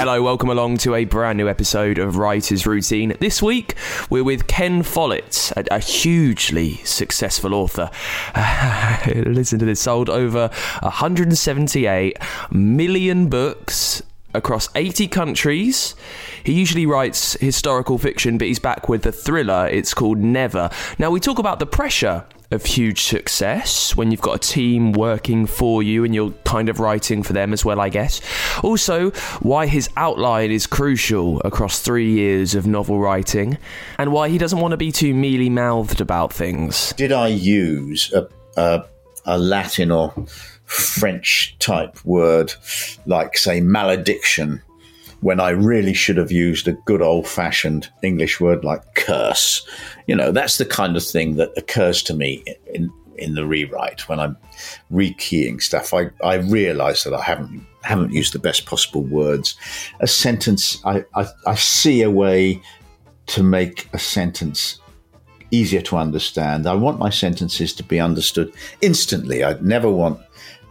Hello, 0.00 0.22
welcome 0.22 0.48
along 0.48 0.78
to 0.78 0.94
a 0.94 1.04
brand 1.04 1.36
new 1.36 1.46
episode 1.46 1.98
of 1.98 2.16
Writer's 2.16 2.66
Routine. 2.66 3.14
This 3.20 3.42
week, 3.42 3.74
we're 4.08 4.24
with 4.24 4.46
Ken 4.46 4.82
Follett, 4.82 5.52
a, 5.54 5.74
a 5.74 5.78
hugely 5.78 6.76
successful 6.84 7.52
author. 7.52 7.90
listen 9.14 9.58
to 9.58 9.66
this, 9.66 9.78
sold 9.78 10.08
over 10.08 10.48
178 10.80 12.16
million 12.50 13.28
books 13.28 14.02
across 14.32 14.70
80 14.74 15.06
countries. 15.08 15.94
He 16.44 16.54
usually 16.54 16.86
writes 16.86 17.34
historical 17.34 17.98
fiction, 17.98 18.38
but 18.38 18.48
he's 18.48 18.58
back 18.58 18.88
with 18.88 19.04
a 19.04 19.12
thriller. 19.12 19.68
It's 19.70 19.92
called 19.92 20.16
Never. 20.16 20.70
Now, 20.98 21.10
we 21.10 21.20
talk 21.20 21.38
about 21.38 21.58
the 21.58 21.66
pressure 21.66 22.24
of 22.50 22.64
huge 22.64 23.02
success 23.02 23.94
when 23.94 24.10
you've 24.10 24.20
got 24.20 24.36
a 24.36 24.48
team 24.48 24.92
working 24.92 25.46
for 25.46 25.82
you 25.82 26.04
and 26.04 26.14
you're 26.14 26.32
kind 26.44 26.68
of 26.68 26.80
writing 26.80 27.22
for 27.22 27.32
them 27.32 27.52
as 27.52 27.64
well, 27.64 27.80
I 27.80 27.88
guess. 27.88 28.20
Also, 28.62 29.10
why 29.40 29.66
his 29.66 29.88
outline 29.96 30.50
is 30.50 30.66
crucial 30.66 31.40
across 31.44 31.80
three 31.80 32.10
years 32.10 32.54
of 32.54 32.66
novel 32.66 32.98
writing, 32.98 33.56
and 33.98 34.12
why 34.12 34.28
he 34.28 34.38
doesn't 34.38 34.58
want 34.58 34.72
to 34.72 34.76
be 34.76 34.90
too 34.90 35.14
mealy 35.14 35.48
mouthed 35.48 36.00
about 36.00 36.32
things. 36.32 36.92
Did 36.94 37.12
I 37.12 37.28
use 37.28 38.12
a, 38.12 38.28
a, 38.56 38.84
a 39.24 39.38
Latin 39.38 39.90
or 39.90 40.12
French 40.64 41.56
type 41.58 42.04
word 42.04 42.52
like, 43.06 43.36
say, 43.38 43.60
malediction? 43.60 44.62
When 45.20 45.40
I 45.40 45.50
really 45.50 45.94
should 45.94 46.16
have 46.16 46.32
used 46.32 46.66
a 46.66 46.72
good 46.72 47.02
old 47.02 47.28
fashioned 47.28 47.90
English 48.02 48.40
word 48.40 48.64
like 48.64 48.94
curse. 48.94 49.66
You 50.06 50.16
know, 50.16 50.32
that's 50.32 50.58
the 50.58 50.64
kind 50.64 50.96
of 50.96 51.04
thing 51.04 51.36
that 51.36 51.52
occurs 51.56 52.02
to 52.04 52.14
me 52.14 52.42
in, 52.72 52.90
in 53.16 53.34
the 53.34 53.46
rewrite 53.46 54.08
when 54.08 54.18
I'm 54.18 54.36
rekeying 54.90 55.60
stuff. 55.60 55.92
I, 55.92 56.10
I 56.24 56.36
realize 56.36 57.04
that 57.04 57.14
I 57.14 57.22
haven't 57.22 57.66
haven't 57.82 58.12
used 58.12 58.32
the 58.32 58.38
best 58.38 58.66
possible 58.66 59.02
words. 59.02 59.56
A 60.00 60.06
sentence, 60.06 60.82
I, 60.84 61.04
I, 61.14 61.26
I 61.46 61.54
see 61.54 62.02
a 62.02 62.10
way 62.10 62.60
to 63.26 63.42
make 63.42 63.88
a 63.94 63.98
sentence 63.98 64.80
easier 65.50 65.80
to 65.82 65.96
understand. 65.96 66.66
I 66.66 66.74
want 66.74 66.98
my 66.98 67.10
sentences 67.10 67.72
to 67.74 67.82
be 67.82 68.00
understood 68.00 68.52
instantly. 68.80 69.44
I 69.44 69.54
never 69.60 69.90
want 69.90 70.20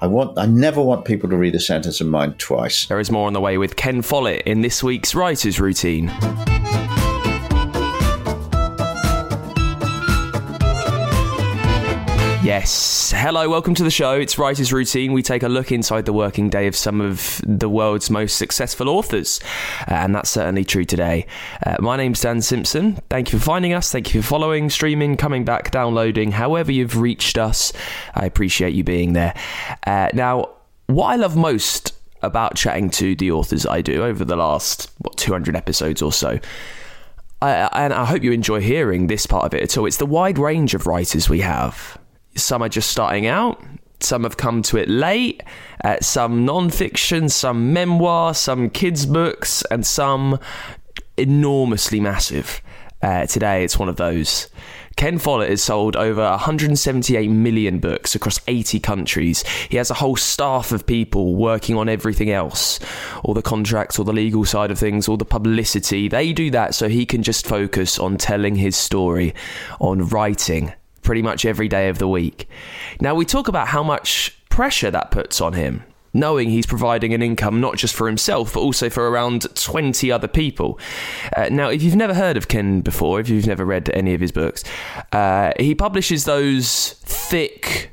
I 0.01 0.07
want 0.07 0.37
I 0.37 0.45
never 0.45 0.81
want 0.81 1.03
people 1.03 1.29
to 1.29 1.35
read 1.35 1.55
a 1.55 1.59
sentence 1.59 1.99
of 1.99 2.07
mine 2.07 2.35
twice. 2.37 2.85
There 2.85 2.99
is 2.99 3.11
more 3.11 3.27
on 3.27 3.33
the 3.33 3.41
way 3.41 3.57
with 3.57 3.75
Ken 3.75 4.01
Follett 4.01 4.43
in 4.45 4.61
this 4.61 4.81
week's 4.81 5.13
Writer's 5.13 5.59
Routine. 5.59 6.09
Yes. 12.41 13.11
Hello, 13.13 13.49
welcome 13.49 13.75
to 13.75 13.83
the 13.83 13.91
show. 13.91 14.13
It's 14.13 14.37
Writer's 14.37 14.71
Routine. 14.71 15.11
We 15.11 15.21
take 15.21 15.43
a 15.43 15.49
look 15.49 15.73
inside 15.73 16.05
the 16.05 16.13
working 16.13 16.49
day 16.49 16.67
of 16.67 16.75
some 16.75 17.01
of 17.01 17.41
the 17.45 17.67
world's 17.67 18.09
most 18.09 18.37
successful 18.37 18.87
authors. 18.87 19.41
Uh, 19.81 19.95
and 19.95 20.15
that's 20.15 20.29
certainly 20.29 20.63
true 20.63 20.85
today. 20.85 21.27
Uh, 21.65 21.75
my 21.81 21.97
name's 21.97 22.21
Dan 22.21 22.41
Simpson. 22.41 22.95
Thank 23.09 23.33
you 23.33 23.39
for 23.39 23.43
finding 23.45 23.73
us. 23.73 23.91
Thank 23.91 24.13
you 24.13 24.21
for 24.21 24.27
following, 24.29 24.69
streaming, 24.69 25.17
coming 25.17 25.43
back, 25.43 25.69
downloading, 25.71 26.31
however 26.31 26.71
you've 26.71 26.95
reached 26.95 27.37
us. 27.37 27.73
I 28.15 28.25
appreciate 28.25 28.73
you 28.73 28.85
being 28.85 29.11
there. 29.11 29.35
Uh, 29.85 30.07
now, 30.13 30.49
what 30.87 31.07
I 31.07 31.17
love 31.17 31.35
most 31.35 31.93
about 32.21 32.55
chatting 32.55 32.89
to 32.91 33.17
the 33.17 33.31
authors 33.31 33.65
I 33.65 33.81
do 33.81 34.01
over 34.03 34.23
the 34.23 34.37
last, 34.37 34.89
what, 34.99 35.17
200 35.17 35.57
episodes 35.57 36.01
or 36.01 36.13
so. 36.13 36.39
I, 37.41 37.69
and 37.73 37.93
I 37.93 38.05
hope 38.05 38.23
you 38.23 38.31
enjoy 38.31 38.61
hearing 38.61 39.07
this 39.07 39.25
part 39.25 39.43
of 39.43 39.53
it 39.53 39.61
at 39.61 39.77
all. 39.77 39.85
It's 39.85 39.97
the 39.97 40.05
wide 40.05 40.39
range 40.39 40.73
of 40.73 40.87
writers 40.87 41.29
we 41.29 41.41
have. 41.41 41.98
Some 42.35 42.61
are 42.61 42.69
just 42.69 42.89
starting 42.89 43.27
out. 43.27 43.63
Some 43.99 44.23
have 44.23 44.37
come 44.37 44.61
to 44.63 44.77
it 44.77 44.87
late. 44.87 45.43
Uh, 45.83 45.97
some 46.01 46.45
non-fiction, 46.45 47.29
some 47.29 47.73
memoir, 47.73 48.33
some 48.33 48.69
kids' 48.69 49.05
books, 49.05 49.63
and 49.71 49.85
some 49.85 50.39
enormously 51.17 51.99
massive. 51.99 52.61
Uh, 53.01 53.25
today, 53.25 53.63
it's 53.63 53.79
one 53.79 53.89
of 53.89 53.95
those. 53.95 54.47
Ken 54.97 55.17
Follett 55.17 55.49
has 55.49 55.63
sold 55.63 55.95
over 55.95 56.21
178 56.21 57.29
million 57.29 57.79
books 57.79 58.15
across 58.15 58.41
80 58.49 58.81
countries. 58.81 59.43
He 59.69 59.77
has 59.77 59.89
a 59.89 59.93
whole 59.93 60.17
staff 60.17 60.73
of 60.73 60.85
people 60.85 61.35
working 61.35 61.77
on 61.77 61.87
everything 61.87 62.29
else 62.31 62.81
all 63.23 63.33
the 63.33 63.41
contracts, 63.41 63.97
all 63.97 64.03
the 64.03 64.11
legal 64.11 64.43
side 64.43 64.71
of 64.71 64.77
things, 64.77 65.07
all 65.07 65.15
the 65.15 65.23
publicity. 65.23 66.09
They 66.09 66.33
do 66.33 66.51
that 66.51 66.75
so 66.75 66.89
he 66.89 67.05
can 67.05 67.23
just 67.23 67.47
focus 67.47 67.97
on 67.97 68.17
telling 68.17 68.55
his 68.55 68.75
story, 68.75 69.33
on 69.79 70.05
writing 70.09 70.73
pretty 71.09 71.23
much 71.23 71.43
every 71.43 71.67
day 71.67 71.89
of 71.89 71.97
the 71.97 72.07
week. 72.07 72.47
Now, 73.01 73.15
we 73.15 73.25
talk 73.25 73.47
about 73.47 73.69
how 73.69 73.81
much 73.81 74.37
pressure 74.49 74.91
that 74.91 75.09
puts 75.09 75.41
on 75.41 75.53
him 75.53 75.83
knowing 76.13 76.51
he's 76.51 76.67
providing 76.67 77.15
an 77.15 77.23
income 77.23 77.59
not 77.59 77.77
just 77.77 77.95
for 77.95 78.05
himself 78.05 78.53
but 78.53 78.59
also 78.59 78.91
for 78.91 79.09
around 79.09 79.47
20 79.55 80.11
other 80.11 80.27
people. 80.27 80.79
Uh, 81.35 81.49
now, 81.49 81.67
if 81.67 81.81
you've 81.81 81.95
never 81.95 82.13
heard 82.13 82.37
of 82.37 82.47
Ken 82.47 82.81
before, 82.81 83.19
if 83.19 83.27
you've 83.27 83.47
never 83.47 83.65
read 83.65 83.89
any 83.95 84.13
of 84.13 84.21
his 84.21 84.31
books, 84.31 84.63
uh, 85.11 85.51
he 85.59 85.73
publishes 85.73 86.25
those 86.25 86.93
thick, 87.05 87.91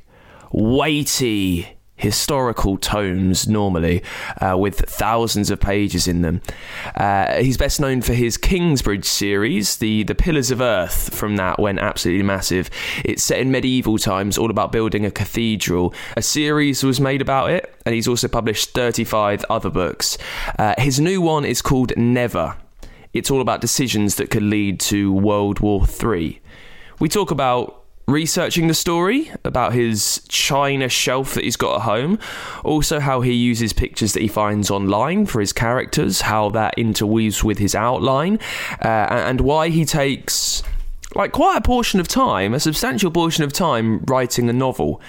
weighty, 0.52 1.75
historical 1.96 2.76
tomes 2.76 3.48
normally 3.48 4.02
uh, 4.40 4.56
with 4.56 4.78
thousands 4.80 5.50
of 5.50 5.58
pages 5.58 6.06
in 6.06 6.22
them. 6.22 6.40
Uh, 6.94 7.36
he's 7.36 7.56
best 7.56 7.80
known 7.80 8.02
for 8.02 8.12
his 8.12 8.36
Kingsbridge 8.36 9.04
series, 9.04 9.76
the 9.76 10.02
the 10.04 10.14
Pillars 10.14 10.50
of 10.50 10.60
Earth. 10.60 11.14
From 11.14 11.36
that 11.36 11.58
went 11.58 11.78
absolutely 11.78 12.22
massive. 12.22 12.70
It's 13.04 13.22
set 13.22 13.38
in 13.38 13.50
medieval 13.50 13.98
times, 13.98 14.38
all 14.38 14.50
about 14.50 14.72
building 14.72 15.04
a 15.04 15.10
cathedral. 15.10 15.94
A 16.16 16.22
series 16.22 16.82
was 16.84 17.00
made 17.00 17.22
about 17.22 17.50
it, 17.50 17.74
and 17.84 17.94
he's 17.94 18.08
also 18.08 18.28
published 18.28 18.70
35 18.70 19.44
other 19.48 19.70
books. 19.70 20.18
Uh, 20.58 20.74
his 20.78 21.00
new 21.00 21.20
one 21.20 21.44
is 21.44 21.62
called 21.62 21.96
Never. 21.96 22.56
It's 23.12 23.30
all 23.30 23.40
about 23.40 23.62
decisions 23.62 24.16
that 24.16 24.30
could 24.30 24.42
lead 24.42 24.78
to 24.80 25.12
World 25.12 25.60
War 25.60 25.86
Three. 25.86 26.40
We 26.98 27.08
talk 27.08 27.30
about 27.30 27.85
researching 28.06 28.68
the 28.68 28.74
story 28.74 29.32
about 29.44 29.72
his 29.72 30.22
china 30.28 30.88
shelf 30.88 31.34
that 31.34 31.44
he's 31.44 31.56
got 31.56 31.76
at 31.76 31.82
home, 31.82 32.18
also 32.64 33.00
how 33.00 33.20
he 33.20 33.32
uses 33.32 33.72
pictures 33.72 34.12
that 34.12 34.22
he 34.22 34.28
finds 34.28 34.70
online 34.70 35.26
for 35.26 35.40
his 35.40 35.52
characters, 35.52 36.22
how 36.22 36.48
that 36.50 36.74
interweaves 36.78 37.42
with 37.42 37.58
his 37.58 37.74
outline, 37.74 38.38
uh, 38.82 39.06
and 39.10 39.40
why 39.40 39.68
he 39.68 39.84
takes 39.84 40.62
like 41.14 41.32
quite 41.32 41.56
a 41.56 41.60
portion 41.60 41.98
of 41.98 42.06
time, 42.06 42.54
a 42.54 42.60
substantial 42.60 43.10
portion 43.10 43.42
of 43.42 43.52
time 43.52 44.00
writing 44.06 44.48
a 44.48 44.52
novel. 44.52 45.00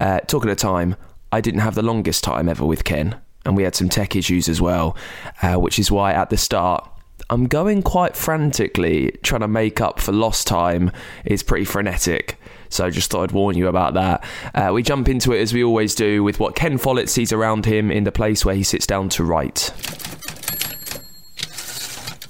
Uh, 0.00 0.20
talking 0.20 0.50
of 0.50 0.56
time, 0.56 0.94
I 1.32 1.40
didn't 1.40 1.60
have 1.60 1.74
the 1.74 1.82
longest 1.82 2.22
time 2.22 2.48
ever 2.48 2.64
with 2.64 2.84
Ken, 2.84 3.16
and 3.44 3.56
we 3.56 3.64
had 3.64 3.74
some 3.74 3.88
tech 3.88 4.14
issues 4.14 4.48
as 4.48 4.60
well, 4.60 4.96
uh, 5.42 5.56
which 5.56 5.78
is 5.78 5.90
why 5.90 6.12
at 6.12 6.30
the 6.30 6.36
start 6.36 6.88
I'm 7.30 7.46
going 7.46 7.82
quite 7.82 8.16
frantically 8.16 9.12
trying 9.22 9.42
to 9.42 9.48
make 9.48 9.80
up 9.80 10.00
for 10.00 10.12
lost 10.12 10.46
time. 10.46 10.90
It's 11.26 11.42
pretty 11.42 11.66
frenetic. 11.66 12.38
So 12.70 12.86
I 12.86 12.90
just 12.90 13.10
thought 13.10 13.24
I'd 13.24 13.32
warn 13.32 13.56
you 13.56 13.68
about 13.68 13.94
that. 13.94 14.24
Uh, 14.54 14.72
we 14.72 14.82
jump 14.82 15.08
into 15.08 15.32
it 15.32 15.40
as 15.40 15.52
we 15.52 15.62
always 15.62 15.94
do 15.94 16.22
with 16.22 16.40
what 16.40 16.54
Ken 16.54 16.78
Follett 16.78 17.08
sees 17.08 17.32
around 17.32 17.66
him 17.66 17.90
in 17.90 18.04
the 18.04 18.12
place 18.12 18.44
where 18.44 18.54
he 18.54 18.62
sits 18.62 18.86
down 18.86 19.08
to 19.10 19.24
write. 19.24 19.72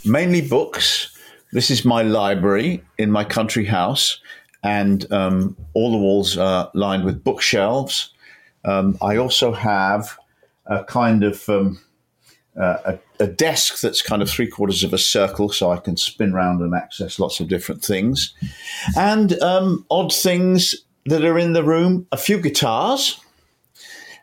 mainly 0.05 0.41
books. 0.41 1.17
This 1.53 1.71
is 1.71 1.85
my 1.85 2.03
library 2.03 2.83
in 2.99 3.11
my 3.11 3.25
country 3.25 3.65
house, 3.65 4.21
and 4.63 5.11
um, 5.13 5.57
all 5.75 5.93
the 5.93 5.99
walls 5.99 6.37
are 6.37 6.71
lined 6.75 7.05
with 7.05 7.23
bookshelves. 7.23 8.13
Um, 8.65 8.99
I 9.01 9.17
also 9.17 9.53
have 9.53 10.19
a 10.67 10.85
kind 10.85 11.25
of 11.25 11.49
um, 11.49 11.81
uh, 12.61 12.79
a, 12.85 12.99
a, 13.21 13.27
desk 13.27 13.81
that's 13.81 14.03
kind 14.03 14.23
of 14.23 14.31
three 14.31 14.47
quarters 14.47 14.85
of 14.85 14.93
a 14.93 14.99
circle, 14.99 15.49
so 15.51 15.71
I 15.71 15.79
can 15.79 15.97
spin 15.97 16.33
around 16.33 16.61
and 16.61 16.75
access 16.75 17.19
lots 17.19 17.41
of 17.41 17.49
different 17.49 17.85
things, 17.85 18.35
and 18.97 19.41
um, 19.43 19.85
odd 19.91 20.13
things 20.13 20.75
that 21.07 21.25
are 21.25 21.39
in 21.39 21.53
the 21.53 21.63
room. 21.63 22.07
A 22.13 22.17
few 22.17 22.39
guitars, 22.41 23.21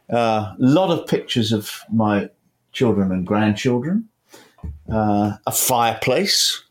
a 0.09 0.17
uh, 0.17 0.55
lot 0.57 0.91
of 0.91 1.07
pictures 1.07 1.51
of 1.51 1.81
my 1.91 2.29
children 2.71 3.11
and 3.11 3.25
grandchildren, 3.25 4.09
uh, 4.91 5.33
a 5.45 5.51
fireplace, 5.51 6.63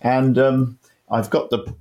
and 0.00 0.38
um, 0.38 0.78
I've 1.10 1.30
got 1.30 1.50
the 1.50 1.74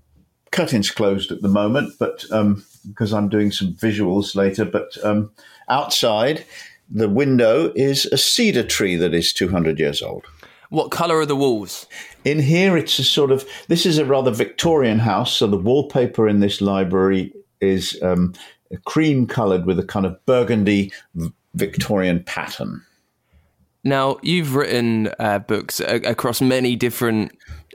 curtains 0.52 0.90
closed 0.90 1.32
at 1.32 1.42
the 1.42 1.50
moment, 1.50 1.94
but 2.00 2.26
um, 2.32 2.64
because 2.88 3.14
I'm 3.14 3.30
doing 3.30 3.52
some 3.52 3.74
visuals 3.74 4.36
later. 4.36 4.66
But 4.66 4.98
um, 5.04 5.32
outside, 5.70 6.46
the 6.90 7.10
window 7.10 7.72
is 7.76 8.06
a 8.08 8.18
cedar 8.18 8.64
tree 8.64 8.96
that 8.96 9.14
is 9.14 9.34
200 9.34 9.80
years 9.80 10.02
old. 10.02 10.26
What 10.70 10.92
colour 10.92 11.20
are 11.20 11.26
the 11.26 11.36
walls? 11.36 11.86
In 12.24 12.40
here, 12.40 12.76
it's 12.76 12.98
a 13.00 13.04
sort 13.04 13.32
of. 13.32 13.48
This 13.68 13.86
is 13.86 13.98
a 13.98 14.06
rather 14.06 14.32
Victorian 14.32 15.00
house, 15.00 15.32
so 15.32 15.48
the 15.48 15.58
wallpaper 15.58 16.28
in 16.28 16.40
this 16.40 16.60
library 16.60 17.34
is 17.62 18.02
um, 18.02 18.34
cream 18.86 19.28
coloured 19.28 19.66
with 19.66 19.80
a 19.80 19.86
kind 19.86 20.06
of 20.06 20.26
burgundy 20.26 20.92
Victorian 21.54 22.24
pattern. 22.24 22.84
Now, 23.84 24.18
you've 24.24 24.56
written 24.56 25.12
uh, 25.20 25.40
books 25.40 25.80
across 25.80 26.42
many 26.42 26.76
different 26.76 27.32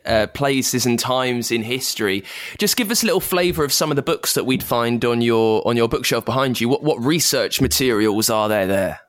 uh, 0.07 0.27
places 0.29 0.87
and 0.87 0.99
times 0.99 1.51
in 1.51 1.63
history. 1.63 2.25
Just 2.59 2.77
give 2.77 2.91
us 2.91 3.03
a 3.03 3.07
little 3.07 3.21
flavour 3.21 3.65
of 3.65 3.73
some 3.73 3.91
of 3.91 3.97
the 3.97 4.03
books 4.03 4.35
that 4.35 4.47
we'd 4.47 4.63
find 4.63 5.05
on 5.05 5.21
your 5.21 5.67
on 5.67 5.77
your 5.77 5.89
bookshelf 5.89 6.25
behind 6.25 6.61
you. 6.61 6.69
What 6.69 6.83
what 6.83 7.03
research 7.03 7.61
materials 7.61 8.31
are 8.31 8.49
there 8.49 8.67
there? 8.67 9.01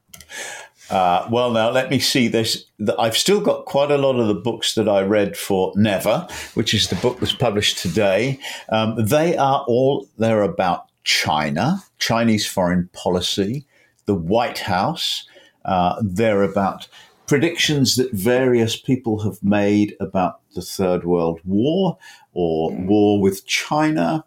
Uh, 0.89 1.25
well, 1.31 1.51
now 1.51 1.69
let 1.69 1.89
me 1.89 1.99
see. 1.99 2.27
This 2.27 2.65
I've 2.99 3.15
still 3.15 3.39
got 3.39 3.65
quite 3.65 3.91
a 3.91 3.97
lot 3.97 4.19
of 4.19 4.27
the 4.27 4.35
books 4.35 4.75
that 4.75 4.89
I 4.89 5.01
read 5.01 5.37
for 5.37 5.71
Never, 5.75 6.27
which 6.53 6.73
is 6.73 6.89
the 6.89 6.97
book 6.97 7.19
that's 7.19 7.33
published 7.33 7.77
today. 7.77 8.39
Um, 8.69 8.95
they 8.97 9.37
are 9.37 9.63
all 9.67 10.07
they're 10.17 10.43
about 10.43 10.87
China, 11.05 11.81
Chinese 11.99 12.45
foreign 12.45 12.89
policy, 12.91 13.65
the 14.05 14.15
White 14.15 14.59
House. 14.59 15.25
Uh, 15.63 15.95
they're 16.03 16.43
about 16.43 16.87
predictions 17.31 17.95
that 17.95 18.11
various 18.11 18.75
people 18.75 19.21
have 19.21 19.41
made 19.41 19.95
about 20.01 20.41
the 20.53 20.61
Third 20.61 21.05
World 21.05 21.39
War 21.45 21.97
or 22.33 22.73
war 22.73 23.21
with 23.21 23.45
China. 23.45 24.25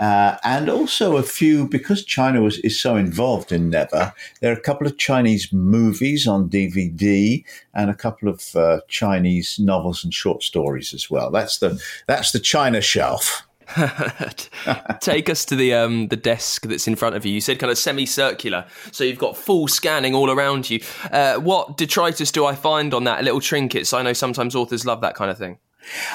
Uh, 0.00 0.38
and 0.42 0.70
also 0.70 1.18
a 1.18 1.22
few, 1.22 1.68
because 1.68 2.02
China 2.02 2.40
was, 2.40 2.56
is 2.60 2.80
so 2.80 2.96
involved 2.96 3.52
in 3.52 3.68
Never, 3.68 4.14
there 4.40 4.50
are 4.50 4.56
a 4.56 4.62
couple 4.62 4.86
of 4.86 4.96
Chinese 4.96 5.52
movies 5.52 6.26
on 6.26 6.48
DVD 6.48 7.44
and 7.74 7.90
a 7.90 7.94
couple 7.94 8.30
of 8.30 8.56
uh, 8.56 8.80
Chinese 8.88 9.58
novels 9.58 10.02
and 10.02 10.14
short 10.14 10.42
stories 10.42 10.94
as 10.94 11.10
well. 11.10 11.30
That's 11.30 11.58
the, 11.58 11.78
that's 12.06 12.32
the 12.32 12.40
China 12.40 12.80
shelf. 12.80 13.46
Take 15.00 15.28
us 15.28 15.44
to 15.46 15.56
the 15.56 15.74
um, 15.74 16.08
the 16.08 16.16
desk 16.16 16.62
that's 16.62 16.88
in 16.88 16.96
front 16.96 17.16
of 17.16 17.26
you. 17.26 17.32
You 17.32 17.40
said 17.40 17.58
kind 17.58 17.70
of 17.70 17.78
semicircular, 17.78 18.64
so 18.92 19.04
you've 19.04 19.18
got 19.18 19.36
full 19.36 19.68
scanning 19.68 20.14
all 20.14 20.30
around 20.30 20.70
you. 20.70 20.80
Uh, 21.10 21.36
what 21.36 21.76
detritus 21.76 22.32
do 22.32 22.46
I 22.46 22.54
find 22.54 22.94
on 22.94 23.04
that? 23.04 23.24
Little 23.24 23.40
trinkets. 23.40 23.92
I 23.92 24.02
know 24.02 24.14
sometimes 24.14 24.54
authors 24.54 24.86
love 24.86 25.00
that 25.02 25.14
kind 25.14 25.30
of 25.30 25.36
thing. 25.36 25.58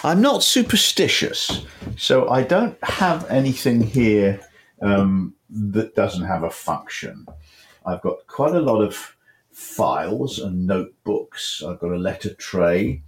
I'm 0.03 0.21
not 0.21 0.43
superstitious, 0.43 1.65
so 1.95 2.27
I 2.29 2.43
don't 2.43 2.77
have 2.83 3.29
anything 3.29 3.81
here 3.81 4.39
um, 4.81 5.35
that 5.49 5.95
doesn't 5.95 6.25
have 6.25 6.43
a 6.43 6.49
function. 6.49 7.27
I've 7.85 8.01
got 8.01 8.25
quite 8.27 8.55
a 8.55 8.61
lot 8.61 8.81
of 8.81 9.15
files 9.51 10.39
and 10.39 10.65
notebooks. 10.65 11.61
I've 11.65 11.79
got 11.79 11.91
a 11.91 11.97
letter 11.97 12.33
tray, 12.33 13.03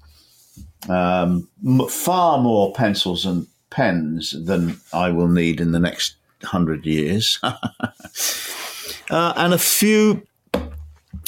um, 0.88 1.50
far 1.90 2.40
more 2.40 2.74
pencils 2.74 3.26
and 3.26 3.48
pens 3.76 4.34
than 4.46 4.80
I 4.94 5.10
will 5.10 5.28
need 5.28 5.60
in 5.60 5.74
the 5.74 5.80
next 5.80 6.16
hundred 6.42 6.86
years, 6.86 7.40
uh, 7.44 9.34
and 9.36 9.54
a 9.54 9.58
few 9.58 10.26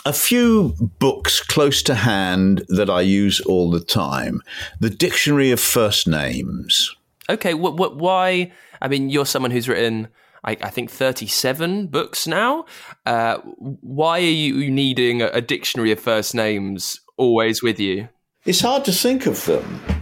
a 0.06 0.14
few 0.14 0.74
books 1.00 1.42
close 1.42 1.84
to 1.84 1.94
hand 1.94 2.64
that 2.70 2.90
I 2.90 3.02
use 3.02 3.42
all 3.42 3.70
the 3.70 3.82
time. 3.82 4.42
The 4.80 4.90
Dictionary 4.90 5.52
of 5.52 5.60
First 5.60 6.08
Names. 6.08 6.96
Okay, 7.30 7.54
what, 7.54 7.76
what, 7.76 7.98
why? 7.98 8.54
I 8.82 8.88
mean, 8.88 9.10
you're 9.10 9.26
someone 9.26 9.52
who's 9.52 9.68
written, 9.68 10.08
I, 10.46 10.52
I 10.62 10.70
think, 10.70 10.90
37 10.90 11.88
books 11.88 12.26
now. 12.26 12.66
Uh, 13.06 13.40
why 13.58 14.20
are 14.20 14.22
you 14.22 14.72
needing 14.72 15.22
a, 15.22 15.28
a 15.28 15.42
dictionary 15.42 15.92
of 15.92 16.00
first 16.00 16.34
names 16.34 17.02
always 17.18 17.62
with 17.62 17.78
you? 17.78 18.08
It's 18.46 18.62
hard 18.62 18.86
to 18.86 18.94
think 18.94 19.26
of 19.26 19.44
them. 19.44 19.97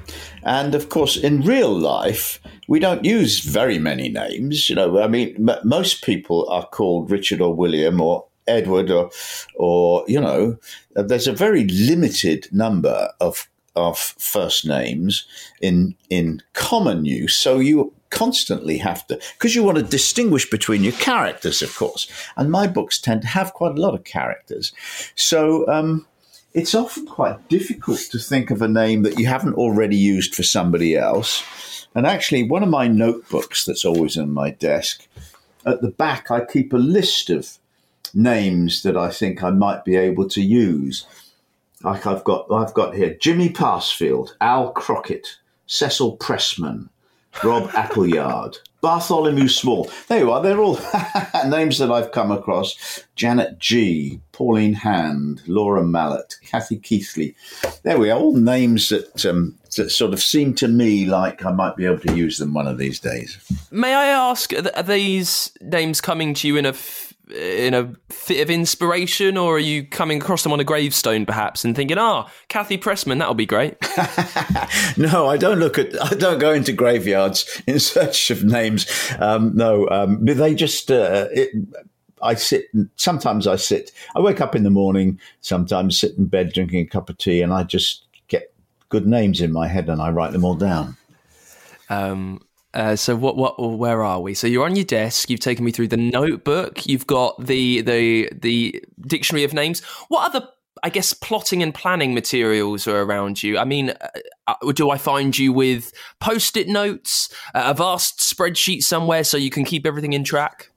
And 0.46 0.76
of 0.76 0.90
course, 0.90 1.18
in 1.18 1.42
real 1.42 1.74
life, 1.74 2.40
we 2.68 2.80
don't 2.80 3.04
use 3.04 3.40
very 3.40 3.80
many 3.80 4.10
names. 4.10 4.70
You 4.70 4.76
know, 4.76 5.02
I 5.02 5.08
mean, 5.08 5.50
m- 5.50 5.60
most 5.64 6.04
people 6.04 6.48
are 6.50 6.68
called 6.68 7.12
Richard 7.12 7.42
or 7.42 7.54
William 7.54 8.00
or 8.00 8.26
Edward 8.48 8.92
or, 8.92 9.10
or 9.56 10.06
you 10.08 10.22
know, 10.22 10.58
there's 10.94 11.28
a 11.28 11.34
very 11.34 11.66
limited 11.66 12.48
number 12.52 13.10
of 13.20 13.48
of 13.76 13.98
first 13.98 14.66
names 14.66 15.26
in 15.62 15.96
in 16.10 16.42
common 16.54 17.06
use. 17.06 17.36
So 17.36 17.60
you 17.60 17.94
constantly 18.10 18.78
have 18.78 19.06
to 19.08 19.20
because 19.34 19.56
you 19.56 19.64
want 19.64 19.78
to 19.78 19.84
distinguish 19.84 20.50
between 20.50 20.84
your 20.84 20.94
characters, 20.94 21.62
of 21.62 21.76
course. 21.76 22.10
And 22.38 22.50
my 22.52 22.68
books 22.68 23.00
tend 23.00 23.24
to 23.24 23.28
have 23.28 23.54
quite 23.54 23.78
a 23.78 23.82
lot 23.82 23.94
of 23.96 24.04
characters, 24.04 24.74
so. 25.16 25.68
Um, 25.68 26.08
it's 26.56 26.74
often 26.74 27.06
quite 27.06 27.50
difficult 27.50 28.00
to 28.00 28.18
think 28.18 28.50
of 28.50 28.62
a 28.62 28.68
name 28.68 29.04
that 29.04 29.20
you 29.20 29.28
haven't 29.28 29.56
already 29.56 29.98
used 29.98 30.34
for 30.34 30.42
somebody 30.42 30.96
else. 30.96 31.44
And 31.94 32.08
actually, 32.08 32.44
one 32.44 32.64
of 32.64 32.70
my 32.70 32.88
notebooks 32.88 33.66
that's 33.66 33.84
always 33.84 34.18
on 34.18 34.32
my 34.32 34.52
desk, 34.52 35.06
at 35.66 35.82
the 35.82 35.92
back, 35.92 36.32
I 36.32 36.46
keep 36.46 36.72
a 36.72 36.78
list 36.78 37.30
of 37.30 37.58
names 38.14 38.84
that 38.84 38.96
I 38.96 39.10
think 39.10 39.44
I 39.44 39.50
might 39.50 39.84
be 39.84 39.98
able 39.98 40.30
to 40.30 40.42
use. 40.42 41.06
Like 41.84 42.08
I've 42.08 42.24
got, 42.24 42.50
I've 42.50 42.74
got 42.74 42.96
here 42.96 43.18
Jimmy 43.20 43.50
Passfield, 43.50 44.36
Al 44.40 44.72
Crockett, 44.72 45.38
Cecil 45.68 46.18
Pressman, 46.18 46.88
Rob 47.44 47.70
Appleyard, 47.74 48.58
Bartholomew 48.82 49.48
Small. 49.48 49.90
There 50.08 50.20
you 50.20 50.32
are. 50.32 50.42
They're 50.42 50.60
all 50.60 50.80
names 51.48 51.78
that 51.80 51.92
I've 51.92 52.12
come 52.12 52.32
across. 52.32 53.04
Janet 53.16 53.60
G, 53.60 54.20
Pauline 54.32 54.74
Hand, 54.74 55.42
Laura 55.48 55.84
Mallet, 55.84 56.36
Kathy 56.44 56.78
Keithley. 56.78 57.36
There 57.84 58.00
we 58.00 58.10
are. 58.10 58.20
All 58.20 58.36
names 58.36 58.90
that, 58.90 59.26
um, 59.26 59.58
that 59.76 59.90
sort 59.90 60.14
of 60.14 60.22
seem 60.22 60.54
to 60.56 60.68
me 60.68 61.06
like 61.06 61.46
I 61.46 61.52
might 61.52 61.76
be 61.76 61.86
able 61.86 62.00
to 62.00 62.16
use 62.16 62.38
them 62.38 62.54
one 62.54 62.68
of 62.68 62.78
these 62.78 63.00
days. 63.00 63.38
May 63.72 63.94
I 63.94 64.08
ask, 64.08 64.54
are 64.54 64.84
these 64.84 65.52
names 65.62 66.02
coming 66.02 66.34
to 66.36 66.48
you 66.48 66.58
in 66.58 66.66
a 66.66 66.74
in 67.30 67.74
a 67.74 67.94
fit 68.10 68.42
of 68.42 68.50
inspiration, 68.50 69.38
or 69.38 69.56
are 69.56 69.60
you 69.60 69.86
coming 69.86 70.22
across 70.22 70.44
them 70.44 70.52
on 70.52 70.60
a 70.60 70.64
gravestone 70.64 71.26
perhaps 71.26 71.66
and 71.66 71.76
thinking, 71.76 71.98
"Ah, 71.98 72.26
oh, 72.28 72.32
Kathy 72.48 72.78
Pressman, 72.78 73.20
that'll 73.20 73.34
be 73.34 73.46
great"? 73.46 73.76
no, 74.98 75.28
I 75.28 75.38
don't 75.38 75.60
look 75.60 75.80
at. 75.80 76.02
I 76.04 76.16
don't 76.16 76.40
go 76.40 76.52
into 76.52 76.74
graveyards 76.74 77.62
in 77.68 77.80
search 77.80 78.30
of 78.32 78.44
names. 78.44 78.86
Um, 79.20 79.56
no, 79.56 79.88
um, 79.90 80.24
they 80.24 80.54
just. 80.54 80.92
Uh, 80.92 81.28
it, 81.32 81.50
I 82.22 82.36
sit. 82.36 82.66
Sometimes 82.96 83.48
I 83.48 83.56
sit. 83.56 83.92
I 84.16 84.20
wake 84.20 84.42
up 84.42 84.56
in 84.56 84.64
the 84.64 84.70
morning. 84.70 85.20
Sometimes 85.42 86.00
sit 86.00 86.18
in 86.18 86.26
bed 86.26 86.54
drinking 86.54 86.80
a 86.80 86.86
cup 86.86 87.10
of 87.10 87.18
tea, 87.18 87.42
and 87.42 87.54
I 87.54 87.64
just 87.64 88.06
get 88.28 88.54
good 88.90 89.08
names 89.08 89.42
in 89.42 89.52
my 89.52 89.68
head 89.68 89.90
and 89.90 90.02
I 90.02 90.10
write 90.10 90.32
them 90.32 90.46
all 90.46 90.56
down. 90.56 90.98
Um, 91.90 92.42
uh, 92.76 92.96
so 92.96 93.16
what 93.16 93.38
what 93.38 93.58
where 93.58 94.04
are 94.04 94.20
we? 94.20 94.34
So 94.34 94.48
you're 94.48 94.66
on 94.66 94.76
your 94.76 94.86
desk. 94.86 95.30
You've 95.30 95.40
taken 95.40 95.66
me 95.66 95.72
through 95.72 95.88
the 95.88 95.98
notebook. 95.98 96.86
You've 96.86 97.08
got 97.08 97.44
the 97.44 97.82
the 97.82 98.30
the 98.34 98.84
dictionary 99.08 99.44
of 99.44 99.54
names. 99.54 99.82
What 100.10 100.26
other 100.26 100.48
I 100.84 100.90
guess 100.90 101.14
plotting 101.14 101.64
and 101.64 101.74
planning 101.74 102.14
materials 102.14 102.86
are 102.88 103.02
around 103.02 103.42
you. 103.42 103.58
I 103.58 103.64
mean, 103.64 103.92
uh, 103.92 104.54
uh 104.62 104.72
do 104.74 104.90
I 104.90 104.98
find 104.98 105.38
you 105.38 105.54
with 105.54 105.94
post-it 106.20 106.68
notes, 106.68 107.34
uh, 107.56 107.64
a 107.68 107.74
vast 107.74 108.20
spreadsheet 108.20 108.84
somewhere 108.84 109.24
so 109.24 109.38
you 109.38 109.50
can 109.50 109.64
keep 109.64 109.86
everything 109.86 110.14
in 110.14 110.24
track? 110.24 110.72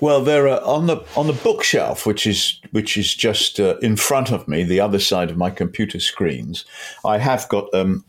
Well, 0.00 0.22
there 0.22 0.48
are 0.48 0.60
on 0.62 0.86
the 0.86 1.04
on 1.16 1.26
the 1.26 1.32
bookshelf, 1.32 2.06
which 2.06 2.26
is 2.26 2.60
which 2.72 2.96
is 2.96 3.14
just 3.14 3.58
in 3.60 3.96
front 3.96 4.30
of 4.30 4.46
me, 4.48 4.64
the 4.64 4.80
other 4.80 4.98
side 4.98 5.30
of 5.30 5.36
my 5.36 5.50
computer 5.50 6.00
screens. 6.00 6.64
I 7.04 7.18
have 7.18 7.48
got 7.48 7.72
um, 7.72 8.04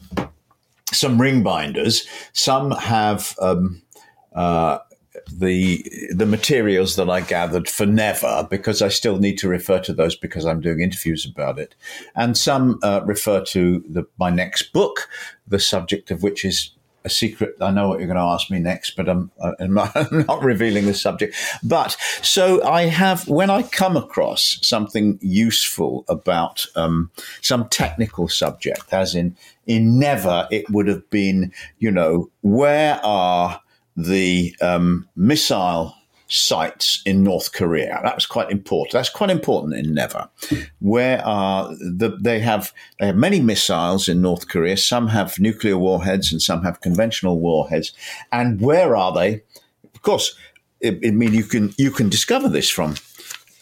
some 0.96 1.22
ring 1.22 1.44
binders. 1.44 2.08
Some 2.34 2.72
have 2.72 3.36
um, 3.40 3.82
uh, 4.34 4.80
the 5.32 5.84
the 6.12 6.26
materials 6.26 6.96
that 6.96 7.10
I 7.10 7.22
gathered 7.22 7.70
for 7.70 7.86
Never 7.86 8.48
because 8.50 8.82
I 8.82 8.90
still 8.90 9.18
need 9.18 9.38
to 9.40 9.48
refer 9.48 9.80
to 9.82 9.94
those 9.94 10.16
because 10.16 10.46
I'm 10.46 10.62
doing 10.62 10.82
interviews 10.82 11.26
about 11.26 11.60
it, 11.60 11.76
and 12.16 12.38
some 12.38 12.80
uh, 12.84 13.02
refer 13.06 13.44
to 13.46 13.84
the, 13.90 14.04
my 14.18 14.30
next 14.30 14.74
book, 14.74 15.10
the 15.48 15.60
subject 15.60 16.12
of 16.12 16.24
which 16.24 16.46
is 16.46 16.75
a 17.06 17.10
secret. 17.10 17.56
I 17.62 17.72
know 17.72 17.88
what 17.88 18.00
you're 18.00 18.08
going 18.08 18.18
to 18.18 18.24
ask 18.24 18.50
me 18.50 18.60
next, 18.60 18.96
but 18.98 19.08
I'm, 19.08 19.32
I'm, 19.62 19.74
not, 19.74 20.44
revealing 20.44 20.86
the 20.86 20.94
subject. 20.94 21.36
But 21.64 21.96
so 22.22 22.64
I 22.64 22.84
have, 22.84 23.28
when 23.28 23.50
I 23.50 23.62
come 23.62 23.96
across 23.96 24.60
something 24.62 25.20
useful 25.22 26.04
about 26.10 26.66
um, 26.76 27.12
some 27.42 27.70
technical 27.70 28.28
subject, 28.28 28.92
as 28.92 29.16
in, 29.16 29.38
in 29.68 30.00
Never, 30.00 30.48
it 30.52 30.70
would 30.70 30.88
have 30.88 31.10
been, 31.10 31.54
you 31.80 31.92
know, 31.92 32.30
where 32.42 33.00
are 33.04 33.62
the 33.96 34.56
um, 34.62 35.08
missile 35.16 35.96
sites 36.28 37.02
in 37.06 37.24
North 37.24 37.54
Korea. 37.54 38.00
That 38.04 38.16
was 38.16 38.26
quite 38.26 38.52
important. 38.52 38.94
That's 38.94 39.10
quite 39.10 39.30
important 39.30 39.76
in 39.76 39.94
Never, 39.94 40.30
where 40.80 41.26
are 41.26 41.70
the, 41.76 42.18
they 42.20 42.40
have 42.40 42.74
they 43.00 43.08
have 43.08 43.16
many 43.16 43.40
missiles 43.40 44.10
in 44.10 44.22
North 44.22 44.48
Korea. 44.48 44.78
Some 44.78 45.08
have 45.10 45.40
nuclear 45.40 45.78
warheads 45.78 46.32
and 46.32 46.42
some 46.42 46.64
have 46.64 46.82
conventional 46.82 47.40
warheads. 47.40 47.94
And 48.32 48.60
where 48.60 48.96
are 48.96 49.14
they? 49.14 49.44
Of 49.94 50.02
course, 50.02 50.36
I, 50.84 50.92
mean 50.92 51.34
you 51.34 51.44
can 51.44 51.74
you 51.78 51.92
can 51.92 52.10
discover 52.10 52.50
this 52.50 52.70
from. 52.70 52.96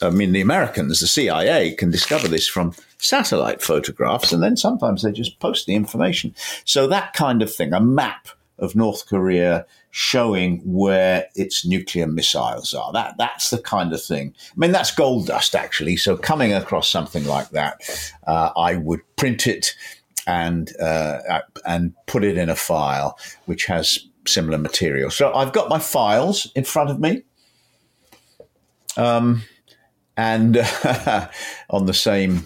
I 0.02 0.10
mean, 0.10 0.34
the 0.34 0.42
Americans, 0.42 1.00
the 1.00 1.08
CIA, 1.08 1.74
can 1.76 1.90
discover 1.90 2.28
this 2.28 2.46
from 2.46 2.74
satellite 2.98 3.62
photographs, 3.62 4.34
and 4.34 4.44
then 4.44 4.58
sometimes 4.58 5.02
they 5.02 5.14
just 5.14 5.40
post 5.40 5.66
the 5.66 5.76
information. 5.76 6.36
So 6.66 6.88
that 6.88 7.14
kind 7.14 7.42
of 7.42 7.54
thing, 7.54 7.72
a 7.72 7.80
map 7.80 8.28
of 8.60 8.76
North 8.76 9.08
Korea 9.08 9.66
showing 9.92 10.62
where 10.66 11.28
its 11.36 11.66
nuclear 11.66 12.08
missiles 12.08 12.74
are. 12.74 12.92
That 12.94 13.16
that's 13.18 13.50
the 13.50 13.60
kind 13.60 13.94
of 13.94 14.04
thing. 14.04 14.34
I 14.50 14.54
mean, 14.56 14.72
that's 14.72 14.94
gold 14.94 15.28
dust 15.28 15.56
actually. 15.56 15.98
So 15.98 16.18
coming 16.18 16.54
across 16.54 16.90
something 16.90 17.26
like 17.26 17.50
that, 17.50 17.82
uh, 18.28 18.52
I 18.56 18.76
would 18.76 19.02
print 19.16 19.48
it 19.48 19.76
and 20.26 20.72
uh, 20.82 21.42
and 21.66 21.94
put 22.06 22.24
it 22.24 22.38
in 22.38 22.50
a 22.50 22.56
file 22.56 23.18
which 23.46 23.66
has 23.66 24.00
similar 24.28 24.58
material. 24.58 25.10
So 25.10 25.34
I've 25.34 25.54
got 25.54 25.70
my 25.70 25.80
files 25.80 26.52
in 26.56 26.64
front 26.64 26.90
of 26.90 27.00
me. 27.00 27.24
Um, 28.96 29.44
and 30.16 30.58
on 31.70 31.86
the 31.88 31.94
same 31.94 32.44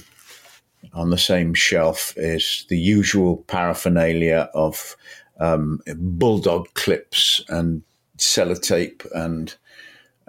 on 0.94 1.10
the 1.10 1.18
same 1.18 1.54
shelf 1.54 2.14
is 2.18 2.66
the 2.70 2.78
usual 2.78 3.38
paraphernalia 3.48 4.50
of 4.54 4.96
um, 5.40 5.80
bulldog 5.96 6.74
clips 6.74 7.42
and 7.50 7.84
sellotape 8.18 9.06
and 9.14 9.56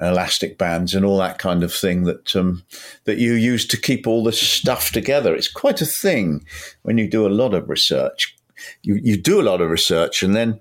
elastic 0.00 0.58
bands 0.58 0.94
and 0.94 1.04
all 1.04 1.18
that 1.18 1.38
kind 1.38 1.62
of 1.62 1.74
thing 1.74 2.04
that 2.04 2.36
um, 2.36 2.62
that 3.04 3.18
you 3.18 3.32
use 3.32 3.66
to 3.66 3.76
keep 3.76 4.06
all 4.06 4.22
this 4.22 4.40
stuff 4.40 4.92
together. 4.92 5.34
It's 5.34 5.50
quite 5.50 5.80
a 5.80 5.86
thing 5.86 6.44
when 6.82 6.98
you 6.98 7.08
do 7.08 7.26
a 7.26 7.30
lot 7.30 7.54
of 7.54 7.68
research. 7.68 8.36
You 8.82 9.00
you 9.02 9.16
do 9.16 9.40
a 9.40 9.42
lot 9.42 9.60
of 9.60 9.70
research 9.70 10.22
and 10.22 10.34
then 10.34 10.60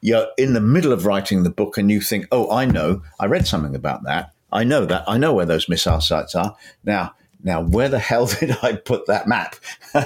you're 0.00 0.28
in 0.38 0.54
the 0.54 0.60
middle 0.60 0.92
of 0.92 1.04
writing 1.04 1.42
the 1.42 1.50
book 1.50 1.76
and 1.76 1.90
you 1.90 2.00
think, 2.00 2.26
oh, 2.32 2.50
I 2.50 2.64
know, 2.64 3.02
I 3.18 3.26
read 3.26 3.46
something 3.46 3.74
about 3.74 4.04
that. 4.04 4.32
I 4.52 4.64
know 4.64 4.86
that. 4.86 5.04
I 5.06 5.18
know 5.18 5.34
where 5.34 5.46
those 5.46 5.68
missile 5.68 6.00
sites 6.00 6.34
are. 6.34 6.56
Now, 6.84 7.14
now, 7.42 7.62
where 7.62 7.88
the 7.88 7.98
hell 7.98 8.26
did 8.40 8.56
I 8.62 8.74
put 8.74 9.06
that 9.06 9.26
map? 9.26 9.56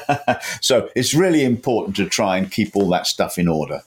so 0.61 0.89
it's 0.95 1.15
really 1.15 1.45
important 1.45 1.97
to 1.97 2.09
try 2.09 2.37
and 2.37 2.51
keep 2.51 2.77
all 2.77 2.89
that 2.91 3.07
stuff 3.07 3.39
in 3.39 3.49
order. 3.49 3.83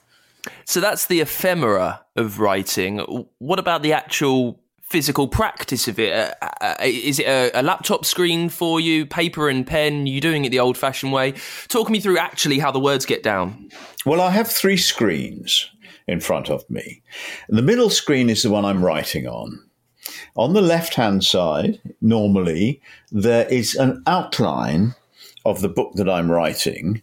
So 0.65 0.79
that's 0.79 1.05
the 1.05 1.21
ephemera 1.21 2.05
of 2.15 2.39
writing. 2.39 2.99
What 3.39 3.59
about 3.59 3.83
the 3.83 3.93
actual 3.93 4.59
physical 4.81 5.27
practice 5.27 5.87
of 5.87 5.99
it? 5.99 6.13
Uh, 6.41 6.49
uh, 6.61 6.75
is 6.81 7.19
it 7.19 7.27
a, 7.27 7.51
a, 7.59 7.61
laptop 7.61 8.05
screen 8.05 8.47
for 8.47 8.79
you, 8.79 9.05
paper 9.05 9.49
and 9.49 9.67
pen? 9.67 10.07
You 10.07 10.21
doing 10.21 10.45
it 10.45 10.49
the 10.49 10.59
old 10.59 10.77
fashioned 10.77 11.11
way? 11.11 11.33
Talk 11.67 11.89
me 11.89 11.99
through 11.99 12.17
actually 12.17 12.59
how 12.59 12.71
the 12.71 12.79
words 12.79 13.05
get 13.05 13.23
down. 13.23 13.69
Well, 14.05 14.21
I 14.21 14.31
have 14.31 14.47
three 14.47 14.77
screens 14.77 15.69
in 16.07 16.21
front 16.21 16.49
of 16.49 16.67
me. 16.69 17.03
The 17.49 17.61
middle 17.61 17.89
screen 17.89 18.29
is 18.29 18.43
the 18.43 18.49
one 18.49 18.63
I'm 18.63 18.83
writing 18.83 19.27
on. 19.27 19.66
On 20.37 20.53
the 20.53 20.61
left 20.61 20.93
hand 20.93 21.23
side, 21.23 21.81
normally, 21.99 22.79
there 23.11 23.47
is 23.47 23.73
an 23.73 24.03
outline 24.05 24.93
of 25.45 25.61
the 25.61 25.69
book 25.69 25.93
that 25.95 26.07
I'm 26.07 26.31
writing. 26.31 27.01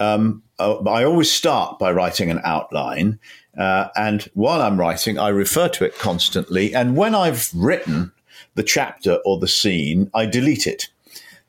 Um, 0.00 0.42
uh, 0.58 0.78
I 0.78 1.04
always 1.04 1.30
start 1.30 1.78
by 1.78 1.92
writing 1.92 2.28
an 2.28 2.40
outline. 2.42 3.20
Uh, 3.56 3.88
and 3.94 4.28
while 4.34 4.60
I'm 4.60 4.80
writing, 4.80 5.16
I 5.16 5.28
refer 5.28 5.68
to 5.68 5.84
it 5.84 5.96
constantly. 5.98 6.74
And 6.74 6.96
when 6.96 7.14
I've 7.14 7.50
written 7.54 8.10
the 8.56 8.64
chapter 8.64 9.20
or 9.24 9.38
the 9.38 9.46
scene, 9.46 10.10
I 10.12 10.26
delete 10.26 10.66
it. 10.66 10.88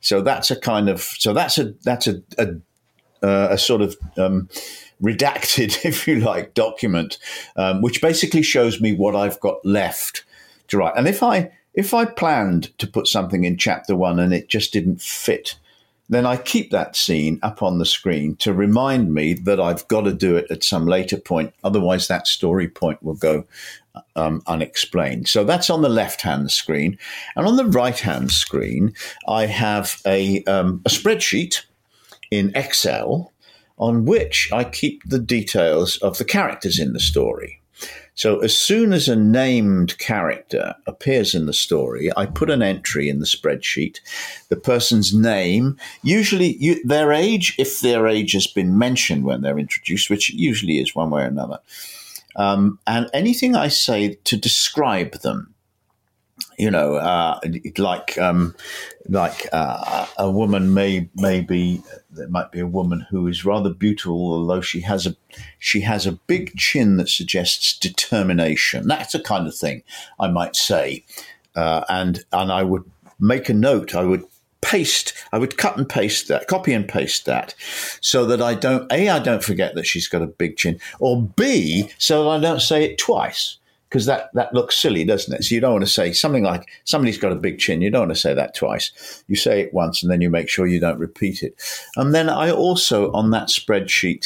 So 0.02 0.22
that's 0.22 0.52
a 0.52 0.56
kind 0.56 0.88
of 0.88 1.02
so 1.02 1.34
that's 1.34 1.58
a 1.58 1.74
that's 1.84 2.08
a 2.08 2.22
a, 2.38 2.50
uh, 3.26 3.48
a 3.52 3.58
sort 3.58 3.82
of 3.82 3.96
um, 4.18 4.50
redacted, 5.02 5.84
if 5.86 6.08
you 6.08 6.20
like, 6.20 6.54
document, 6.54 7.18
um, 7.56 7.82
which 7.82 8.02
basically 8.02 8.44
shows 8.44 8.80
me 8.80 8.94
what 8.94 9.16
I've 9.16 9.40
got 9.40 9.66
left 9.66 10.26
to 10.74 10.80
write. 10.80 10.94
And 10.98 11.08
if 11.08 11.24
I 11.24 11.52
if 11.74 11.94
I 11.94 12.06
planned 12.06 12.78
to 12.78 12.88
put 12.88 13.08
something 13.08 13.46
in 13.46 13.58
chapter 13.58 13.96
one 13.96 14.20
and 14.20 14.34
it 14.34 14.48
just 14.48 14.74
didn't 14.74 15.02
fit, 15.02 15.56
then 16.10 16.26
I 16.26 16.38
keep 16.38 16.70
that 16.72 16.96
scene 16.96 17.40
up 17.42 17.64
on 17.64 17.80
the 17.80 17.86
screen 17.86 18.36
to 18.38 18.54
remind 18.54 19.14
me 19.14 19.34
that 19.34 19.60
I've 19.60 19.88
got 19.88 20.02
to 20.02 20.14
do 20.14 20.36
it 20.36 20.52
at 20.52 20.64
some 20.64 20.86
later 20.86 21.18
point. 21.18 21.54
Otherwise, 21.64 22.08
that 22.08 22.28
story 22.28 22.68
point 22.68 23.02
will 23.02 23.16
go 23.16 23.46
um, 24.16 24.44
unexplained. 24.46 25.28
So 25.28 25.44
that's 25.44 25.70
on 25.70 25.82
the 25.82 25.90
left 25.90 26.22
hand 26.22 26.52
screen. 26.52 27.00
And 27.36 27.48
on 27.48 27.56
the 27.56 27.66
right 27.66 27.98
hand 27.98 28.32
screen, 28.32 28.94
I 29.28 29.48
have 29.48 30.02
a, 30.06 30.44
um, 30.44 30.82
a 30.86 30.90
spreadsheet 30.90 31.64
in 32.30 32.52
Excel 32.56 33.32
on 33.78 34.06
which 34.06 34.50
I 34.54 34.66
keep 34.66 35.02
the 35.06 35.20
details 35.20 35.98
of 35.98 36.18
the 36.18 36.26
characters 36.26 36.80
in 36.80 36.94
the 36.94 37.00
story. 37.00 37.63
So 38.16 38.40
as 38.40 38.56
soon 38.56 38.94
as 38.94 39.08
a 39.08 39.16
named 39.16 39.98
character 39.98 40.76
appears 40.86 41.34
in 41.34 41.46
the 41.46 41.54
story, 41.54 42.12
I 42.16 42.26
put 42.26 42.50
an 42.50 42.62
entry 42.62 43.10
in 43.10 43.20
the 43.20 43.26
spreadsheet, 43.26 44.00
the 44.50 44.56
person's 44.56 45.14
name, 45.14 45.78
usually 46.04 46.56
you, 46.58 46.84
their 46.86 47.12
age, 47.12 47.56
if 47.58 47.82
their 47.82 48.08
age 48.08 48.34
has 48.34 48.46
been 48.46 48.78
mentioned 48.78 49.24
when 49.24 49.42
they're 49.42 49.58
introduced, 49.58 50.10
which 50.10 50.30
usually 50.30 50.78
is 50.78 50.96
one 50.96 51.10
way 51.10 51.24
or 51.24 51.26
another, 51.26 51.60
um, 52.36 52.80
and 52.86 53.10
anything 53.14 53.56
I 53.56 53.68
say 53.68 54.16
to 54.24 54.38
describe 54.38 55.14
them 55.20 55.53
you 56.58 56.70
know, 56.70 56.96
uh, 56.96 57.40
like 57.78 58.18
um, 58.18 58.56
like 59.10 59.48
uh, 59.52 60.06
a 60.18 60.30
woman 60.30 60.74
may 60.74 61.10
may 61.16 61.42
be 61.42 61.82
there 62.12 62.30
might 62.30 62.52
be 62.52 62.60
a 62.60 62.68
woman 62.68 63.06
who 63.10 63.28
is 63.28 63.46
rather 63.46 63.74
beautiful, 63.74 64.34
although 64.34 64.62
she 64.62 64.82
has 64.82 65.08
a 65.08 65.16
she 65.60 65.82
has 65.82 66.06
a 66.06 66.14
big 66.14 66.56
chin 66.56 66.98
that 66.98 67.10
suggests 67.10 67.78
determination. 67.78 68.88
That's 68.88 69.16
a 69.16 69.22
kind 69.22 69.48
of 69.48 69.56
thing 69.56 69.84
I 70.20 70.28
might 70.30 70.56
say, 70.56 71.04
uh, 71.56 71.84
and 71.90 72.24
and 72.32 72.52
I 72.52 72.64
would 72.64 72.84
make 73.20 73.50
a 73.50 73.54
note. 73.54 73.96
I 73.96 74.04
would 74.04 74.26
paste. 74.62 75.14
I 75.32 75.40
would 75.40 75.58
cut 75.58 75.78
and 75.78 75.88
paste 75.88 76.28
that, 76.30 76.48
copy 76.48 76.74
and 76.74 76.88
paste 76.88 77.26
that, 77.26 77.56
so 78.02 78.26
that 78.26 78.42
I 78.42 78.54
don't 78.54 78.92
a 78.92 79.10
I 79.10 79.20
don't 79.20 79.44
forget 79.44 79.76
that 79.76 79.86
she's 79.86 80.08
got 80.08 80.22
a 80.22 80.28
big 80.28 80.58
chin, 80.58 80.80
or 81.00 81.22
b 81.22 81.90
so 81.98 82.24
that 82.24 82.30
I 82.30 82.40
don't 82.40 82.62
say 82.62 82.86
it 82.86 82.98
twice 82.98 83.58
because 83.94 84.08
that, 84.08 84.32
that 84.34 84.56
looks 84.56 84.76
silly, 84.76 85.06
doesn't 85.06 85.36
it? 85.36 85.44
So 85.44 85.54
you 85.54 85.62
don't 85.62 85.74
want 85.74 85.86
to 85.86 85.92
say 85.92 86.14
something 86.14 86.44
like 86.44 86.68
somebody's 86.84 87.20
got 87.20 87.32
a 87.32 87.36
big 87.36 87.60
chin. 87.60 87.80
You 87.80 87.92
don't 87.92 88.08
want 88.08 88.16
to 88.16 88.20
say 88.20 88.34
that 88.34 88.56
twice. 88.56 89.24
You 89.28 89.36
say 89.36 89.62
it 89.62 89.72
once 89.72 90.02
and 90.02 90.12
then 90.12 90.20
you 90.20 90.32
make 90.32 90.50
sure 90.50 90.66
you 90.66 90.80
don't 90.80 90.98
repeat 90.98 91.44
it. 91.44 91.62
And 91.96 92.12
then 92.12 92.28
I 92.28 92.50
also, 92.50 93.12
on 93.12 93.30
that 93.30 93.50
spreadsheet, 93.50 94.26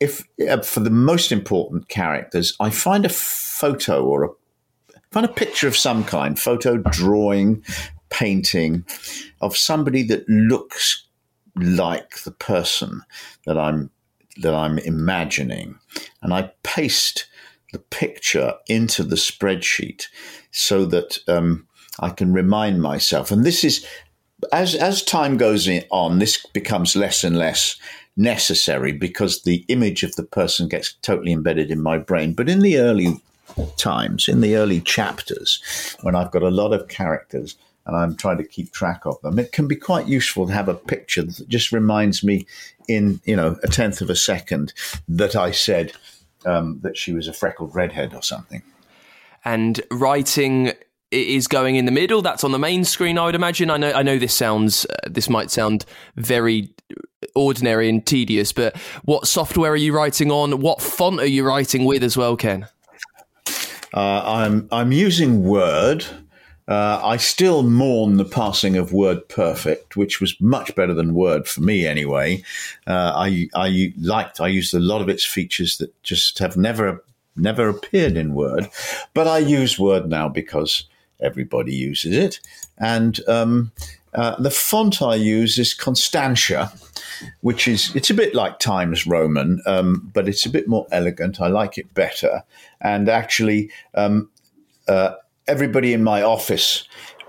if 0.00 0.26
uh, 0.48 0.62
for 0.62 0.80
the 0.80 0.88
most 0.88 1.30
important 1.30 1.90
characters, 1.90 2.56
I 2.58 2.70
find 2.70 3.04
a 3.04 3.10
photo 3.10 4.02
or 4.02 4.24
a 4.24 4.28
find 5.10 5.26
a 5.26 5.32
picture 5.32 5.68
of 5.68 5.76
some 5.76 6.02
kind, 6.02 6.40
photo, 6.40 6.78
drawing, 6.78 7.62
painting 8.08 8.86
of 9.42 9.58
somebody 9.58 10.02
that 10.04 10.26
looks 10.26 11.04
like 11.54 12.22
the 12.24 12.32
person 12.32 13.02
that 13.44 13.58
I'm 13.58 13.90
that 14.38 14.54
I'm 14.54 14.78
imagining, 14.78 15.78
and 16.22 16.32
I 16.32 16.50
paste 16.62 17.26
the 17.74 17.80
picture 17.80 18.54
into 18.68 19.02
the 19.02 19.16
spreadsheet 19.16 20.06
so 20.52 20.86
that 20.86 21.18
um, 21.28 21.66
I 21.98 22.10
can 22.10 22.32
remind 22.32 22.80
myself. 22.80 23.32
And 23.32 23.44
this 23.44 23.64
is, 23.64 23.84
as, 24.52 24.76
as 24.76 25.02
time 25.02 25.36
goes 25.36 25.68
on, 25.90 26.20
this 26.20 26.46
becomes 26.52 26.94
less 26.94 27.24
and 27.24 27.36
less 27.36 27.76
necessary 28.16 28.92
because 28.92 29.42
the 29.42 29.64
image 29.66 30.04
of 30.04 30.14
the 30.14 30.22
person 30.22 30.68
gets 30.68 30.94
totally 31.02 31.32
embedded 31.32 31.72
in 31.72 31.82
my 31.82 31.98
brain. 31.98 32.32
But 32.32 32.48
in 32.48 32.60
the 32.60 32.78
early 32.78 33.20
times, 33.76 34.28
in 34.28 34.40
the 34.40 34.54
early 34.54 34.80
chapters, 34.80 35.96
when 36.02 36.14
I've 36.14 36.30
got 36.30 36.44
a 36.44 36.50
lot 36.50 36.72
of 36.72 36.86
characters, 36.86 37.56
and 37.86 37.96
I'm 37.96 38.16
trying 38.16 38.38
to 38.38 38.44
keep 38.44 38.72
track 38.72 39.04
of 39.04 39.20
them. 39.20 39.38
It 39.38 39.52
can 39.52 39.68
be 39.68 39.76
quite 39.76 40.06
useful 40.06 40.46
to 40.46 40.52
have 40.54 40.68
a 40.68 40.74
picture 40.74 41.22
that 41.22 41.48
just 41.48 41.70
reminds 41.70 42.24
me 42.24 42.46
in, 42.88 43.20
you 43.24 43.36
know, 43.36 43.58
a 43.62 43.68
tenth 43.68 44.00
of 44.00 44.08
a 44.08 44.16
second 44.16 44.72
that 45.06 45.36
I 45.36 45.50
said 45.50 45.92
um, 46.46 46.80
that 46.82 46.96
she 46.96 47.12
was 47.12 47.28
a 47.28 47.32
freckled 47.32 47.74
redhead 47.74 48.14
or 48.14 48.22
something. 48.22 48.62
and 49.44 49.80
writing 49.90 50.72
is 51.10 51.46
going 51.46 51.76
in 51.76 51.84
the 51.84 51.92
middle. 51.92 52.22
That's 52.22 52.42
on 52.44 52.50
the 52.52 52.58
main 52.58 52.84
screen, 52.84 53.18
I 53.18 53.26
would 53.26 53.34
imagine. 53.34 53.70
I 53.70 53.76
know, 53.76 53.92
I 53.92 54.02
know 54.02 54.18
this 54.18 54.34
sounds, 54.34 54.84
uh, 54.86 55.08
this 55.08 55.28
might 55.28 55.50
sound 55.50 55.84
very 56.16 56.74
ordinary 57.36 57.88
and 57.88 58.04
tedious, 58.04 58.52
but 58.52 58.76
what 59.04 59.28
software 59.28 59.72
are 59.72 59.76
you 59.76 59.94
writing 59.94 60.32
on? 60.32 60.60
What 60.60 60.82
font 60.82 61.20
are 61.20 61.26
you 61.26 61.46
writing 61.46 61.84
with 61.84 62.02
as 62.02 62.16
well, 62.16 62.36
Ken? 62.36 62.66
Uh, 63.92 64.22
I'm 64.24 64.68
I'm 64.72 64.90
using 64.90 65.44
Word. 65.44 66.04
Uh, 66.66 66.98
I 67.04 67.18
still 67.18 67.62
mourn 67.62 68.16
the 68.16 68.24
passing 68.24 68.76
of 68.76 68.92
Word 68.92 69.28
Perfect, 69.28 69.96
which 69.96 70.20
was 70.20 70.40
much 70.40 70.74
better 70.74 70.94
than 70.94 71.12
Word 71.12 71.46
for 71.46 71.60
me 71.60 71.86
anyway. 71.86 72.42
Uh, 72.86 73.12
I 73.14 73.48
I 73.54 73.92
liked 74.00 74.40
I 74.40 74.48
used 74.48 74.72
a 74.72 74.80
lot 74.80 75.02
of 75.02 75.10
its 75.10 75.26
features 75.26 75.76
that 75.78 76.02
just 76.02 76.38
have 76.38 76.56
never 76.56 77.04
never 77.36 77.68
appeared 77.68 78.16
in 78.16 78.34
Word, 78.34 78.70
but 79.12 79.28
I 79.28 79.38
use 79.38 79.78
Word 79.78 80.08
now 80.08 80.28
because 80.28 80.84
everybody 81.20 81.74
uses 81.74 82.16
it, 82.16 82.40
and 82.78 83.20
um, 83.28 83.70
uh, 84.14 84.40
the 84.40 84.50
font 84.50 85.02
I 85.02 85.16
use 85.16 85.58
is 85.58 85.74
Constantia, 85.74 86.72
which 87.42 87.68
is 87.68 87.94
it's 87.94 88.08
a 88.08 88.14
bit 88.14 88.34
like 88.34 88.58
Times 88.58 89.06
Roman, 89.06 89.60
um, 89.66 90.10
but 90.14 90.28
it's 90.28 90.46
a 90.46 90.50
bit 90.50 90.66
more 90.66 90.86
elegant. 90.90 91.42
I 91.42 91.48
like 91.48 91.76
it 91.76 91.92
better, 91.92 92.42
and 92.80 93.10
actually. 93.10 93.70
Um, 93.94 94.30
uh, 94.86 95.14
everybody 95.46 95.92
in 95.92 96.02
my 96.02 96.22
office 96.22 96.84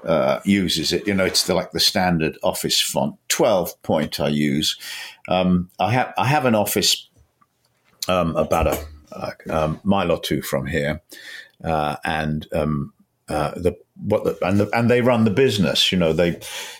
uh, 0.05 0.39
uses 0.45 0.93
it. 0.93 1.07
You 1.07 1.13
know, 1.13 1.25
it's 1.25 1.45
the, 1.45 1.53
like 1.53 1.71
the 1.71 1.79
standard 1.79 2.37
office 2.43 2.79
font. 2.79 3.15
Twelve 3.27 3.81
point 3.83 4.19
I 4.19 4.29
use. 4.29 4.77
Um, 5.27 5.69
I 5.79 5.91
have 5.91 6.13
I 6.17 6.27
have 6.27 6.45
an 6.45 6.55
office 6.55 7.09
um, 8.07 8.35
about 8.35 8.67
a, 8.67 8.85
a, 9.11 9.33
um, 9.49 9.79
mile 9.83 10.11
or 10.11 10.19
two 10.19 10.41
from 10.41 10.67
here, 10.67 11.01
uh, 11.63 11.95
and 12.03 12.47
um, 12.53 12.93
uh, 13.27 13.51
the 13.55 13.77
what 13.95 14.23
the, 14.23 14.37
and 14.45 14.59
the, 14.59 14.69
and 14.77 14.89
they 14.89 15.01
run 15.01 15.23
the 15.23 15.31
business. 15.31 15.91
You 15.91 15.97
know, 15.97 16.13
they 16.13 16.39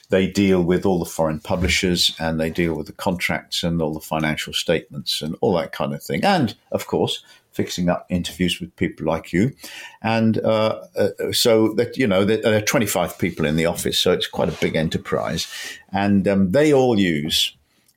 they 0.10 0.28
deal 0.28 0.62
with 0.62 0.86
all 0.86 1.00
the 1.00 1.06
foreign 1.06 1.40
publishers 1.40 2.16
and 2.20 2.40
they 2.40 2.50
deal 2.50 2.76
with 2.76 2.88
the 2.88 2.94
contracts 2.94 3.64
and 3.64 3.82
all 3.82 3.94
the 3.94 4.00
financial 4.00 4.54
statements 4.54 5.22
and 5.22 5.36
all 5.42 5.54
that 5.56 5.72
kind 5.72 5.94
of 5.94 6.04
thing. 6.04 6.24
And 6.24 6.56
of 6.72 6.88
course, 6.88 7.24
fixing 7.56 7.90
up 7.90 8.06
interviews 8.10 8.60
with 8.60 8.76
people 8.76 9.06
like 9.08 9.32
you. 9.32 9.54
And 10.02 10.38
uh, 10.40 10.82
uh, 10.98 11.32
so 11.32 11.74
that, 11.76 11.98
you 11.98 12.06
know, 12.06 12.26
there 12.26 12.58
are 12.58 12.62
25 12.62 13.18
people 13.18 13.46
in 13.46 13.56
the 13.56 13.66
office, 13.66 13.98
so 13.98 14.12
it's 14.12 14.28
quite 14.28 14.50
a 14.50 14.62
big 14.62 14.76
enterprise. 14.76 15.48
And 15.92 16.28
um, 16.28 16.52
they 16.52 16.74
all 16.74 17.00
use 17.00 17.55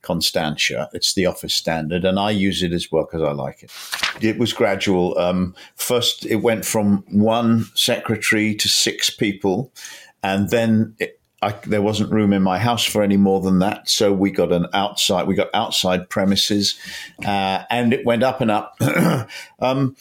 Constantia. 0.09 0.89
It's 0.91 1.13
the 1.13 1.27
office 1.27 1.53
standard, 1.53 2.03
and 2.03 2.17
I 2.17 2.31
use 2.31 2.63
it 2.63 2.73
as 2.73 2.91
well 2.91 3.03
because 3.03 3.21
I 3.21 3.31
like 3.31 3.61
it. 3.61 3.71
It 4.19 4.39
was 4.39 4.53
gradual. 4.53 5.15
Um, 5.19 5.53
first, 5.75 6.25
it 6.25 6.37
went 6.37 6.65
from 6.65 7.03
one 7.11 7.65
secretary 7.75 8.55
to 8.55 8.67
six 8.67 9.11
people, 9.11 9.71
and 10.23 10.49
then 10.49 10.95
it, 10.97 11.21
I, 11.43 11.51
there 11.67 11.83
wasn't 11.83 12.11
room 12.11 12.33
in 12.33 12.41
my 12.41 12.57
house 12.57 12.83
for 12.83 13.03
any 13.03 13.17
more 13.17 13.39
than 13.39 13.59
that, 13.59 13.87
so 13.87 14.11
we 14.11 14.31
got 14.31 14.51
an 14.51 14.65
outside. 14.73 15.27
We 15.27 15.35
got 15.35 15.49
outside 15.53 16.09
premises, 16.09 16.79
uh, 17.23 17.65
and 17.69 17.93
it 17.93 18.03
went 18.03 18.23
up 18.23 18.41
and 18.41 18.49
up. 18.49 18.81
um, 19.59 19.95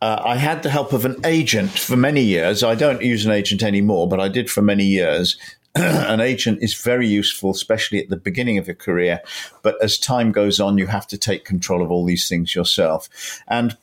uh, 0.00 0.20
I 0.24 0.34
had 0.34 0.64
the 0.64 0.70
help 0.70 0.92
of 0.92 1.04
an 1.04 1.20
agent 1.24 1.70
for 1.70 1.96
many 1.96 2.22
years. 2.22 2.64
I 2.64 2.74
don't 2.74 3.02
use 3.02 3.24
an 3.24 3.30
agent 3.30 3.62
anymore, 3.62 4.08
but 4.08 4.18
I 4.18 4.26
did 4.26 4.50
for 4.50 4.62
many 4.62 4.84
years. 4.84 5.36
an 5.74 6.20
agent 6.20 6.58
is 6.62 6.74
very 6.74 7.06
useful, 7.06 7.50
especially 7.50 7.98
at 7.98 8.10
the 8.10 8.16
beginning 8.16 8.58
of 8.58 8.66
your 8.66 8.76
career. 8.76 9.20
But 9.62 9.82
as 9.82 9.98
time 9.98 10.30
goes 10.30 10.60
on, 10.60 10.76
you 10.76 10.86
have 10.86 11.06
to 11.08 11.18
take 11.18 11.44
control 11.44 11.82
of 11.82 11.90
all 11.90 12.04
these 12.04 12.28
things 12.28 12.54
yourself. 12.54 13.08
And 13.48 13.76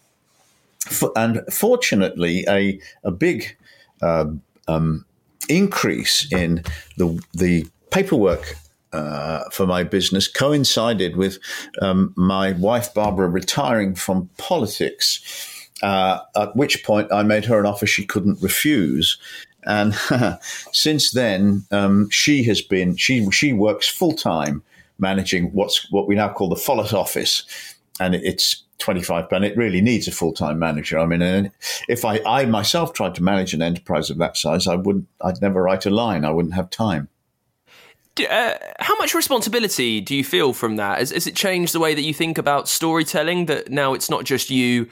and 1.15 1.41
fortunately, 1.51 2.45
a 2.47 2.79
a 3.03 3.11
big 3.11 3.57
uh, 4.01 4.25
um, 4.67 5.05
increase 5.47 6.31
in 6.31 6.63
the 6.97 7.19
the 7.33 7.67
paperwork 7.89 8.55
uh, 8.93 9.43
for 9.51 9.65
my 9.65 9.83
business 9.83 10.27
coincided 10.27 11.15
with 11.15 11.39
um, 11.81 12.13
my 12.15 12.51
wife 12.53 12.93
Barbara 12.93 13.27
retiring 13.27 13.95
from 13.95 14.29
politics. 14.37 15.55
Uh, 15.81 16.19
at 16.35 16.53
which 16.57 16.83
point 16.83 17.09
I 17.09 17.23
made 17.23 17.45
her 17.45 17.57
an 17.57 17.65
offer 17.65 17.85
she 17.85 18.05
couldn't 18.05 18.41
refuse, 18.41 19.17
and 19.65 19.93
since 20.73 21.11
then 21.11 21.65
um, 21.71 22.09
she 22.09 22.43
has 22.43 22.61
been 22.61 22.95
she 22.95 23.29
she 23.31 23.53
works 23.53 23.87
full 23.87 24.13
time 24.13 24.63
managing 24.99 25.51
what's 25.53 25.89
what 25.91 26.07
we 26.07 26.15
now 26.15 26.29
call 26.29 26.49
the 26.49 26.55
Follett 26.55 26.93
office, 26.93 27.43
and 27.99 28.13
it's 28.15 28.63
25 28.79 29.29
pound. 29.29 29.45
It 29.45 29.57
really 29.57 29.81
needs 29.81 30.07
a 30.07 30.11
full 30.11 30.33
time 30.33 30.59
manager. 30.59 30.99
I 30.99 31.05
mean, 31.05 31.51
if 31.87 32.05
I, 32.05 32.19
I 32.25 32.45
myself 32.45 32.93
tried 32.93 33.15
to 33.15 33.23
manage 33.23 33.53
an 33.53 33.61
enterprise 33.61 34.09
of 34.09 34.17
that 34.17 34.37
size, 34.37 34.67
I 34.67 34.75
would 34.75 35.05
I'd 35.21 35.41
never 35.41 35.63
write 35.63 35.85
a 35.85 35.89
line. 35.89 36.25
I 36.25 36.31
wouldn't 36.31 36.55
have 36.55 36.69
time. 36.69 37.09
Uh, 38.29 38.55
how 38.79 38.97
much 38.97 39.15
responsibility 39.15 40.01
do 40.01 40.13
you 40.13 40.25
feel 40.25 40.51
from 40.51 40.75
that? 40.75 40.99
Has, 40.99 41.11
has, 41.11 41.25
it 41.25 41.35
changed 41.35 41.73
the 41.73 41.79
way 41.79 41.93
that 41.93 42.01
you 42.01 42.13
think 42.13 42.37
about 42.37 42.67
storytelling? 42.67 43.45
That 43.45 43.69
now 43.69 43.93
it's 43.93 44.09
not 44.09 44.25
just 44.25 44.49
you 44.49 44.89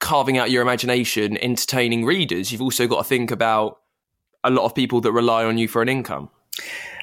carving 0.00 0.38
out 0.38 0.50
your 0.50 0.62
imagination, 0.62 1.38
entertaining 1.38 2.04
readers. 2.04 2.50
You've 2.50 2.62
also 2.62 2.88
got 2.88 2.98
to 2.98 3.04
think 3.04 3.30
about 3.30 3.78
a 4.44 4.50
lot 4.50 4.64
of 4.64 4.74
people 4.74 5.00
that 5.00 5.12
rely 5.12 5.44
on 5.44 5.58
you 5.58 5.68
for 5.68 5.82
an 5.82 5.88
income. 5.88 6.30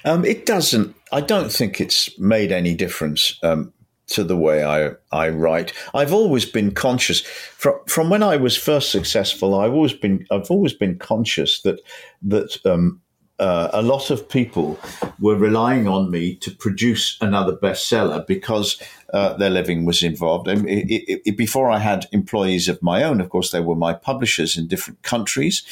Um, 0.03 0.23
it 0.23 0.45
doesn't. 0.45 0.95
I 1.11 1.21
don't 1.21 1.51
think 1.51 1.81
it's 1.81 2.17
made 2.19 2.51
any 2.51 2.75
difference 2.75 3.39
um, 3.43 3.73
to 4.07 4.23
the 4.23 4.37
way 4.37 4.63
I, 4.63 4.91
I 5.11 5.29
write. 5.29 5.73
I've 5.93 6.13
always 6.13 6.45
been 6.45 6.71
conscious 6.71 7.21
from 7.21 7.79
from 7.87 8.09
when 8.09 8.23
I 8.23 8.37
was 8.37 8.55
first 8.55 8.91
successful. 8.91 9.59
I've 9.59 9.73
always 9.73 9.93
been 9.93 10.25
I've 10.31 10.51
always 10.51 10.73
been 10.73 10.97
conscious 10.97 11.61
that 11.61 11.79
that 12.21 12.57
um, 12.65 13.01
uh, 13.39 13.69
a 13.73 13.81
lot 13.81 14.11
of 14.11 14.29
people 14.29 14.79
were 15.19 15.35
relying 15.35 15.87
on 15.87 16.09
me 16.09 16.35
to 16.35 16.51
produce 16.51 17.17
another 17.19 17.55
bestseller 17.55 18.25
because 18.25 18.81
uh, 19.13 19.33
their 19.33 19.49
living 19.49 19.85
was 19.85 20.03
involved. 20.03 20.47
It, 20.47 20.59
it, 20.65 21.21
it, 21.25 21.37
before 21.37 21.69
I 21.69 21.79
had 21.79 22.05
employees 22.11 22.69
of 22.69 22.81
my 22.81 23.03
own, 23.03 23.19
of 23.19 23.29
course, 23.29 23.51
they 23.51 23.59
were 23.59 23.75
my 23.75 23.93
publishers 23.93 24.57
in 24.57 24.67
different 24.67 25.01
countries. 25.01 25.63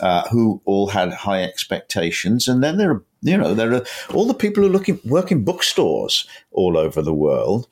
Uh, 0.00 0.28
who 0.28 0.60
all 0.66 0.88
had 0.88 1.10
high 1.10 1.42
expectations, 1.42 2.48
and 2.48 2.62
then 2.62 2.76
there 2.76 2.90
are 2.90 3.02
you 3.22 3.36
know, 3.36 3.54
there 3.54 3.74
are 3.74 3.84
all 4.14 4.26
the 4.26 4.34
people 4.34 4.62
who 4.62 4.68
look 4.68 4.88
in, 4.88 5.00
work 5.04 5.32
in 5.32 5.44
bookstores 5.44 6.28
all 6.52 6.76
over 6.76 7.02
the 7.02 7.14
world, 7.14 7.66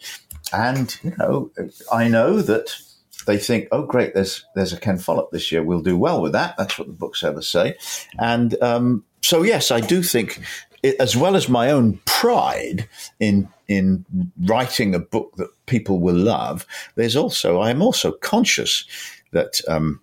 and 0.52 0.98
you 1.02 1.12
know, 1.18 1.50
I 1.92 2.08
know 2.08 2.42
that 2.42 2.74
they 3.26 3.38
think, 3.38 3.68
"Oh, 3.70 3.84
great! 3.84 4.14
There's 4.14 4.44
there's 4.54 4.72
a 4.72 4.80
Ken 4.80 4.98
Follett 4.98 5.30
this 5.30 5.52
year. 5.52 5.62
We'll 5.62 5.80
do 5.80 5.96
well 5.96 6.20
with 6.20 6.32
that." 6.32 6.56
That's 6.56 6.78
what 6.78 6.88
the 6.88 6.94
booksellers 6.94 7.48
say, 7.48 7.76
and 8.18 8.60
um, 8.62 9.04
so 9.20 9.42
yes, 9.42 9.70
I 9.70 9.80
do 9.80 10.02
think, 10.02 10.40
it, 10.82 10.96
as 10.98 11.16
well 11.16 11.37
as 11.37 11.48
my 11.48 11.70
own 11.70 12.00
pride 12.04 12.88
in 13.20 13.48
in 13.68 14.04
writing 14.42 14.94
a 14.94 14.98
book 14.98 15.34
that 15.37 15.48
people 15.66 16.00
will 16.00 16.16
love, 16.16 16.66
there's 16.96 17.16
also 17.16 17.60
I 17.60 17.70
am 17.70 17.80
also 17.80 18.12
conscious 18.12 18.84
that 19.30 19.60
um, 19.68 20.00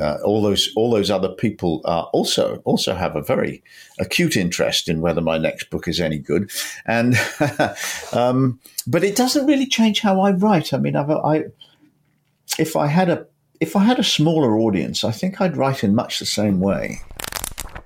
uh, 0.00 0.18
all 0.24 0.42
those 0.42 0.70
all 0.76 0.90
those 0.90 1.10
other 1.10 1.28
people 1.28 1.80
also 2.12 2.56
also 2.64 2.94
have 2.94 3.16
a 3.16 3.22
very 3.22 3.62
acute 3.98 4.36
interest 4.36 4.88
in 4.88 5.00
whether 5.00 5.20
my 5.20 5.38
next 5.38 5.70
book 5.70 5.86
is 5.86 6.00
any 6.00 6.18
good, 6.18 6.50
and 6.86 7.16
um, 8.12 8.58
but 8.86 9.04
it 9.04 9.16
doesn't 9.16 9.46
really 9.46 9.66
change 9.66 10.00
how 10.00 10.20
I 10.20 10.32
write. 10.32 10.72
I 10.72 10.78
mean, 10.78 10.96
I've, 10.96 11.10
I 11.10 11.44
if 12.58 12.76
I 12.76 12.86
had 12.86 13.08
a 13.08 13.26
if 13.60 13.76
I 13.76 13.84
had 13.84 13.98
a 13.98 14.04
smaller 14.04 14.58
audience, 14.58 15.04
I 15.04 15.12
think 15.12 15.40
I'd 15.40 15.56
write 15.56 15.84
in 15.84 15.94
much 15.94 16.18
the 16.18 16.26
same 16.26 16.60
way. 16.60 17.00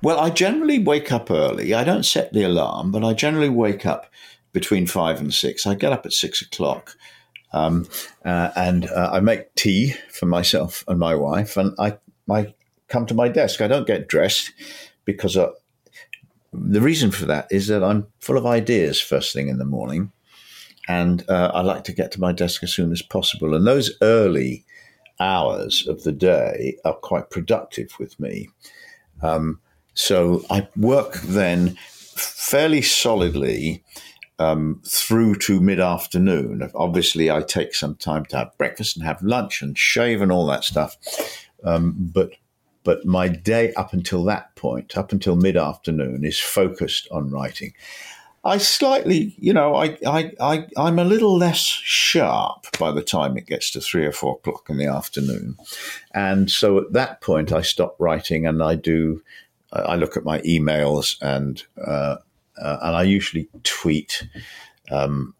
Well, 0.03 0.21
I 0.21 0.31
generally 0.31 0.79
wake 0.79 1.11
up 1.11 1.31
early. 1.31 1.75
I 1.75 1.83
don't 1.83 2.05
set 2.05 2.33
the 2.33 2.45
alarm, 2.45 2.93
but 2.93 3.03
I 3.03 3.15
generally 3.15 3.49
wake 3.49 3.87
up 3.87 4.07
between 4.53 4.87
five 4.87 5.19
and 5.19 5.33
six. 5.33 5.67
I 5.67 5.75
get 5.75 5.93
up 5.93 6.07
at 6.07 6.13
six 6.13 6.41
o'clock. 6.43 6.97
Um, 7.53 7.87
uh, 8.25 8.51
and 8.57 8.87
uh, 8.91 9.11
I 9.13 9.21
make 9.21 9.55
tea 9.55 9.95
for 10.11 10.27
myself 10.27 10.83
and 10.89 10.99
my 10.99 11.15
wife, 11.15 11.57
and 11.57 11.73
I, 11.79 11.99
I 12.31 12.55
come 12.89 13.07
to 13.07 13.15
my 13.15 13.29
desk. 13.29 13.61
I 13.61 13.69
don't 13.69 13.87
get 13.87 14.09
dressed 14.09 14.53
because 15.05 15.37
uh, 15.37 15.51
the 16.53 16.81
reason 16.81 17.11
for 17.11 17.27
that 17.27 17.49
is 17.51 17.67
that 17.69 17.83
I'm 17.83 18.07
full 18.21 18.37
of 18.37 18.47
ideas 18.47 19.01
first 19.01 19.33
thing 19.33 19.49
in 19.49 19.59
the 19.59 19.65
morning, 19.65 20.13
and 20.89 21.25
uh, 21.29 21.51
I 21.55 21.63
like 21.63 21.85
to 21.85 21.93
get 21.93 22.13
to 22.13 22.21
my 22.21 22.33
desk 22.33 22.63
as 22.63 22.73
soon 22.73 22.93
as 22.93 23.03
possible. 23.03 23.55
And 23.55 23.67
those 23.67 23.93
early 24.03 24.65
hours 25.21 25.87
of 25.87 26.03
the 26.03 26.13
day 26.13 26.77
are 26.85 26.95
quite 26.95 27.31
productive 27.31 27.91
with 27.99 28.19
me. 28.19 28.49
Um, 29.23 29.61
so 29.95 30.45
I 30.51 30.69
work 30.77 31.21
then 31.23 31.77
fairly 32.17 32.83
solidly 32.83 33.83
um, 34.39 34.83
through 34.87 35.37
to 35.37 35.61
mid 35.61 35.81
afternoon. 35.81 36.71
Obviously, 36.75 37.31
I 37.31 37.43
take 37.43 37.75
some 37.75 37.95
time 37.97 38.25
to 38.27 38.37
have 38.39 38.59
breakfast 38.59 38.97
and 38.97 39.05
have 39.05 39.23
lunch 39.23 39.63
and 39.63 39.79
shave 39.79 40.21
and 40.21 40.33
all 40.33 40.47
that 40.47 40.65
stuff. 40.65 40.97
Um, 41.65 41.95
but 41.99 42.33
but 42.85 43.07
my 43.07 43.29
day 43.29 43.73
up 43.75 43.93
until 43.95 44.25
that 44.25 44.55
point, 44.57 44.97
up 44.97 45.11
until 45.11 45.37
mid 45.37 45.57
afternoon, 45.57 46.25
is 46.25 46.39
focused 46.39 47.09
on 47.11 47.31
writing. 47.31 47.73
I 48.45 48.59
slightly, 48.59 49.35
you 49.39 49.55
know, 49.55 49.75
I, 49.75 49.97
I, 50.07 50.33
I, 50.39 50.67
I'm 50.77 50.99
a 50.99 51.05
little 51.05 51.37
less 51.37 51.61
sharp 51.61 52.67
by 52.79 52.93
the 52.93 53.03
time 53.03 53.39
it 53.39 53.47
gets 53.47 53.71
to 53.71 53.81
three 53.81 54.05
or 54.05 54.13
four 54.13 54.35
o'clock 54.35 54.69
in 54.69 54.77
the 54.77 54.87
afternoon. 54.87 55.57
And 56.13 56.51
so 56.51 56.79
at 56.79 56.93
that 56.93 57.23
point, 57.23 57.53
I 57.53 57.63
stop 57.63 57.97
writing 57.99 58.47
and 58.47 58.63
I 58.63 58.75
do, 58.75 59.23
I 59.73 59.97
look 59.97 60.19
at 60.19 60.25
my 60.25 60.41
emails 60.41 61.17
and, 61.23 61.63
uh, 61.87 62.17
uh, 62.61 62.79
and 62.83 62.97
I 62.97 63.03
usually 63.03 63.49
tweet 63.63 64.29
um, 64.91 65.35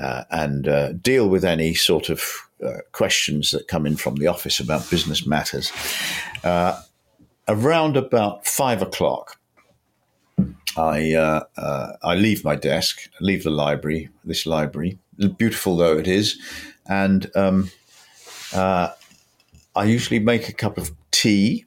uh, 0.00 0.22
and 0.30 0.68
uh, 0.68 0.92
deal 0.92 1.28
with 1.28 1.44
any 1.44 1.74
sort 1.74 2.08
of 2.08 2.47
uh, 2.64 2.78
questions 2.92 3.50
that 3.50 3.68
come 3.68 3.86
in 3.86 3.96
from 3.96 4.16
the 4.16 4.26
office 4.26 4.60
about 4.60 4.88
business 4.90 5.26
matters. 5.26 5.72
Uh, 6.44 6.80
around 7.46 7.96
about 7.96 8.46
five 8.46 8.82
o'clock, 8.82 9.38
I 10.76 11.14
uh, 11.14 11.44
uh, 11.56 11.92
I 12.02 12.14
leave 12.14 12.44
my 12.44 12.54
desk, 12.54 13.10
leave 13.20 13.44
the 13.44 13.50
library, 13.50 14.10
this 14.24 14.46
library, 14.46 14.98
beautiful 15.36 15.76
though 15.76 15.98
it 15.98 16.06
is, 16.06 16.38
and 16.86 17.30
um, 17.34 17.70
uh, 18.54 18.90
I 19.74 19.84
usually 19.84 20.20
make 20.20 20.48
a 20.48 20.52
cup 20.52 20.78
of 20.78 20.92
tea, 21.10 21.64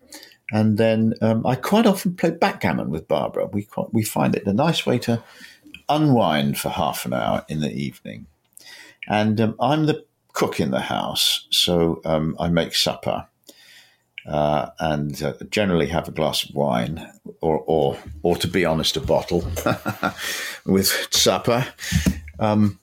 and 0.52 0.78
then 0.78 1.14
um, 1.22 1.46
I 1.46 1.56
quite 1.56 1.86
often 1.86 2.16
play 2.16 2.32
backgammon 2.32 2.90
with 2.90 3.08
Barbara. 3.08 3.48
We 3.48 3.64
quite, 3.64 3.94
we 3.94 4.04
find 4.04 4.36
it 4.36 4.46
a 4.48 4.54
nice 4.54 4.86
way 4.86 4.98
to 5.00 5.22
unwind 5.90 6.58
for 6.58 6.70
half 6.70 7.06
an 7.06 7.14
hour 7.14 7.46
in 7.50 7.60
the 7.60 7.72
evening, 7.72 8.28
and 9.10 9.42
um, 9.42 9.56
I'm 9.60 9.88
the 9.88 10.06
cook 10.34 10.60
in 10.60 10.72
the 10.72 10.82
house, 10.82 11.48
so 11.50 12.02
um, 12.06 12.36
I 12.40 12.48
make 12.50 12.76
supper 12.76 13.28
uh, 14.26 14.70
and 14.80 15.22
uh, 15.24 15.34
generally 15.50 15.88
have 15.88 16.08
a 16.08 16.12
glass 16.12 16.44
of 16.44 16.56
wine, 16.56 17.12
or, 17.42 17.64
or, 17.66 17.98
or 18.24 18.36
to 18.38 18.48
be 18.48 18.66
honest, 18.66 18.98
a 18.98 19.02
bottle 19.02 19.44
with 20.66 21.08
supper, 21.12 21.66
um, 22.40 22.80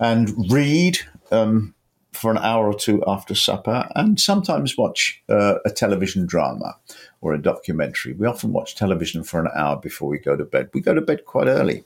and 0.00 0.32
read 0.50 0.98
um, 1.30 1.74
for 2.12 2.30
an 2.30 2.38
hour 2.38 2.66
or 2.66 2.74
two 2.74 3.02
after 3.06 3.34
supper, 3.34 3.88
and 3.94 4.18
sometimes 4.18 4.76
watch 4.76 5.22
uh, 5.28 5.54
a 5.64 5.70
television 5.70 6.26
drama 6.26 6.76
or 7.20 7.32
a 7.32 7.40
documentary. 7.40 8.12
We 8.12 8.26
often 8.26 8.52
watch 8.52 8.74
television 8.74 9.22
for 9.22 9.40
an 9.40 9.48
hour 9.54 9.76
before 9.76 10.08
we 10.08 10.18
go 10.18 10.36
to 10.36 10.44
bed. 10.44 10.70
We 10.74 10.80
go 10.80 10.94
to 10.94 11.00
bed 11.00 11.24
quite 11.24 11.46
early, 11.46 11.84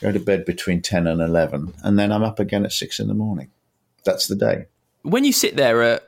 go 0.00 0.12
to 0.12 0.20
bed 0.20 0.44
between 0.44 0.82
10 0.82 1.06
and 1.06 1.20
11, 1.20 1.74
and 1.82 1.98
then 1.98 2.12
I'm 2.12 2.22
up 2.22 2.38
again 2.38 2.64
at 2.64 2.72
six 2.72 3.00
in 3.00 3.08
the 3.08 3.14
morning. 3.14 3.50
That's 4.06 4.28
the 4.28 4.36
day. 4.36 4.64
When 5.02 5.24
you 5.24 5.32
sit 5.32 5.56
there 5.56 5.82
at 5.82 6.04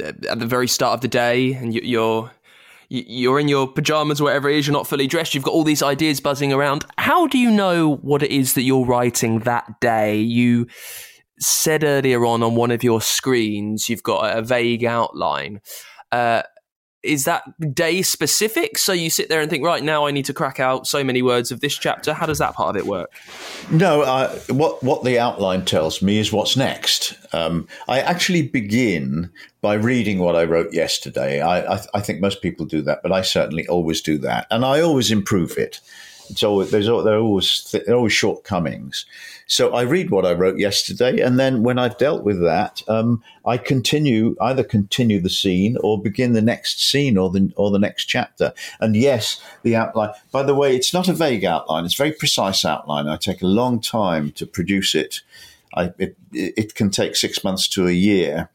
at 0.00 0.38
the 0.38 0.46
very 0.46 0.68
start 0.68 0.94
of 0.94 1.00
the 1.00 1.08
day 1.08 1.52
and 1.52 1.74
you're 1.74 2.30
you're 2.90 3.38
in 3.38 3.48
your 3.48 3.68
pajamas, 3.68 4.22
whatever 4.22 4.48
it 4.48 4.56
is, 4.56 4.66
you're 4.66 4.72
not 4.72 4.86
fully 4.86 5.06
dressed, 5.06 5.34
you've 5.34 5.44
got 5.44 5.52
all 5.52 5.64
these 5.64 5.82
ideas 5.82 6.20
buzzing 6.20 6.52
around. 6.52 6.86
How 6.96 7.26
do 7.26 7.38
you 7.38 7.50
know 7.50 7.96
what 7.96 8.22
it 8.22 8.30
is 8.30 8.54
that 8.54 8.62
you're 8.62 8.86
writing 8.86 9.40
that 9.40 9.80
day? 9.80 10.16
You 10.16 10.66
said 11.38 11.84
earlier 11.84 12.24
on 12.24 12.42
on 12.42 12.54
one 12.54 12.70
of 12.70 12.82
your 12.82 13.02
screens, 13.02 13.88
you've 13.88 14.02
got 14.02 14.36
a 14.36 14.42
vague 14.42 14.84
outline. 14.84 15.60
Uh, 16.10 16.42
is 17.02 17.24
that 17.24 17.44
day 17.74 18.02
specific? 18.02 18.76
So 18.76 18.92
you 18.92 19.08
sit 19.10 19.28
there 19.28 19.40
and 19.40 19.48
think, 19.48 19.64
right 19.64 19.82
now, 19.82 20.06
I 20.06 20.10
need 20.10 20.24
to 20.26 20.34
crack 20.34 20.58
out 20.58 20.86
so 20.86 21.04
many 21.04 21.22
words 21.22 21.52
of 21.52 21.60
this 21.60 21.76
chapter. 21.76 22.12
How 22.12 22.26
does 22.26 22.38
that 22.38 22.54
part 22.54 22.74
of 22.74 22.76
it 22.76 22.86
work? 22.86 23.12
No, 23.70 24.02
uh, 24.02 24.36
what 24.48 24.82
what 24.82 25.04
the 25.04 25.18
outline 25.18 25.64
tells 25.64 26.02
me 26.02 26.18
is 26.18 26.32
what's 26.32 26.56
next. 26.56 27.16
Um, 27.32 27.68
I 27.86 28.00
actually 28.00 28.42
begin 28.42 29.30
by 29.60 29.74
reading 29.74 30.18
what 30.18 30.34
I 30.34 30.44
wrote 30.44 30.72
yesterday. 30.72 31.40
I, 31.40 31.74
I, 31.74 31.80
I 31.94 32.00
think 32.00 32.20
most 32.20 32.42
people 32.42 32.66
do 32.66 32.82
that, 32.82 33.02
but 33.02 33.12
I 33.12 33.22
certainly 33.22 33.66
always 33.68 34.00
do 34.00 34.18
that, 34.18 34.46
and 34.50 34.64
I 34.64 34.80
always 34.80 35.10
improve 35.10 35.56
it. 35.56 35.80
So 36.34 36.62
there's 36.64 36.86
there 36.86 37.18
always 37.18 37.74
there 37.86 37.96
always 37.96 38.12
shortcomings. 38.12 39.06
So 39.46 39.74
I 39.74 39.82
read 39.82 40.10
what 40.10 40.26
I 40.26 40.32
wrote 40.32 40.58
yesterday, 40.58 41.20
and 41.20 41.38
then 41.38 41.62
when 41.62 41.78
I've 41.78 41.96
dealt 41.96 42.22
with 42.22 42.42
that, 42.42 42.82
um, 42.86 43.22
I 43.46 43.56
continue 43.56 44.36
either 44.40 44.62
continue 44.62 45.20
the 45.20 45.30
scene 45.30 45.76
or 45.80 46.00
begin 46.00 46.34
the 46.34 46.42
next 46.42 46.82
scene 46.82 47.16
or 47.16 47.30
the 47.30 47.50
or 47.56 47.70
the 47.70 47.78
next 47.78 48.04
chapter. 48.06 48.52
And 48.80 48.94
yes, 48.94 49.40
the 49.62 49.76
outline. 49.76 50.10
By 50.32 50.42
the 50.42 50.54
way, 50.54 50.76
it's 50.76 50.92
not 50.92 51.08
a 51.08 51.14
vague 51.14 51.44
outline; 51.44 51.84
it's 51.84 51.94
a 51.94 52.02
very 52.02 52.12
precise 52.12 52.64
outline. 52.64 53.08
I 53.08 53.16
take 53.16 53.42
a 53.42 53.46
long 53.46 53.80
time 53.80 54.32
to 54.32 54.46
produce 54.46 54.94
it. 54.94 55.22
I, 55.74 55.92
it, 55.98 56.16
it 56.32 56.74
can 56.74 56.90
take 56.90 57.14
six 57.14 57.44
months 57.44 57.68
to 57.68 57.86
a 57.86 57.92
year. 57.92 58.48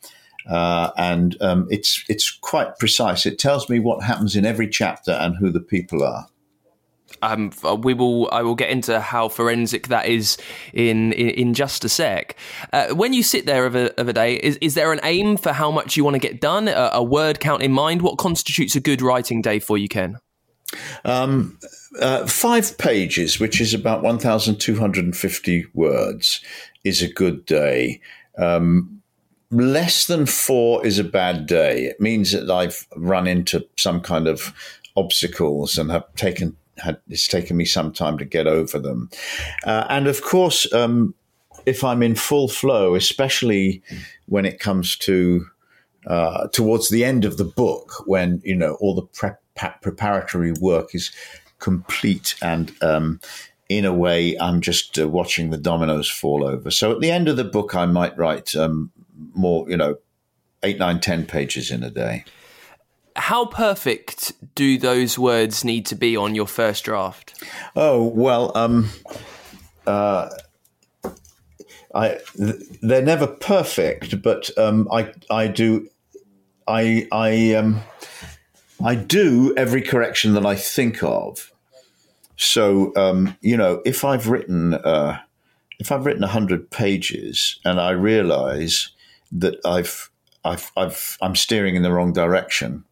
Uh, 0.50 0.92
and 0.98 1.42
um, 1.42 1.68
it's 1.72 2.04
it's 2.10 2.30
quite 2.30 2.78
precise. 2.78 3.26
It 3.26 3.40
tells 3.40 3.70
me 3.70 3.80
what 3.80 4.04
happens 4.04 4.36
in 4.36 4.46
every 4.46 4.68
chapter 4.68 5.12
and 5.12 5.38
who 5.38 5.50
the 5.50 5.62
people 5.62 6.04
are. 6.04 6.28
Um, 7.24 7.52
we 7.82 7.94
will. 7.94 8.30
I 8.32 8.42
will 8.42 8.56
get 8.56 8.70
into 8.70 9.00
how 9.00 9.30
forensic 9.30 9.88
that 9.88 10.08
is 10.08 10.38
in 10.74 11.14
in, 11.14 11.30
in 11.30 11.54
just 11.54 11.86
a 11.86 11.90
sec. 11.90 12.36
Uh, 12.72 12.90
when 12.90 13.14
you 13.14 13.24
sit 13.24 13.46
there 13.46 13.66
of 13.66 13.76
a, 13.76 14.00
of 14.00 14.08
a 14.08 14.14
day, 14.14 14.36
is, 14.36 14.58
is 14.62 14.76
there 14.76 14.92
an 14.92 15.00
aim 15.04 15.38
for 15.38 15.54
how 15.54 15.72
much 15.72 15.96
you 15.96 16.04
want 16.04 16.16
to 16.16 16.20
get 16.20 16.42
done? 16.42 16.68
A, 16.68 16.90
a 16.94 17.04
word 17.04 17.40
count 17.40 17.62
in 17.62 17.72
mind? 17.72 18.02
What 18.02 18.18
constitutes 18.18 18.76
a 18.76 18.80
good 18.80 19.02
writing 19.02 19.42
day 19.42 19.60
for 19.60 19.78
you, 19.78 19.88
Ken? 19.88 20.18
Um, 21.06 21.60
uh, 22.00 22.26
five 22.26 22.78
pages, 22.78 23.40
which 23.40 23.62
is 23.62 23.74
about 23.74 24.04
1,250 24.04 25.66
words, 25.74 26.42
is 26.84 27.02
a 27.02 27.12
good 27.12 27.46
day. 27.46 28.02
Um, 28.38 29.02
less 29.52 30.08
than 30.08 30.26
four 30.26 30.86
is 30.86 30.98
a 31.00 31.04
bad 31.04 31.46
day. 31.46 31.86
It 31.86 32.02
means 32.02 32.32
that 32.32 32.50
I've 32.50 32.88
run 32.96 33.28
into 33.28 33.68
some 33.78 34.02
kind 34.02 34.28
of 34.28 34.54
obstacles 34.96 35.78
and 35.78 35.92
have 35.92 36.14
taken 36.16 36.58
had 36.78 37.00
it's 37.10 37.28
taken 37.28 37.58
me 37.58 37.66
some 37.66 37.92
time 37.92 38.18
to 38.18 38.26
get 38.26 38.48
over 38.48 38.80
them. 38.80 39.10
Uh, 39.66 39.86
and 39.90 40.08
of 40.08 40.22
course, 40.22 40.72
um, 40.74 41.14
if 41.66 41.84
I'm 41.84 42.04
in 42.04 42.16
full 42.16 42.48
flow, 42.48 42.96
especially 42.96 43.82
when 44.26 44.46
it 44.46 44.60
comes 44.60 44.96
to 44.98 45.46
uh, 46.08 46.48
towards 46.50 46.90
the 46.90 47.06
end 47.06 47.26
of 47.26 47.38
the 47.38 47.46
book, 47.46 48.08
when 48.08 48.42
you 48.44 48.56
know 48.56 48.76
all 48.82 48.96
the 48.96 49.04
prep, 49.04 49.42
preparatory 49.82 50.54
work 50.60 50.94
is 50.94 51.12
complete, 51.60 52.36
and 52.42 52.72
um, 52.82 53.20
in 53.70 53.86
a 53.86 53.94
way, 53.94 54.38
I'm 54.40 54.62
just 54.62 55.00
uh, 55.00 55.08
watching 55.08 55.50
the 55.50 55.58
dominoes 55.58 56.10
fall 56.10 56.44
over. 56.46 56.72
So 56.72 56.92
at 56.92 57.00
the 57.00 57.12
end 57.12 57.28
of 57.28 57.38
the 57.38 57.44
book, 57.44 57.76
I 57.76 57.86
might 57.86 58.18
write 58.18 58.56
um, 58.56 58.92
more, 59.34 59.70
you 59.70 59.78
know, 59.78 59.98
eight, 60.64 60.78
nine, 60.78 61.00
ten 61.00 61.26
pages 61.26 61.72
in 61.72 61.84
a 61.84 61.90
day 61.90 62.26
how 63.16 63.46
perfect 63.46 64.34
do 64.56 64.78
those 64.78 65.18
words 65.18 65.64
need 65.64 65.86
to 65.88 65.96
be 65.96 66.16
on 66.18 66.36
your 66.36 66.48
first 66.48 66.84
draft? 66.86 67.44
Oh 67.76 68.04
well, 68.08 68.52
um, 68.56 68.90
uh, 69.86 70.30
I 71.94 72.20
they're 72.82 73.02
never 73.02 73.28
perfect, 73.28 74.22
but 74.22 74.50
um, 74.58 74.88
I 74.92 75.14
I 75.30 75.48
do 75.48 75.90
I 76.68 77.08
I 77.12 77.54
um, 77.54 77.82
I 78.84 78.96
do 78.96 79.54
every 79.56 79.82
correction 79.82 80.34
that 80.34 80.46
I 80.46 80.56
think 80.56 81.04
of. 81.04 81.52
So 82.36 82.94
um, 82.96 83.38
you 83.42 83.58
know, 83.58 83.82
if 83.86 84.04
I've 84.04 84.28
written 84.28 84.74
uh, 84.74 85.20
if 85.80 85.92
I've 85.92 86.06
written 86.06 86.24
hundred 86.24 86.72
pages 86.72 87.60
and 87.64 87.80
I 87.80 87.92
realise 87.92 88.90
that 89.32 89.56
I've 89.66 90.10
I've, 90.46 90.72
I've, 90.76 91.18
I'm 91.22 91.36
steering 91.36 91.76
in 91.76 91.84
the 91.84 91.92
wrong 91.92 92.14
direction. 92.14 92.84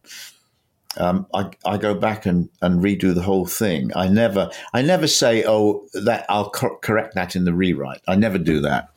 Um, 0.96 1.26
I, 1.32 1.50
I, 1.64 1.78
go 1.78 1.94
back 1.94 2.26
and, 2.26 2.50
and 2.60 2.82
redo 2.82 3.14
the 3.14 3.22
whole 3.22 3.46
thing. 3.46 3.90
I 3.96 4.08
never 4.08 4.50
I 4.74 4.82
never 4.82 5.06
say 5.06 5.42
oh 5.46 5.86
that 5.94 6.26
I'll 6.28 6.50
co- 6.50 6.76
correct 6.82 7.14
that 7.14 7.34
in 7.34 7.46
the 7.46 7.54
rewrite. 7.54 8.02
I 8.06 8.14
never 8.14 8.36
do 8.36 8.60
that. 8.60 8.90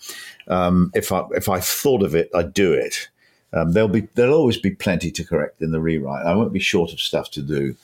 Um, 0.49 0.91
if 0.93 1.13
I 1.13 1.23
if 1.31 1.47
I 1.47 1.61
thought 1.61 2.03
of 2.03 2.13
it, 2.13 2.29
I'd 2.35 2.53
do 2.53 2.73
it. 2.73 3.07
Um, 3.53 3.71
there'll 3.71 3.87
be 3.87 4.09
there'll 4.15 4.35
always 4.35 4.57
be 4.57 4.71
plenty 4.71 5.09
to 5.11 5.23
correct 5.23 5.61
in 5.61 5.71
the 5.71 5.79
rewrite. 5.79 6.25
I 6.25 6.35
won't 6.35 6.51
be 6.51 6.59
short 6.59 6.91
of 6.91 6.99
stuff 6.99 7.31
to 7.31 7.41
do. 7.41 7.77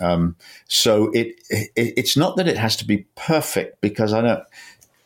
Um, 0.00 0.36
so 0.66 1.10
it, 1.12 1.36
it, 1.48 1.70
it's 1.76 2.16
not 2.16 2.36
that 2.36 2.48
it 2.48 2.58
has 2.58 2.76
to 2.76 2.86
be 2.86 3.06
perfect 3.14 3.80
because 3.80 4.12
I 4.12 4.20
don't. 4.20 4.44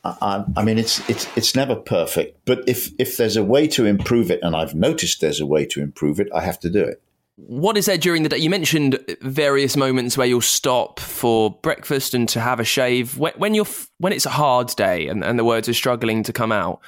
I, 0.05 0.45
I, 0.57 0.63
mean, 0.63 0.79
it's 0.79 1.07
it's 1.09 1.27
it's 1.37 1.55
never 1.55 1.75
perfect, 1.75 2.39
but 2.45 2.63
if 2.69 2.91
if 2.99 3.17
there's 3.17 3.37
a 3.37 3.43
way 3.43 3.67
to 3.69 3.85
improve 3.85 4.31
it, 4.31 4.41
and 4.43 4.55
I've 4.55 4.75
noticed 4.75 5.21
there's 5.21 5.41
a 5.41 5.47
way 5.47 5.67
to 5.67 5.83
improve 5.83 6.21
it, 6.21 6.29
I 6.33 6.41
have 6.43 6.59
to 6.61 6.71
do 6.71 6.83
it. 6.85 7.03
What 7.37 7.77
is 7.77 7.87
there 7.87 7.99
during 7.99 8.23
the 8.23 8.29
day? 8.29 8.39
You 8.39 8.51
mentioned 8.51 8.99
various 9.21 9.77
moments 9.77 10.17
where 10.17 10.27
you'll 10.27 10.41
stop 10.41 10.99
for 11.01 11.51
breakfast 11.63 12.15
and 12.15 12.29
to 12.31 12.41
have 12.41 12.59
a 12.59 12.65
shave. 12.65 13.19
When 13.19 13.55
you're 13.55 13.67
when 13.99 14.13
it's 14.13 14.27
a 14.27 14.31
hard 14.31 14.69
day 14.77 15.09
and, 15.09 15.25
and 15.25 15.39
the 15.39 15.45
words 15.45 15.69
are 15.69 15.75
struggling 15.75 16.23
to 16.25 16.33
come 16.33 16.53
out, 16.53 16.81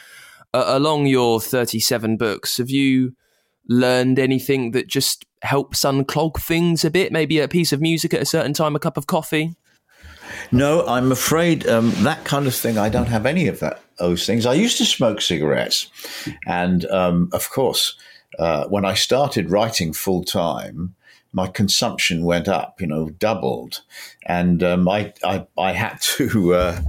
uh, 0.54 0.64
along 0.66 1.06
your 1.06 1.40
37 1.40 2.16
books, 2.16 2.56
have 2.56 2.70
you 2.70 3.14
learned 3.68 4.18
anything 4.18 4.72
that 4.72 4.88
just 4.88 5.24
helps 5.42 5.84
unclog 5.84 6.40
things 6.40 6.84
a 6.84 6.90
bit? 6.90 7.12
Maybe 7.12 7.38
a 7.38 7.48
piece 7.48 7.72
of 7.72 7.80
music 7.80 8.14
at 8.14 8.22
a 8.22 8.26
certain 8.26 8.52
time, 8.52 8.74
a 8.74 8.80
cup 8.80 8.96
of 8.96 9.06
coffee. 9.06 9.56
No, 10.52 10.86
I'm 10.86 11.12
afraid 11.12 11.66
um, 11.68 11.90
that 12.02 12.24
kind 12.24 12.46
of 12.46 12.54
thing. 12.54 12.78
I 12.78 12.88
don't 12.88 13.08
have 13.08 13.26
any 13.26 13.46
of 13.48 13.60
that. 13.60 13.80
Those 13.98 14.24
things. 14.24 14.46
I 14.46 14.54
used 14.54 14.78
to 14.78 14.86
smoke 14.86 15.20
cigarettes, 15.20 15.88
and 16.46 16.86
um, 16.86 17.28
of 17.32 17.50
course, 17.50 17.96
uh, 18.38 18.66
when 18.68 18.84
I 18.86 18.94
started 18.94 19.50
writing 19.50 19.92
full 19.92 20.24
time, 20.24 20.94
my 21.32 21.46
consumption 21.46 22.24
went 22.24 22.48
up, 22.48 22.80
you 22.80 22.86
know, 22.86 23.10
doubled, 23.10 23.82
and 24.26 24.62
um, 24.62 24.88
I, 24.88 25.12
I 25.22 25.46
I 25.58 25.72
had 25.72 26.00
to 26.16 26.54
uh, 26.54 26.80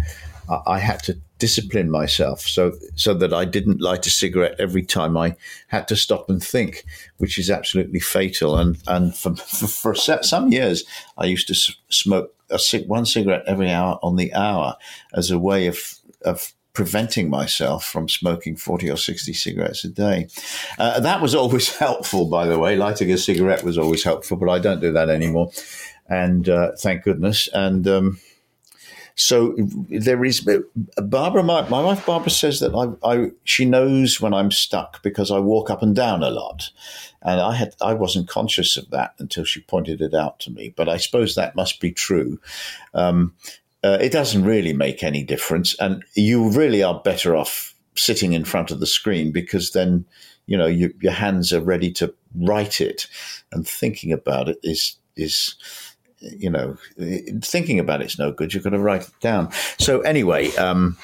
I 0.65 0.79
had 0.79 1.03
to 1.03 1.17
discipline 1.37 1.89
myself 1.89 2.41
so 2.41 2.71
so 2.95 3.13
that 3.15 3.33
I 3.33 3.45
didn't 3.45 3.81
light 3.81 4.05
a 4.05 4.11
cigarette 4.11 4.55
every 4.59 4.83
time 4.83 5.17
I 5.17 5.35
had 5.67 5.87
to 5.87 5.95
stop 5.95 6.29
and 6.29 6.41
think, 6.43 6.85
which 7.17 7.37
is 7.37 7.49
absolutely 7.49 7.99
fatal. 7.99 8.57
And 8.57 8.77
and 8.87 9.15
for, 9.15 9.35
for, 9.35 9.67
for 9.67 9.95
some 9.95 10.51
years, 10.51 10.83
I 11.17 11.25
used 11.25 11.47
to 11.47 11.55
smoke 11.89 12.33
a, 12.51 12.77
one 12.85 13.05
cigarette 13.05 13.43
every 13.47 13.71
hour 13.71 13.99
on 14.03 14.15
the 14.15 14.33
hour 14.33 14.75
as 15.13 15.31
a 15.31 15.39
way 15.39 15.67
of 15.67 15.95
of 16.23 16.53
preventing 16.73 17.29
myself 17.29 17.85
from 17.85 18.07
smoking 18.07 18.55
40 18.55 18.89
or 18.89 18.97
60 18.97 19.33
cigarettes 19.33 19.83
a 19.83 19.89
day. 19.89 20.27
Uh, 20.79 20.99
that 21.01 21.21
was 21.21 21.35
always 21.35 21.75
helpful, 21.77 22.27
by 22.29 22.45
the 22.45 22.59
way. 22.59 22.75
Lighting 22.75 23.11
a 23.11 23.17
cigarette 23.17 23.63
was 23.63 23.77
always 23.77 24.03
helpful, 24.03 24.37
but 24.37 24.49
I 24.49 24.59
don't 24.59 24.79
do 24.79 24.93
that 24.93 25.09
anymore. 25.09 25.51
And 26.07 26.47
uh, 26.47 26.71
thank 26.77 27.03
goodness. 27.03 27.49
And 27.53 27.87
um, 27.87 28.19
so 29.15 29.55
there 29.89 30.23
is 30.23 30.47
Barbara. 30.97 31.43
My, 31.43 31.67
my 31.69 31.81
wife 31.81 32.05
Barbara 32.05 32.31
says 32.31 32.59
that 32.59 32.73
I, 32.73 33.07
I, 33.07 33.31
she 33.43 33.65
knows 33.65 34.21
when 34.21 34.33
I'm 34.33 34.51
stuck 34.51 35.01
because 35.03 35.31
I 35.31 35.39
walk 35.39 35.69
up 35.69 35.81
and 35.81 35.95
down 35.95 36.23
a 36.23 36.29
lot, 36.29 36.69
and 37.21 37.39
I 37.39 37.55
had 37.55 37.75
I 37.81 37.93
wasn't 37.93 38.27
conscious 38.27 38.77
of 38.77 38.89
that 38.91 39.13
until 39.19 39.43
she 39.43 39.61
pointed 39.61 40.01
it 40.01 40.13
out 40.13 40.39
to 40.41 40.51
me. 40.51 40.73
But 40.75 40.89
I 40.89 40.97
suppose 40.97 41.35
that 41.35 41.55
must 41.55 41.79
be 41.79 41.91
true. 41.91 42.39
Um, 42.93 43.33
uh, 43.83 43.97
it 43.99 44.11
doesn't 44.11 44.45
really 44.45 44.73
make 44.73 45.03
any 45.03 45.23
difference, 45.23 45.75
and 45.79 46.03
you 46.13 46.49
really 46.49 46.83
are 46.83 47.01
better 47.03 47.35
off 47.35 47.75
sitting 47.95 48.33
in 48.33 48.45
front 48.45 48.71
of 48.71 48.79
the 48.79 48.87
screen 48.87 49.31
because 49.31 49.71
then 49.71 50.05
you 50.45 50.57
know 50.57 50.67
you, 50.67 50.93
your 51.01 51.11
hands 51.11 51.51
are 51.51 51.61
ready 51.61 51.91
to 51.93 52.13
write 52.35 52.79
it, 52.79 53.07
and 53.51 53.67
thinking 53.67 54.11
about 54.11 54.49
it 54.49 54.59
is 54.63 54.97
is 55.15 55.55
you 56.21 56.49
know, 56.49 56.77
thinking 57.41 57.79
about 57.79 58.01
it's 58.01 58.19
no 58.19 58.31
good. 58.31 58.53
You've 58.53 58.63
got 58.63 58.71
to 58.71 58.79
write 58.79 59.03
it 59.03 59.19
down. 59.19 59.51
So 59.77 60.01
anyway, 60.01 60.53
um, 60.55 60.97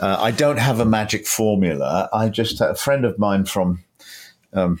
uh, 0.00 0.18
I 0.20 0.30
don't 0.30 0.58
have 0.58 0.80
a 0.80 0.84
magic 0.84 1.26
formula. 1.26 2.08
I 2.12 2.28
just 2.28 2.60
a 2.60 2.74
friend 2.74 3.04
of 3.04 3.18
mine 3.18 3.46
from 3.46 3.84
um, 4.52 4.80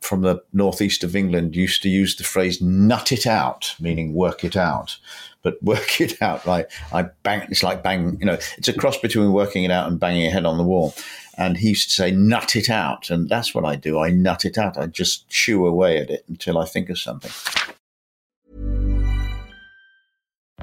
from 0.00 0.20
the 0.22 0.42
northeast 0.52 1.02
of 1.02 1.16
England 1.16 1.56
used 1.56 1.82
to 1.82 1.88
use 1.88 2.16
the 2.16 2.24
phrase 2.24 2.60
"nut 2.60 3.10
it 3.10 3.26
out," 3.26 3.74
meaning 3.80 4.14
work 4.14 4.44
it 4.44 4.56
out. 4.56 4.98
But 5.42 5.62
work 5.62 6.00
it 6.00 6.20
out, 6.22 6.46
like 6.46 6.70
I 6.92 7.04
bang. 7.22 7.46
It's 7.50 7.62
like 7.62 7.82
bang. 7.82 8.18
You 8.20 8.26
know, 8.26 8.38
it's 8.56 8.68
a 8.68 8.72
cross 8.72 8.98
between 8.98 9.32
working 9.32 9.64
it 9.64 9.70
out 9.70 9.88
and 9.90 9.98
banging 9.98 10.22
your 10.22 10.32
head 10.32 10.46
on 10.46 10.58
the 10.58 10.64
wall. 10.64 10.94
And 11.36 11.56
he 11.56 11.70
used 11.70 11.88
to 11.88 11.94
say, 11.94 12.10
"Nut 12.10 12.54
it 12.54 12.70
out," 12.70 13.10
and 13.10 13.28
that's 13.28 13.54
what 13.54 13.64
I 13.64 13.74
do. 13.74 13.98
I 13.98 14.10
nut 14.10 14.44
it 14.44 14.58
out. 14.58 14.78
I 14.78 14.86
just 14.86 15.28
chew 15.28 15.66
away 15.66 15.98
at 15.98 16.10
it 16.10 16.24
until 16.28 16.58
I 16.58 16.66
think 16.66 16.90
of 16.90 16.98
something. 16.98 17.32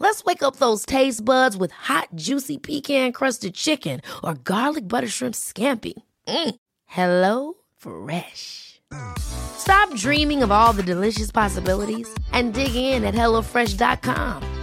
Let's 0.00 0.24
wake 0.24 0.42
up 0.42 0.56
those 0.56 0.84
taste 0.84 1.24
buds 1.24 1.56
with 1.56 1.70
hot, 1.70 2.08
juicy 2.14 2.58
pecan 2.58 3.12
crusted 3.12 3.54
chicken 3.54 4.00
or 4.22 4.34
garlic 4.34 4.86
butter 4.88 5.08
shrimp 5.08 5.34
scampi. 5.34 5.94
Mm. 6.26 6.54
Hello 6.86 7.54
Fresh. 7.76 8.80
Stop 9.18 9.94
dreaming 9.96 10.42
of 10.42 10.50
all 10.52 10.72
the 10.72 10.82
delicious 10.82 11.30
possibilities 11.30 12.12
and 12.32 12.52
dig 12.54 12.74
in 12.74 13.04
at 13.04 13.14
HelloFresh.com. 13.14 14.62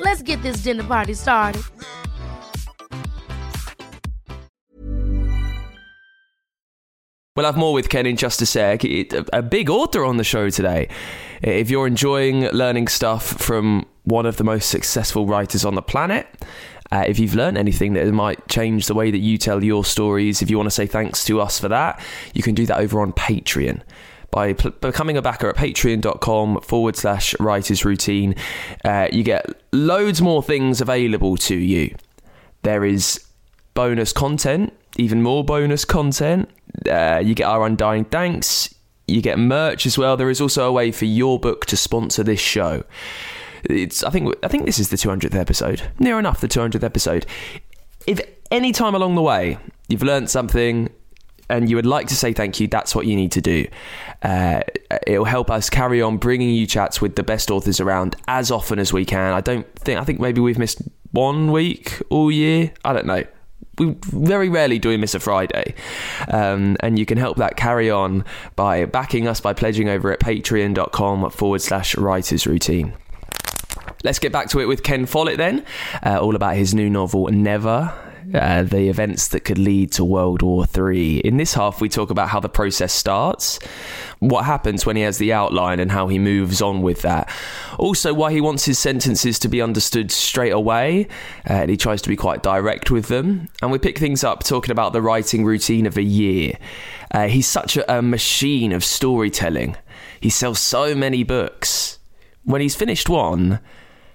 Let's 0.00 0.22
get 0.22 0.40
this 0.42 0.58
dinner 0.58 0.84
party 0.84 1.14
started. 1.14 1.62
We'll 7.34 7.46
have 7.46 7.56
more 7.56 7.72
with 7.72 7.88
Ken 7.88 8.04
in 8.04 8.16
just 8.16 8.42
a 8.42 8.46
sec. 8.46 8.84
A 8.84 9.42
big 9.42 9.70
author 9.70 10.04
on 10.04 10.18
the 10.18 10.24
show 10.24 10.50
today. 10.50 10.88
If 11.40 11.70
you're 11.70 11.86
enjoying 11.86 12.46
learning 12.48 12.88
stuff 12.88 13.24
from 13.24 13.86
one 14.04 14.26
of 14.26 14.36
the 14.36 14.44
most 14.44 14.68
successful 14.68 15.26
writers 15.26 15.64
on 15.64 15.74
the 15.74 15.82
planet, 15.82 16.26
uh, 16.90 17.04
if 17.06 17.18
you've 17.18 17.34
learned 17.34 17.56
anything 17.56 17.94
that 17.94 18.06
might 18.12 18.46
change 18.48 18.86
the 18.86 18.94
way 18.94 19.10
that 19.10 19.18
you 19.18 19.38
tell 19.38 19.64
your 19.64 19.84
stories, 19.84 20.42
if 20.42 20.50
you 20.50 20.56
want 20.56 20.66
to 20.66 20.70
say 20.70 20.86
thanks 20.86 21.24
to 21.24 21.40
us 21.40 21.58
for 21.58 21.68
that, 21.68 22.00
you 22.34 22.42
can 22.42 22.54
do 22.54 22.66
that 22.66 22.78
over 22.78 23.00
on 23.00 23.12
Patreon. 23.12 23.80
By 24.30 24.54
becoming 24.54 25.16
a 25.16 25.22
backer 25.22 25.48
at 25.48 25.56
patreon.com 25.56 26.62
forward 26.62 26.96
slash 26.96 27.34
writers 27.38 27.84
routine, 27.84 28.34
uh, 28.84 29.08
you 29.12 29.22
get 29.22 29.46
loads 29.72 30.22
more 30.22 30.42
things 30.42 30.80
available 30.80 31.36
to 31.38 31.54
you. 31.54 31.94
There 32.62 32.84
is 32.84 33.22
bonus 33.74 34.12
content, 34.12 34.72
even 34.96 35.22
more 35.22 35.44
bonus 35.44 35.84
content. 35.84 36.48
Uh, 36.88 37.22
you 37.22 37.34
get 37.34 37.46
our 37.46 37.66
undying 37.66 38.06
thanks 38.06 38.74
you 39.06 39.20
get 39.20 39.38
merch 39.38 39.86
as 39.86 39.98
well. 39.98 40.16
There 40.16 40.30
is 40.30 40.40
also 40.40 40.68
a 40.68 40.72
way 40.72 40.90
for 40.92 41.04
your 41.04 41.38
book 41.38 41.66
to 41.66 41.76
sponsor 41.76 42.22
this 42.22 42.40
show. 42.40 42.84
It's 43.64 44.02
I 44.02 44.10
think 44.10 44.34
I 44.42 44.48
think 44.48 44.66
this 44.66 44.78
is 44.78 44.90
the 44.90 44.96
200th 44.96 45.34
episode. 45.34 45.82
Near 45.98 46.18
enough 46.18 46.40
the 46.40 46.48
200th 46.48 46.82
episode. 46.82 47.26
If 48.06 48.20
any 48.50 48.72
time 48.72 48.94
along 48.94 49.14
the 49.14 49.22
way 49.22 49.58
you've 49.88 50.02
learned 50.02 50.30
something 50.30 50.90
and 51.48 51.68
you 51.68 51.76
would 51.76 51.86
like 51.86 52.06
to 52.08 52.16
say 52.16 52.32
thank 52.32 52.60
you, 52.60 52.66
that's 52.66 52.94
what 52.94 53.06
you 53.06 53.14
need 53.14 53.32
to 53.32 53.40
do. 53.40 53.66
Uh, 54.22 54.62
it'll 55.06 55.24
help 55.24 55.50
us 55.50 55.68
carry 55.68 56.00
on 56.00 56.16
bringing 56.16 56.54
you 56.54 56.66
chats 56.66 57.00
with 57.00 57.16
the 57.16 57.22
best 57.22 57.50
authors 57.50 57.80
around 57.80 58.16
as 58.26 58.50
often 58.50 58.78
as 58.78 58.92
we 58.92 59.04
can. 59.04 59.32
I 59.32 59.40
don't 59.40 59.66
think 59.76 60.00
I 60.00 60.04
think 60.04 60.20
maybe 60.20 60.40
we've 60.40 60.58
missed 60.58 60.82
one 61.12 61.52
week 61.52 62.00
all 62.10 62.30
year. 62.30 62.72
I 62.84 62.92
don't 62.92 63.06
know 63.06 63.24
we 63.78 63.96
very 64.00 64.48
rarely 64.48 64.78
do 64.78 64.90
we 64.90 64.96
miss 64.96 65.14
a 65.14 65.20
Friday. 65.20 65.74
Um, 66.28 66.76
and 66.80 66.98
you 66.98 67.06
can 67.06 67.18
help 67.18 67.38
that 67.38 67.56
carry 67.56 67.90
on 67.90 68.24
by 68.56 68.84
backing 68.84 69.26
us 69.26 69.40
by 69.40 69.52
pledging 69.52 69.88
over 69.88 70.12
at 70.12 70.20
patreon.com 70.20 71.30
forward 71.30 71.62
slash 71.62 71.96
writers 71.96 72.46
routine. 72.46 72.94
Let's 74.02 74.18
get 74.18 74.32
back 74.32 74.48
to 74.48 74.60
it 74.60 74.66
with 74.66 74.82
Ken 74.82 75.06
Follett 75.06 75.36
then, 75.36 75.64
uh, 76.04 76.18
all 76.18 76.34
about 76.34 76.56
his 76.56 76.74
new 76.74 76.90
novel, 76.90 77.28
Never. 77.28 77.92
Uh, 78.32 78.62
the 78.62 78.88
events 78.88 79.28
that 79.28 79.40
could 79.40 79.58
lead 79.58 79.90
to 79.90 80.04
World 80.04 80.42
War 80.42 80.64
III. 80.74 81.18
In 81.18 81.38
this 81.38 81.54
half, 81.54 81.80
we 81.80 81.88
talk 81.88 82.08
about 82.08 82.28
how 82.28 82.38
the 82.38 82.48
process 82.48 82.92
starts, 82.92 83.58
what 84.20 84.44
happens 84.44 84.86
when 84.86 84.94
he 84.94 85.02
has 85.02 85.18
the 85.18 85.32
outline, 85.32 85.80
and 85.80 85.90
how 85.90 86.06
he 86.06 86.20
moves 86.20 86.62
on 86.62 86.82
with 86.82 87.02
that. 87.02 87.28
Also, 87.78 88.14
why 88.14 88.32
he 88.32 88.40
wants 88.40 88.64
his 88.64 88.78
sentences 88.78 89.40
to 89.40 89.48
be 89.48 89.60
understood 89.60 90.12
straight 90.12 90.52
away, 90.52 91.08
uh, 91.50 91.54
and 91.54 91.70
he 91.70 91.76
tries 91.76 92.00
to 92.00 92.08
be 92.08 92.16
quite 92.16 92.44
direct 92.44 92.92
with 92.92 93.08
them. 93.08 93.48
And 93.60 93.72
we 93.72 93.78
pick 93.78 93.98
things 93.98 94.22
up 94.22 94.44
talking 94.44 94.70
about 94.70 94.92
the 94.92 95.02
writing 95.02 95.44
routine 95.44 95.84
of 95.84 95.96
a 95.96 96.02
year. 96.02 96.56
Uh, 97.10 97.26
he's 97.26 97.48
such 97.48 97.76
a, 97.76 97.98
a 97.98 98.00
machine 98.00 98.72
of 98.72 98.84
storytelling. 98.84 99.76
He 100.20 100.30
sells 100.30 100.60
so 100.60 100.94
many 100.94 101.24
books. 101.24 101.98
When 102.44 102.60
he's 102.60 102.76
finished 102.76 103.08
one, 103.08 103.60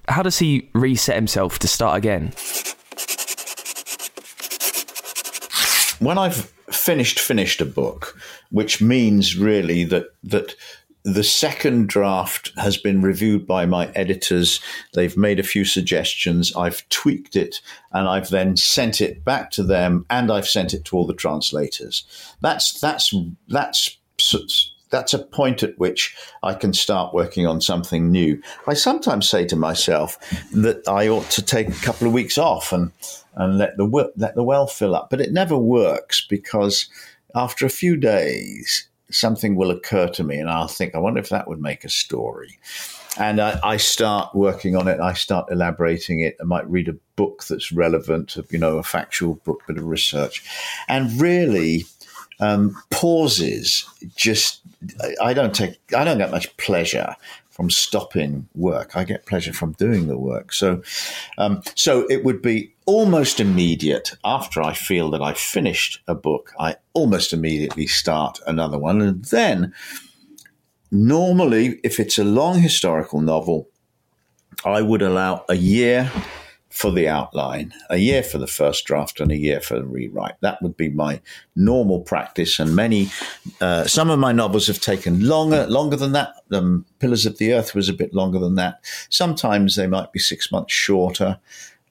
how 0.08 0.24
does 0.24 0.39
he 0.39 0.70
reset 0.74 1.15
himself 1.15 1.60
to 1.60 1.67
start 1.67 1.98
again? 1.98 2.34
when 6.00 6.17
I've 6.17 6.52
finished 6.72 7.20
finished 7.20 7.62
a 7.62 7.65
book, 7.65 8.17
which 8.52 8.82
means 8.82 9.38
really 9.38 9.84
that 9.86 10.08
that 10.24 10.56
the 11.04 11.24
second 11.24 11.88
draft 11.88 12.52
has 12.58 12.76
been 12.76 13.02
reviewed 13.02 13.48
by 13.48 13.65
my 13.65 13.89
editors. 13.96 14.60
They've 14.93 15.15
made 15.15 15.39
a 15.39 15.43
few 15.43 15.63
suggestions. 15.63 16.54
I've 16.56 16.88
tweaked 16.89 17.38
it 17.38 17.62
and 17.93 18.10
I've 18.10 18.30
then 18.30 18.58
sent 18.58 19.00
it 19.00 19.24
back 19.24 19.52
to 19.52 19.63
them 19.63 20.06
and 20.10 20.30
I've 20.30 20.50
sent 20.50 20.74
it 20.74 20.84
to 20.86 20.98
all 20.98 21.08
the 21.08 21.13
translators. 21.13 22.04
That's 22.41 22.80
that's 22.80 23.13
that's 23.48 23.98
that's 24.89 25.13
a 25.13 25.19
point 25.19 25.63
at 25.63 25.78
which 25.78 26.15
I 26.43 26.54
can 26.54 26.73
start 26.73 27.13
working 27.13 27.45
on 27.45 27.62
something 27.62 28.12
new. 28.12 28.41
I 28.67 28.73
sometimes 28.73 29.30
say 29.30 29.45
to 29.45 29.56
myself 29.56 30.17
that 30.52 30.88
I 30.88 31.08
ought 31.08 31.30
to 31.32 31.41
take 31.41 31.69
a 31.69 31.86
couple 31.86 32.08
of 32.08 32.13
weeks 32.13 32.38
off 32.38 32.71
and 32.71 32.91
and 33.36 33.58
let 33.58 33.78
the 33.78 34.12
let 34.15 34.36
the 34.36 34.43
well 34.43 34.67
fill 34.67 34.95
up, 34.95 35.10
but 35.10 35.21
it 35.21 35.32
never 35.32 35.58
works 35.58 36.26
because 36.28 36.89
after 37.36 37.65
a 37.65 37.69
few 37.69 37.95
days 37.95 38.88
something 39.10 39.56
will 39.56 39.71
occur 39.71 40.08
to 40.10 40.23
me 40.23 40.38
and 40.38 40.50
I'll 40.50 40.67
think, 40.67 40.95
I 40.95 41.00
wonder 41.00 41.19
if 41.19 41.30
that 41.30 41.47
would 41.47 41.62
make 41.62 41.84
a 41.84 41.89
story. 41.89 42.60
And 43.17 43.39
I, 43.39 43.60
I, 43.63 43.78
start 43.78 44.36
working 44.36 44.76
on 44.76 44.88
it. 44.88 45.00
I 45.00 45.13
start 45.13 45.52
elaborating 45.52 46.19
it. 46.19 46.36
I 46.39 46.43
might 46.43 46.69
read 46.69 46.88
a 46.88 46.97
book 47.15 47.45
that's 47.45 47.71
relevant, 47.71 48.38
you 48.52 48.60
know, 48.60 48.78
a 48.78 48.84
factual 48.84 49.36
book, 49.43 49.63
bit 49.65 49.78
of 49.78 49.86
research. 49.86 50.43
And 50.88 51.19
really, 51.19 51.86
um, 52.39 52.76
pauses 52.89 53.88
just, 54.15 54.62
I 55.21 55.34
don't 55.34 55.54
take, 55.54 55.80
I 55.95 56.04
don't 56.04 56.17
get 56.17 56.32
much 56.32 56.56
pleasure 56.58 57.15
from 57.58 57.71
stopping 57.71 58.47
work. 58.54 58.95
I 58.95 59.04
get 59.04 59.26
pleasure 59.26 59.52
from 59.52 59.71
doing 59.73 60.08
the 60.08 60.17
work. 60.17 60.54
So, 60.54 60.84
um, 61.39 61.63
so 61.73 62.06
it 62.08 62.23
would 62.23 62.39
be 62.39 62.71
almost 62.86 63.39
immediate 63.39 64.12
after 64.23 64.62
I 64.62 64.73
feel 64.73 65.10
that 65.10 65.23
I've 65.23 65.39
finished 65.39 66.00
a 66.08 66.13
book. 66.13 66.54
I 66.60 66.76
almost 66.93 67.34
immediately 67.34 67.88
start 67.88 68.39
another 68.45 68.78
one, 68.78 69.02
and 69.02 69.26
then 69.26 69.73
normally, 70.91 71.80
if 71.84 72.00
it's 72.00 72.19
a 72.19 72.23
long 72.23 72.60
historical 72.60 73.21
novel, 73.21 73.69
I 74.63 74.84
would 74.84 75.02
allow 75.02 75.43
a 75.50 75.56
year 75.56 76.12
for 76.78 76.92
the 76.92 77.08
outline, 77.08 77.74
a 77.90 77.98
year 77.98 78.22
for 78.22 78.38
the 78.38 78.46
first 78.46 78.86
draft, 78.86 79.20
and 79.20 79.32
a 79.32 79.36
year 79.36 79.60
for 79.60 79.80
the 79.80 79.86
rewrite. 79.86 80.40
That 80.42 80.62
would 80.62 80.78
be 80.78 80.90
my 80.90 81.20
normal 81.56 82.02
practice. 82.02 82.60
And 82.60 82.76
many, 82.76 83.10
uh, 83.60 83.86
some 83.86 84.12
of 84.12 84.20
my 84.20 84.32
novels 84.32 84.68
have 84.68 84.80
taken 84.80 85.28
longer, 85.28 85.66
longer 85.66 85.96
than 85.96 86.12
that. 86.12 86.36
Um, 86.52 86.86
Pillars 87.00 87.26
of 87.26 87.40
the 87.40 87.52
Earth 87.54 87.74
was 87.74 87.90
a 87.90 87.94
bit 87.94 88.13
longer 88.13 88.38
than 88.38 88.56
that. 88.56 88.80
Sometimes 89.10 89.76
they 89.76 89.88
might 89.88 90.12
be 90.12 90.20
six 90.20 90.52
months 90.52 90.72
shorter. 90.72 91.40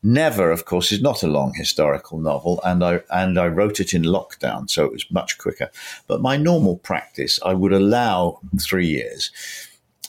Never, 0.05 0.53
of 0.53 0.67
course, 0.67 0.93
is 0.93 1.03
not 1.03 1.25
a 1.25 1.27
long 1.27 1.53
historical 1.55 2.21
novel, 2.21 2.61
and 2.63 2.85
I 2.85 3.01
and 3.11 3.41
I 3.41 3.49
wrote 3.49 3.81
it 3.81 3.93
in 3.93 4.03
lockdown, 4.03 4.71
so 4.71 4.85
it 4.85 4.93
was 4.93 5.11
much 5.11 5.37
quicker. 5.37 5.69
But 6.07 6.21
my 6.21 6.37
normal 6.37 6.77
practice, 6.77 7.41
I 7.45 7.55
would 7.55 7.73
allow 7.73 8.39
three 8.61 8.87
years, 8.87 9.33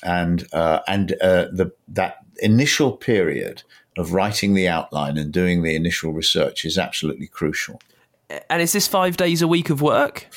and 0.04 0.48
uh, 0.54 0.82
and 0.88 1.13
uh, 1.13 1.46
the 1.52 1.72
that 1.88 2.18
initial 2.40 2.92
period 2.92 3.63
of 3.97 4.13
writing 4.13 4.53
the 4.53 4.67
outline 4.67 5.17
and 5.17 5.31
doing 5.31 5.63
the 5.63 5.75
initial 5.75 6.13
research 6.13 6.65
is 6.65 6.77
absolutely 6.77 7.27
crucial. 7.27 7.81
And 8.49 8.62
is 8.62 8.73
this 8.73 8.88
five 8.88 9.17
days 9.17 9.41
a 9.41 9.47
week 9.47 9.69
of 9.69 9.81
work? 9.81 10.27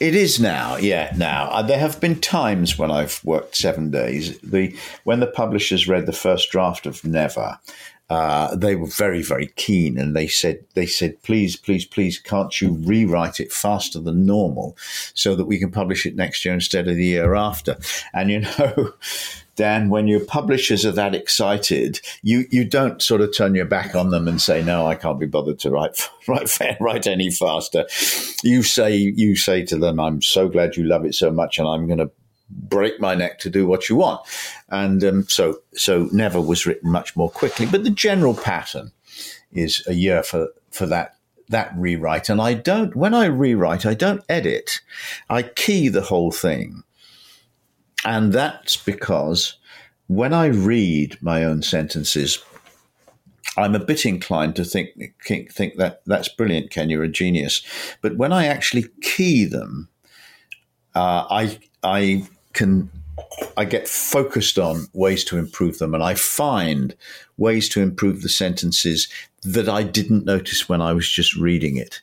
It 0.00 0.14
is 0.14 0.40
now, 0.40 0.76
yeah. 0.76 1.12
Now 1.16 1.48
uh, 1.50 1.62
there 1.62 1.78
have 1.78 2.00
been 2.00 2.20
times 2.20 2.78
when 2.78 2.90
I've 2.90 3.20
worked 3.24 3.56
seven 3.56 3.90
days. 3.90 4.38
The 4.40 4.76
when 5.04 5.20
the 5.20 5.26
publishers 5.26 5.86
read 5.86 6.06
the 6.06 6.12
first 6.12 6.50
draft 6.50 6.84
of 6.84 7.04
Never, 7.04 7.60
uh, 8.10 8.54
they 8.56 8.74
were 8.74 8.88
very, 8.88 9.22
very 9.22 9.46
keen, 9.56 9.96
and 9.96 10.16
they 10.16 10.26
said, 10.26 10.64
"They 10.74 10.86
said, 10.86 11.22
please, 11.22 11.56
please, 11.56 11.86
please, 11.86 12.18
can't 12.18 12.60
you 12.60 12.72
rewrite 12.72 13.40
it 13.40 13.52
faster 13.52 14.00
than 14.00 14.26
normal, 14.26 14.76
so 15.14 15.34
that 15.36 15.46
we 15.46 15.58
can 15.58 15.70
publish 15.70 16.04
it 16.04 16.16
next 16.16 16.44
year 16.44 16.52
instead 16.52 16.88
of 16.88 16.96
the 16.96 17.06
year 17.06 17.34
after?" 17.34 17.78
And 18.12 18.30
you 18.30 18.40
know, 18.58 18.92
Dan, 19.54 19.90
when 19.90 20.08
your 20.08 20.20
publishers 20.20 20.86
are 20.86 20.92
that 20.92 21.14
excited, 21.14 22.00
you, 22.22 22.46
you 22.50 22.64
don't 22.64 23.02
sort 23.02 23.20
of 23.20 23.36
turn 23.36 23.54
your 23.54 23.66
back 23.66 23.94
on 23.94 24.10
them 24.10 24.26
and 24.26 24.40
say, 24.40 24.62
"No, 24.62 24.86
I 24.86 24.94
can't 24.94 25.20
be 25.20 25.26
bothered 25.26 25.58
to 25.60 25.70
write 25.70 26.08
write 26.26 26.58
write 26.80 27.06
any 27.06 27.30
faster." 27.30 27.86
You 28.42 28.62
say 28.62 28.96
you 28.96 29.36
say 29.36 29.64
to 29.66 29.76
them, 29.76 30.00
"I'm 30.00 30.22
so 30.22 30.48
glad 30.48 30.76
you 30.76 30.84
love 30.84 31.04
it 31.04 31.14
so 31.14 31.30
much, 31.30 31.58
and 31.58 31.68
I'm 31.68 31.86
going 31.86 31.98
to 31.98 32.10
break 32.50 33.00
my 33.00 33.14
neck 33.14 33.38
to 33.40 33.50
do 33.50 33.66
what 33.66 33.88
you 33.88 33.96
want." 33.96 34.22
And 34.70 35.04
um, 35.04 35.28
so 35.28 35.58
so 35.74 36.08
Never 36.12 36.40
was 36.40 36.64
written 36.64 36.90
much 36.90 37.14
more 37.14 37.30
quickly, 37.30 37.66
but 37.66 37.84
the 37.84 37.90
general 37.90 38.34
pattern 38.34 38.92
is 39.52 39.84
a 39.86 39.92
year 39.92 40.22
for 40.22 40.48
for 40.70 40.86
that 40.86 41.16
that 41.48 41.72
rewrite. 41.76 42.28
And 42.28 42.40
I 42.40 42.54
don't 42.54 42.96
when 42.96 43.14
I 43.14 43.26
rewrite, 43.26 43.86
I 43.86 43.94
don't 43.94 44.24
edit. 44.28 44.80
I 45.30 45.42
key 45.42 45.88
the 45.88 46.02
whole 46.02 46.32
thing. 46.32 46.82
And 48.04 48.32
that's 48.32 48.76
because 48.76 49.56
when 50.08 50.32
I 50.32 50.46
read 50.46 51.18
my 51.22 51.44
own 51.44 51.62
sentences, 51.62 52.42
I'm 53.56 53.74
a 53.74 53.84
bit 53.84 54.06
inclined 54.06 54.56
to 54.56 54.64
think 54.64 54.90
think 55.24 55.76
that 55.76 56.02
that's 56.06 56.28
brilliant, 56.28 56.70
Ken. 56.70 56.90
You're 56.90 57.02
a 57.02 57.08
genius. 57.08 57.62
But 58.00 58.16
when 58.16 58.32
I 58.32 58.46
actually 58.46 58.86
key 59.02 59.44
them, 59.44 59.88
uh, 60.94 61.26
I 61.30 61.58
I 61.82 62.26
can 62.54 62.90
I 63.56 63.64
get 63.64 63.88
focused 63.88 64.58
on 64.58 64.86
ways 64.94 65.24
to 65.24 65.38
improve 65.38 65.78
them, 65.78 65.94
and 65.94 66.02
I 66.02 66.14
find 66.14 66.94
ways 67.36 67.68
to 67.70 67.80
improve 67.80 68.22
the 68.22 68.28
sentences 68.28 69.08
that 69.42 69.68
I 69.68 69.82
didn't 69.82 70.24
notice 70.24 70.68
when 70.68 70.80
I 70.80 70.92
was 70.92 71.08
just 71.08 71.34
reading 71.36 71.76
it. 71.76 72.00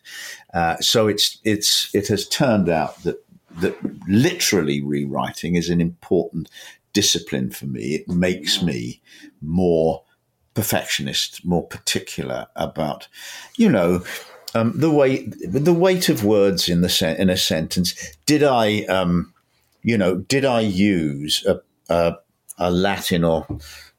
Uh, 0.54 0.78
so 0.78 1.08
it's 1.08 1.40
it's 1.44 1.94
it 1.96 2.08
has 2.10 2.28
turned 2.28 2.70
out 2.70 3.02
that 3.04 3.24
that 3.58 3.78
literally 4.08 4.82
rewriting 4.82 5.56
is 5.56 5.70
an 5.70 5.82
important 5.82 6.50
discipline 6.94 7.52
for 7.52 7.66
me. 7.66 7.96
It 7.96 8.08
makes 8.08 8.62
me 8.62 9.02
more 9.42 10.04
perfectionist, 10.54 11.46
more 11.46 11.66
particular 11.68 12.48
about, 12.56 13.08
you 13.58 13.70
know, 13.70 14.04
um, 14.56 14.74
the 14.76 14.90
weight 14.90 15.36
the 15.42 15.74
weight 15.74 16.10
of 16.10 16.26
words 16.26 16.68
in 16.70 16.82
the 16.82 17.16
in 17.20 17.30
a 17.30 17.38
sentence. 17.38 18.18
Did 18.26 18.44
I, 18.44 18.84
um, 18.86 19.34
you 19.84 19.98
know, 19.98 20.16
did 20.16 20.44
I 20.44 20.62
use 20.62 21.46
a, 21.46 21.62
a, 21.90 22.16
a 22.58 22.72
Latin 22.72 23.24
or 23.24 23.48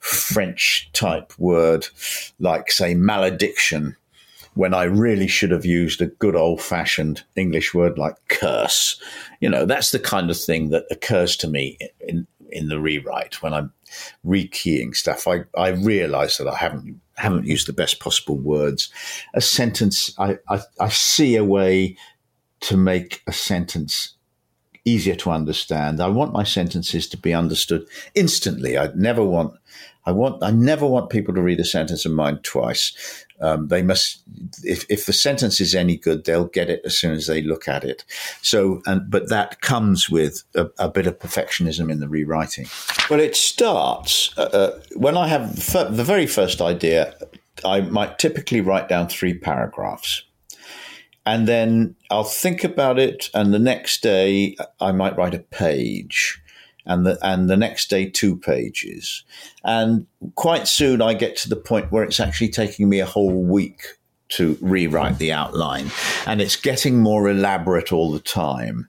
French 0.00 0.90
type 0.92 1.32
word 1.38 1.86
like, 2.38 2.72
say, 2.72 2.94
malediction 2.94 3.96
when 4.54 4.74
I 4.74 4.84
really 4.84 5.26
should 5.26 5.50
have 5.50 5.64
used 5.64 6.00
a 6.00 6.06
good 6.06 6.36
old 6.36 6.60
fashioned 6.60 7.22
English 7.36 7.72
word 7.72 7.98
like 7.98 8.16
curse. 8.28 9.00
You 9.40 9.48
know, 9.48 9.64
that's 9.64 9.90
the 9.90 9.98
kind 9.98 10.30
of 10.30 10.38
thing 10.38 10.70
that 10.70 10.86
occurs 10.90 11.36
to 11.38 11.48
me 11.48 11.78
in, 12.00 12.26
in 12.50 12.68
the 12.68 12.80
rewrite 12.80 13.42
when 13.42 13.54
I'm 13.54 13.72
rekeying 14.26 14.94
stuff. 14.94 15.28
I, 15.28 15.44
I 15.56 15.68
realize 15.68 16.38
that 16.38 16.48
I 16.48 16.56
haven't 16.56 17.00
haven't 17.16 17.46
used 17.46 17.68
the 17.68 17.72
best 17.74 18.00
possible 18.00 18.38
words. 18.38 18.90
A 19.34 19.42
sentence, 19.42 20.10
I, 20.18 20.38
I, 20.48 20.60
I 20.80 20.88
see 20.88 21.36
a 21.36 21.44
way 21.44 21.96
to 22.60 22.78
make 22.78 23.22
a 23.26 23.32
sentence 23.32 24.14
easier 24.86 25.14
to 25.16 25.30
understand. 25.30 26.00
I 26.00 26.08
want 26.08 26.32
my 26.32 26.44
sentences 26.44 27.06
to 27.08 27.18
be 27.18 27.34
understood 27.34 27.86
instantly. 28.14 28.78
I 28.78 28.88
never 28.94 29.24
want 29.24 29.54
I 30.06 30.12
want 30.12 30.42
I 30.42 30.50
never 30.50 30.86
want 30.86 31.10
people 31.10 31.34
to 31.34 31.42
read 31.42 31.60
a 31.60 31.64
sentence 31.64 32.06
of 32.06 32.12
mine 32.12 32.38
twice. 32.42 33.26
Um, 33.40 33.68
they 33.68 33.82
must, 33.82 34.22
if, 34.62 34.84
if 34.90 35.06
the 35.06 35.12
sentence 35.12 35.60
is 35.60 35.74
any 35.74 35.96
good, 35.96 36.24
they'll 36.24 36.46
get 36.46 36.68
it 36.68 36.82
as 36.84 36.96
soon 36.96 37.12
as 37.12 37.26
they 37.26 37.42
look 37.42 37.68
at 37.68 37.84
it. 37.84 38.04
So, 38.42 38.82
and 38.86 39.10
but 39.10 39.28
that 39.30 39.60
comes 39.60 40.10
with 40.10 40.42
a, 40.54 40.68
a 40.78 40.88
bit 40.88 41.06
of 41.06 41.18
perfectionism 41.18 41.90
in 41.90 42.00
the 42.00 42.08
rewriting. 42.08 42.66
Well, 43.08 43.20
it 43.20 43.36
starts 43.36 44.36
uh, 44.36 44.42
uh 44.42 44.80
when 44.94 45.16
I 45.16 45.28
have 45.28 45.56
the 45.56 46.04
very 46.04 46.26
first 46.26 46.60
idea. 46.60 47.14
I 47.64 47.82
might 47.82 48.18
typically 48.18 48.60
write 48.60 48.88
down 48.88 49.08
three 49.08 49.34
paragraphs. 49.34 50.22
And 51.26 51.46
then 51.46 51.96
I'll 52.10 52.24
think 52.24 52.64
about 52.64 52.98
it, 52.98 53.28
and 53.34 53.52
the 53.52 53.58
next 53.58 54.02
day 54.02 54.56
I 54.80 54.92
might 54.92 55.16
write 55.16 55.34
a 55.34 55.38
page 55.38 56.40
and 56.86 57.06
the 57.06 57.18
and 57.22 57.48
the 57.48 57.56
next 57.56 57.90
day 57.90 58.08
two 58.08 58.36
pages. 58.36 59.24
And 59.64 60.06
quite 60.34 60.68
soon 60.68 61.02
I 61.02 61.14
get 61.14 61.36
to 61.38 61.48
the 61.48 61.56
point 61.56 61.92
where 61.92 62.04
it's 62.04 62.20
actually 62.20 62.50
taking 62.50 62.88
me 62.88 63.00
a 63.00 63.06
whole 63.06 63.42
week 63.42 63.82
to 64.30 64.56
rewrite 64.60 65.18
the 65.18 65.32
outline, 65.32 65.90
and 66.26 66.40
it's 66.40 66.56
getting 66.56 67.00
more 67.00 67.28
elaborate 67.28 67.92
all 67.92 68.12
the 68.12 68.20
time. 68.20 68.86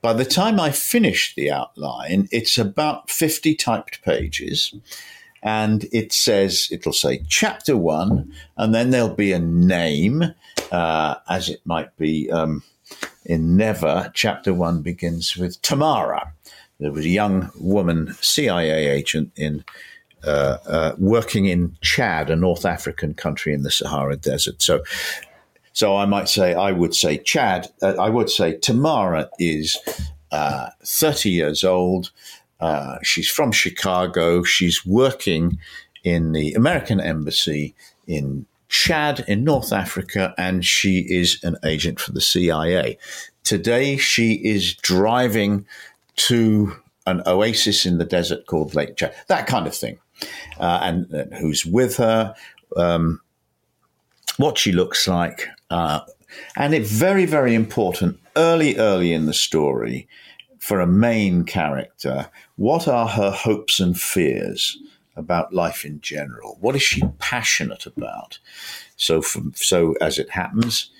By 0.00 0.12
the 0.12 0.24
time 0.24 0.58
I 0.58 0.70
finish 0.70 1.34
the 1.34 1.50
outline, 1.50 2.28
it's 2.32 2.58
about 2.58 3.10
50 3.10 3.54
typed 3.54 4.02
pages. 4.02 4.74
And 5.42 5.86
it 5.92 6.12
says, 6.12 6.68
it'll 6.70 6.92
say 6.92 7.24
chapter 7.28 7.76
one, 7.76 8.32
and 8.56 8.74
then 8.74 8.90
there'll 8.90 9.14
be 9.14 9.32
a 9.32 9.40
name, 9.40 10.34
uh, 10.70 11.14
as 11.28 11.48
it 11.48 11.60
might 11.64 11.96
be 11.96 12.30
um, 12.30 12.62
in 13.24 13.56
Never. 13.56 14.10
Chapter 14.14 14.54
one 14.54 14.82
begins 14.82 15.36
with 15.36 15.60
Tamara 15.60 16.32
there 16.82 16.92
was 16.92 17.04
a 17.04 17.10
young 17.10 17.50
woman 17.58 18.14
CIA 18.20 18.88
agent 18.88 19.32
in 19.36 19.64
uh, 20.24 20.58
uh, 20.66 20.94
working 20.98 21.46
in 21.46 21.76
Chad, 21.80 22.30
a 22.30 22.36
North 22.36 22.64
African 22.64 23.14
country 23.14 23.52
in 23.52 23.62
the 23.62 23.70
Sahara 23.70 24.16
Desert. 24.16 24.62
So, 24.62 24.82
so 25.72 25.96
I 25.96 26.06
might 26.06 26.28
say, 26.28 26.54
I 26.54 26.70
would 26.70 26.94
say 26.94 27.18
Chad. 27.18 27.68
Uh, 27.82 27.94
I 27.98 28.08
would 28.08 28.30
say 28.30 28.56
Tamara 28.58 29.28
is 29.38 29.76
uh, 30.30 30.70
30 30.84 31.30
years 31.30 31.64
old. 31.64 32.12
Uh, 32.60 32.98
she's 33.02 33.28
from 33.28 33.50
Chicago. 33.50 34.44
She's 34.44 34.86
working 34.86 35.58
in 36.04 36.32
the 36.32 36.54
American 36.54 37.00
embassy 37.00 37.74
in 38.06 38.46
Chad 38.68 39.24
in 39.28 39.44
North 39.44 39.72
Africa, 39.72 40.34
and 40.38 40.64
she 40.64 41.00
is 41.00 41.42
an 41.42 41.56
agent 41.64 42.00
for 42.00 42.12
the 42.12 42.20
CIA. 42.20 42.96
Today, 43.44 43.96
she 43.96 44.34
is 44.34 44.74
driving 44.74 45.66
to 46.16 46.76
an 47.06 47.22
oasis 47.26 47.84
in 47.84 47.98
the 47.98 48.04
desert 48.04 48.46
called 48.46 48.74
Lake 48.74 48.96
Chad, 48.96 49.14
that 49.28 49.46
kind 49.46 49.66
of 49.66 49.74
thing, 49.74 49.98
uh, 50.58 50.80
and 50.82 51.12
uh, 51.14 51.24
who's 51.36 51.66
with 51.66 51.96
her, 51.96 52.34
um, 52.76 53.20
what 54.36 54.58
she 54.58 54.72
looks 54.72 55.08
like, 55.08 55.48
uh, 55.70 56.00
and 56.56 56.74
it's 56.74 56.90
very, 56.90 57.26
very 57.26 57.54
important 57.54 58.18
early, 58.36 58.76
early 58.76 59.12
in 59.12 59.26
the 59.26 59.34
story 59.34 60.08
for 60.58 60.80
a 60.80 60.86
main 60.86 61.44
character. 61.44 62.30
What 62.56 62.88
are 62.88 63.08
her 63.08 63.30
hopes 63.30 63.80
and 63.80 64.00
fears 64.00 64.78
about 65.16 65.52
life 65.52 65.84
in 65.84 66.00
general? 66.00 66.56
What 66.60 66.76
is 66.76 66.82
she 66.82 67.02
passionate 67.18 67.84
about? 67.84 68.38
So, 68.96 69.20
from, 69.20 69.52
so 69.54 69.94
as 70.00 70.18
it 70.18 70.30
happens, 70.30 70.90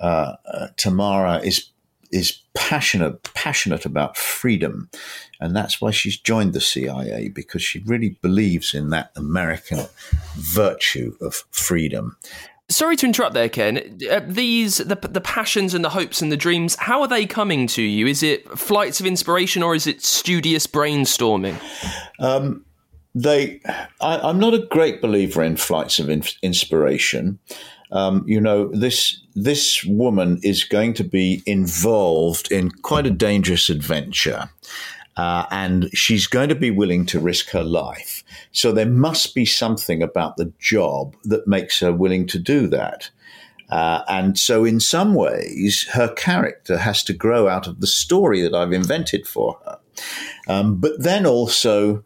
uh, 0.00 0.34
uh, 0.44 0.68
Tamara 0.76 1.38
is 1.38 1.70
is 2.12 2.40
passionate 2.54 3.22
passionate 3.34 3.84
about 3.84 4.16
freedom, 4.16 4.90
and 5.40 5.56
that's 5.56 5.80
why 5.80 5.90
she's 5.90 6.18
joined 6.18 6.52
the 6.52 6.60
CIA 6.60 7.28
because 7.28 7.62
she 7.62 7.80
really 7.80 8.18
believes 8.22 8.74
in 8.74 8.90
that 8.90 9.10
American 9.16 9.86
virtue 10.36 11.16
of 11.20 11.44
freedom. 11.50 12.16
Sorry 12.68 12.96
to 12.96 13.06
interrupt 13.06 13.34
there, 13.34 13.48
Ken. 13.48 13.98
Uh, 14.10 14.20
these 14.26 14.78
the 14.78 14.96
the 14.96 15.20
passions 15.20 15.74
and 15.74 15.84
the 15.84 15.90
hopes 15.90 16.22
and 16.22 16.30
the 16.30 16.36
dreams. 16.36 16.76
How 16.76 17.00
are 17.00 17.08
they 17.08 17.26
coming 17.26 17.66
to 17.68 17.82
you? 17.82 18.06
Is 18.06 18.22
it 18.22 18.48
flights 18.58 19.00
of 19.00 19.06
inspiration 19.06 19.62
or 19.62 19.74
is 19.74 19.86
it 19.86 20.02
studious 20.02 20.66
brainstorming? 20.66 21.60
Um, 22.18 22.64
they, 23.14 23.60
I, 24.00 24.30
am 24.30 24.38
not 24.38 24.54
a 24.54 24.66
great 24.66 25.02
believer 25.02 25.42
in 25.42 25.56
flights 25.56 25.98
of 25.98 26.08
in, 26.08 26.22
inspiration. 26.42 27.38
Um, 27.92 28.24
you 28.26 28.40
know, 28.40 28.68
this 28.68 29.20
this 29.34 29.84
woman 29.84 30.40
is 30.42 30.64
going 30.64 30.94
to 30.94 31.04
be 31.04 31.42
involved 31.46 32.50
in 32.50 32.70
quite 32.70 33.06
a 33.06 33.10
dangerous 33.10 33.70
adventure. 33.70 34.50
Uh, 35.14 35.44
and 35.50 35.90
she's 35.92 36.26
going 36.26 36.48
to 36.48 36.54
be 36.54 36.70
willing 36.70 37.04
to 37.04 37.20
risk 37.20 37.50
her 37.50 37.62
life. 37.62 38.24
So 38.52 38.72
there 38.72 38.86
must 38.86 39.34
be 39.34 39.44
something 39.44 40.02
about 40.02 40.38
the 40.38 40.50
job 40.58 41.14
that 41.24 41.46
makes 41.46 41.80
her 41.80 41.92
willing 41.92 42.26
to 42.28 42.38
do 42.38 42.66
that. 42.68 43.10
Uh, 43.68 44.02
and 44.08 44.38
so, 44.38 44.64
in 44.64 44.80
some 44.80 45.14
ways, 45.14 45.86
her 45.92 46.12
character 46.12 46.76
has 46.76 47.02
to 47.04 47.14
grow 47.14 47.48
out 47.48 47.66
of 47.66 47.80
the 47.80 47.86
story 47.86 48.42
that 48.42 48.54
I've 48.54 48.72
invented 48.72 49.26
for 49.26 49.58
her. 49.64 49.78
Um, 50.46 50.76
but 50.76 51.02
then 51.02 51.24
also 51.24 52.04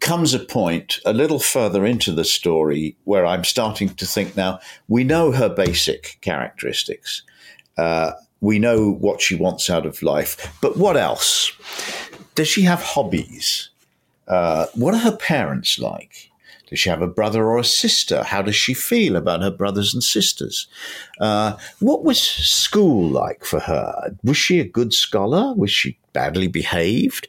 comes 0.00 0.34
a 0.34 0.38
point 0.38 0.98
a 1.04 1.12
little 1.12 1.38
further 1.38 1.84
into 1.84 2.12
the 2.12 2.24
story 2.24 2.96
where 3.04 3.26
I'm 3.26 3.44
starting 3.44 3.90
to 3.90 4.06
think 4.06 4.36
now 4.36 4.58
we 4.88 5.04
know 5.04 5.32
her 5.32 5.48
basic 5.48 6.18
characteristics. 6.20 7.22
Uh, 7.76 8.12
we 8.40 8.58
know 8.58 8.92
what 8.92 9.20
she 9.20 9.34
wants 9.34 9.68
out 9.68 9.86
of 9.86 10.02
life, 10.02 10.56
but 10.62 10.76
what 10.76 10.96
else? 10.96 11.52
Does 12.34 12.48
she 12.48 12.62
have 12.62 12.82
hobbies? 12.82 13.70
Uh, 14.26 14.66
what 14.74 14.94
are 14.94 15.00
her 15.00 15.16
parents 15.16 15.78
like? 15.78 16.30
Does 16.70 16.78
she 16.78 16.88
have 16.88 17.02
a 17.02 17.08
brother 17.08 17.46
or 17.46 17.58
a 17.58 17.64
sister? 17.64 18.22
How 18.22 18.42
does 18.42 18.54
she 18.54 18.74
feel 18.74 19.16
about 19.16 19.42
her 19.42 19.50
brothers 19.50 19.92
and 19.92 20.02
sisters? 20.02 20.68
Uh, 21.20 21.56
what 21.80 22.04
was 22.04 22.20
school 22.20 23.08
like 23.08 23.44
for 23.44 23.58
her? 23.58 24.16
Was 24.22 24.36
she 24.36 24.60
a 24.60 24.64
good 24.64 24.94
scholar? 24.94 25.52
Was 25.54 25.72
she 25.72 25.98
badly 26.12 26.46
behaved? 26.46 27.26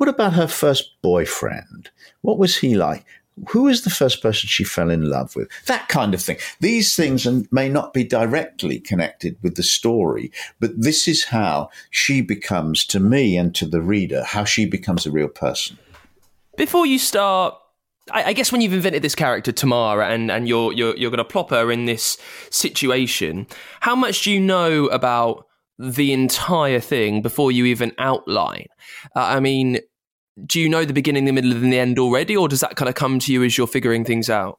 What 0.00 0.08
about 0.08 0.32
her 0.32 0.48
first 0.48 1.02
boyfriend? 1.02 1.90
What 2.22 2.38
was 2.38 2.56
he 2.56 2.74
like? 2.74 3.04
who 3.48 3.68
is 3.68 3.82
the 3.82 3.90
first 3.90 4.22
person 4.22 4.48
she 4.48 4.64
fell 4.64 4.90
in 4.90 5.08
love 5.08 5.34
with? 5.36 5.48
That 5.66 5.88
kind 5.88 6.14
of 6.14 6.22
thing. 6.22 6.38
These 6.60 6.96
things 6.96 7.26
may 7.50 7.68
not 7.68 7.92
be 7.92 8.04
directly 8.04 8.80
connected 8.80 9.36
with 9.42 9.56
the 9.56 9.62
story, 9.62 10.32
but 10.58 10.78
this 10.78 11.06
is 11.06 11.24
how 11.24 11.70
she 11.90 12.20
becomes, 12.20 12.84
to 12.86 13.00
me 13.00 13.36
and 13.36 13.54
to 13.54 13.66
the 13.66 13.80
reader, 13.80 14.24
how 14.24 14.44
she 14.44 14.66
becomes 14.66 15.06
a 15.06 15.10
real 15.10 15.28
person. 15.28 15.78
Before 16.56 16.86
you 16.86 16.98
start 16.98 17.54
I, 18.10 18.32
guess 18.32 18.50
when 18.50 18.60
you've 18.60 18.72
invented 18.72 19.02
this 19.02 19.14
character 19.14 19.52
Tamara 19.52 20.08
and, 20.08 20.30
and 20.30 20.48
you're 20.48 20.72
you're 20.72 20.96
you're 20.96 21.10
going 21.10 21.18
to 21.18 21.24
plop 21.24 21.50
her 21.50 21.70
in 21.70 21.84
this 21.84 22.18
situation, 22.50 23.46
how 23.80 23.94
much 23.94 24.24
do 24.24 24.32
you 24.32 24.40
know 24.40 24.86
about 24.86 25.46
the 25.78 26.12
entire 26.12 26.80
thing 26.80 27.22
before 27.22 27.52
you 27.52 27.64
even 27.66 27.92
outline? 27.98 28.66
Uh, 29.14 29.20
I 29.20 29.40
mean, 29.40 29.78
do 30.46 30.60
you 30.60 30.68
know 30.68 30.84
the 30.84 30.92
beginning, 30.92 31.24
the 31.24 31.32
middle, 31.32 31.52
and 31.52 31.72
the 31.72 31.78
end 31.78 31.98
already, 31.98 32.36
or 32.36 32.48
does 32.48 32.60
that 32.60 32.76
kind 32.76 32.88
of 32.88 32.94
come 32.94 33.18
to 33.20 33.32
you 33.32 33.42
as 33.42 33.58
you're 33.58 33.66
figuring 33.66 34.04
things 34.04 34.30
out? 34.30 34.58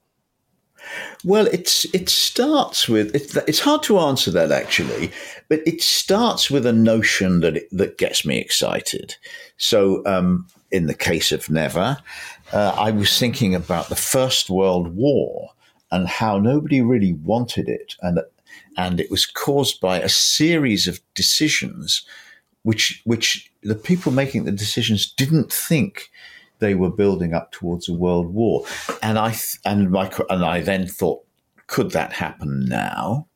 Well, 1.23 1.47
it's 1.47 1.85
it 1.93 2.09
starts 2.09 2.89
with 2.89 3.15
it's, 3.15 3.35
it's 3.35 3.59
hard 3.59 3.83
to 3.83 3.99
answer 3.99 4.31
that 4.31 4.51
actually, 4.51 5.11
but 5.47 5.61
it 5.65 5.81
starts 5.81 6.49
with 6.49 6.65
a 6.65 6.73
notion 6.73 7.41
that 7.41 7.57
it, 7.57 7.67
that 7.71 7.97
gets 7.97 8.25
me 8.25 8.39
excited. 8.39 9.15
So, 9.57 10.03
um, 10.05 10.47
in 10.71 10.87
the 10.87 10.95
case 10.95 11.31
of 11.31 11.49
Never, 11.49 11.97
uh, 12.51 12.75
I 12.77 12.91
was 12.91 13.19
thinking 13.19 13.53
about 13.53 13.89
the 13.89 13.95
First 13.95 14.49
World 14.49 14.95
War 14.95 15.51
and 15.91 16.07
how 16.07 16.39
nobody 16.39 16.81
really 16.81 17.13
wanted 17.13 17.69
it, 17.69 17.95
and 18.01 18.19
and 18.75 18.99
it 18.99 19.11
was 19.11 19.25
caused 19.25 19.79
by 19.81 19.99
a 19.99 20.09
series 20.09 20.87
of 20.87 20.99
decisions 21.13 22.03
which 22.63 23.01
which 23.05 23.50
the 23.63 23.75
people 23.75 24.11
making 24.11 24.45
the 24.45 24.51
decisions 24.51 25.11
didn't 25.11 25.51
think 25.51 26.09
they 26.59 26.75
were 26.75 26.89
building 26.89 27.33
up 27.33 27.51
towards 27.51 27.89
a 27.89 27.93
world 27.93 28.33
war. 28.33 28.65
And 29.01 29.19
I 29.19 29.35
and 29.65 29.91
my 29.91 30.11
and 30.29 30.45
I 30.45 30.61
then 30.61 30.87
thought, 30.87 31.23
could 31.67 31.91
that 31.91 32.13
happen 32.13 32.65
now? 32.65 33.27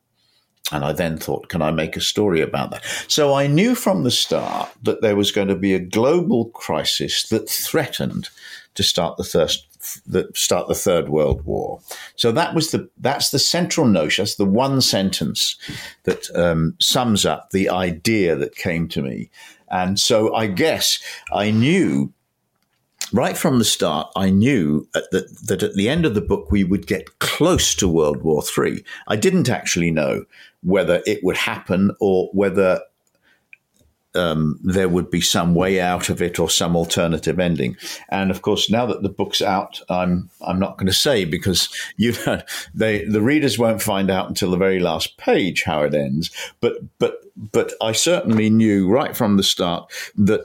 And 0.72 0.84
I 0.84 0.92
then 0.92 1.16
thought, 1.16 1.48
can 1.48 1.62
I 1.62 1.70
make 1.70 1.96
a 1.96 2.00
story 2.00 2.40
about 2.40 2.72
that? 2.72 2.84
So 3.06 3.34
I 3.34 3.46
knew 3.46 3.76
from 3.76 4.02
the 4.02 4.10
start 4.10 4.68
that 4.82 5.00
there 5.00 5.14
was 5.14 5.30
going 5.30 5.46
to 5.46 5.54
be 5.54 5.74
a 5.74 5.78
global 5.78 6.46
crisis 6.46 7.28
that 7.28 7.48
threatened 7.48 8.30
to 8.74 8.82
start 8.82 9.16
the 9.16 9.24
first 9.24 9.66
the, 10.06 10.28
start 10.34 10.66
the 10.66 10.74
Third 10.74 11.08
World 11.08 11.42
War. 11.44 11.80
So 12.16 12.32
that 12.32 12.54
was 12.54 12.72
the 12.72 12.88
that's 12.98 13.30
the 13.30 13.38
central 13.38 13.86
notion. 13.86 14.24
That's 14.24 14.36
the 14.36 14.44
one 14.44 14.80
sentence 14.80 15.56
that 16.04 16.28
um, 16.34 16.74
sums 16.80 17.24
up 17.24 17.50
the 17.50 17.68
idea 17.70 18.34
that 18.36 18.56
came 18.56 18.88
to 18.88 19.02
me. 19.02 19.30
And 19.70 19.98
so 19.98 20.34
I 20.34 20.46
guess 20.46 20.98
I 21.32 21.50
knew 21.50 22.12
right 23.12 23.36
from 23.36 23.58
the 23.58 23.64
start, 23.64 24.10
I 24.16 24.30
knew 24.30 24.88
that, 24.94 25.10
that 25.46 25.62
at 25.62 25.74
the 25.74 25.88
end 25.88 26.06
of 26.06 26.14
the 26.14 26.20
book 26.20 26.50
we 26.50 26.64
would 26.64 26.86
get 26.86 27.18
close 27.18 27.74
to 27.76 27.88
World 27.88 28.22
War 28.22 28.42
III. 28.56 28.84
I 29.08 29.16
didn't 29.16 29.48
actually 29.48 29.90
know 29.90 30.24
whether 30.62 31.02
it 31.06 31.22
would 31.22 31.36
happen 31.36 31.92
or 32.00 32.28
whether 32.32 32.80
um, 34.16 34.58
there 34.62 34.88
would 34.88 35.10
be 35.10 35.20
some 35.20 35.54
way 35.54 35.80
out 35.80 36.08
of 36.08 36.22
it 36.22 36.38
or 36.38 36.48
some 36.48 36.74
alternative 36.74 37.38
ending. 37.38 37.76
And 38.08 38.30
of 38.30 38.42
course, 38.42 38.70
now 38.70 38.86
that 38.86 39.02
the 39.02 39.08
book's 39.08 39.42
out, 39.42 39.80
I'm 39.88 40.30
I'm 40.40 40.58
not 40.58 40.78
going 40.78 40.86
to 40.86 40.92
say 40.92 41.24
because 41.24 41.68
you 41.96 42.14
know, 42.26 42.40
they 42.74 43.04
the 43.04 43.22
readers 43.22 43.58
won't 43.58 43.82
find 43.82 44.10
out 44.10 44.28
until 44.28 44.50
the 44.50 44.56
very 44.56 44.80
last 44.80 45.16
page 45.16 45.62
how 45.64 45.82
it 45.82 45.94
ends. 45.94 46.30
But 46.60 46.78
but 46.98 47.22
but 47.36 47.72
I 47.80 47.92
certainly 47.92 48.50
knew 48.50 48.88
right 48.88 49.16
from 49.16 49.36
the 49.36 49.42
start 49.42 49.92
that 50.16 50.44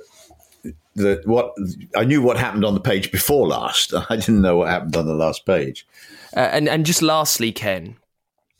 that 0.95 1.25
what 1.25 1.53
I 1.95 2.03
knew 2.03 2.21
what 2.21 2.37
happened 2.37 2.65
on 2.65 2.73
the 2.73 2.79
page 2.79 3.11
before 3.11 3.47
last. 3.47 3.93
I 4.09 4.15
didn't 4.15 4.41
know 4.41 4.57
what 4.57 4.69
happened 4.69 4.95
on 4.95 5.07
the 5.07 5.15
last 5.15 5.45
page. 5.45 5.87
Uh, 6.35 6.49
and 6.51 6.67
and 6.67 6.85
just 6.85 7.01
lastly, 7.01 7.51
Ken, 7.51 7.97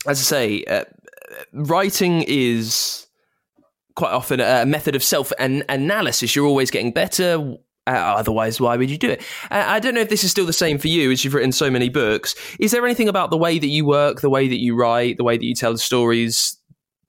as 0.06 0.20
I 0.20 0.22
say, 0.22 0.64
uh, 0.64 0.84
writing 1.52 2.24
is 2.26 3.06
quite 3.94 4.12
often 4.12 4.40
a 4.40 4.64
method 4.66 4.94
of 4.96 5.02
self 5.02 5.32
analysis. 5.38 6.34
You're 6.34 6.46
always 6.46 6.70
getting 6.70 6.92
better. 6.92 7.56
Uh, 7.84 7.90
otherwise, 7.90 8.60
why 8.60 8.76
would 8.76 8.90
you 8.90 8.98
do 8.98 9.10
it? 9.10 9.22
Uh, 9.50 9.64
I 9.66 9.80
don't 9.80 9.94
know 9.94 10.00
if 10.00 10.08
this 10.08 10.22
is 10.22 10.30
still 10.30 10.46
the 10.46 10.52
same 10.52 10.78
for 10.78 10.86
you, 10.86 11.10
as 11.10 11.24
you've 11.24 11.34
written 11.34 11.50
so 11.50 11.68
many 11.68 11.88
books. 11.88 12.36
Is 12.60 12.70
there 12.70 12.84
anything 12.84 13.08
about 13.08 13.30
the 13.30 13.36
way 13.36 13.58
that 13.58 13.66
you 13.66 13.84
work, 13.84 14.20
the 14.20 14.30
way 14.30 14.46
that 14.46 14.60
you 14.60 14.76
write, 14.76 15.16
the 15.16 15.24
way 15.24 15.36
that 15.36 15.44
you 15.44 15.54
tell 15.54 15.72
the 15.72 15.78
stories 15.78 16.56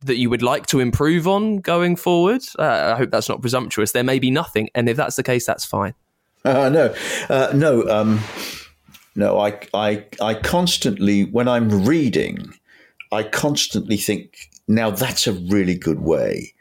that 0.02 0.18
you 0.18 0.30
would 0.30 0.42
like 0.42 0.66
to 0.68 0.80
improve 0.80 1.28
on 1.28 1.58
going 1.58 1.96
forward? 1.96 2.42
Uh, 2.58 2.94
I 2.94 2.98
hope 2.98 3.12
that's 3.12 3.30
not 3.30 3.42
presumptuous. 3.42 3.92
There 3.92 4.04
may 4.04 4.18
be 4.18 4.32
nothing, 4.32 4.70
and 4.74 4.90
if 4.90 4.98
that's 4.98 5.16
the 5.16 5.24
case, 5.24 5.46
that's 5.46 5.66
fine. 5.66 5.94
Uh, 6.46 6.68
no, 6.68 6.94
uh, 7.30 7.54
no, 7.56 7.88
um, 7.88 8.20
no. 9.16 9.40
I, 9.40 9.58
I, 9.74 10.06
I 10.20 10.34
constantly, 10.34 11.24
when 11.24 11.48
I'm 11.48 11.86
reading, 11.86 12.54
I 13.14 13.24
constantly 13.24 13.96
think, 13.96 14.50
now 14.68 14.92
that's 14.92 15.26
a 15.26 15.32
really 15.32 15.76
good 15.76 16.02
way 16.02 16.53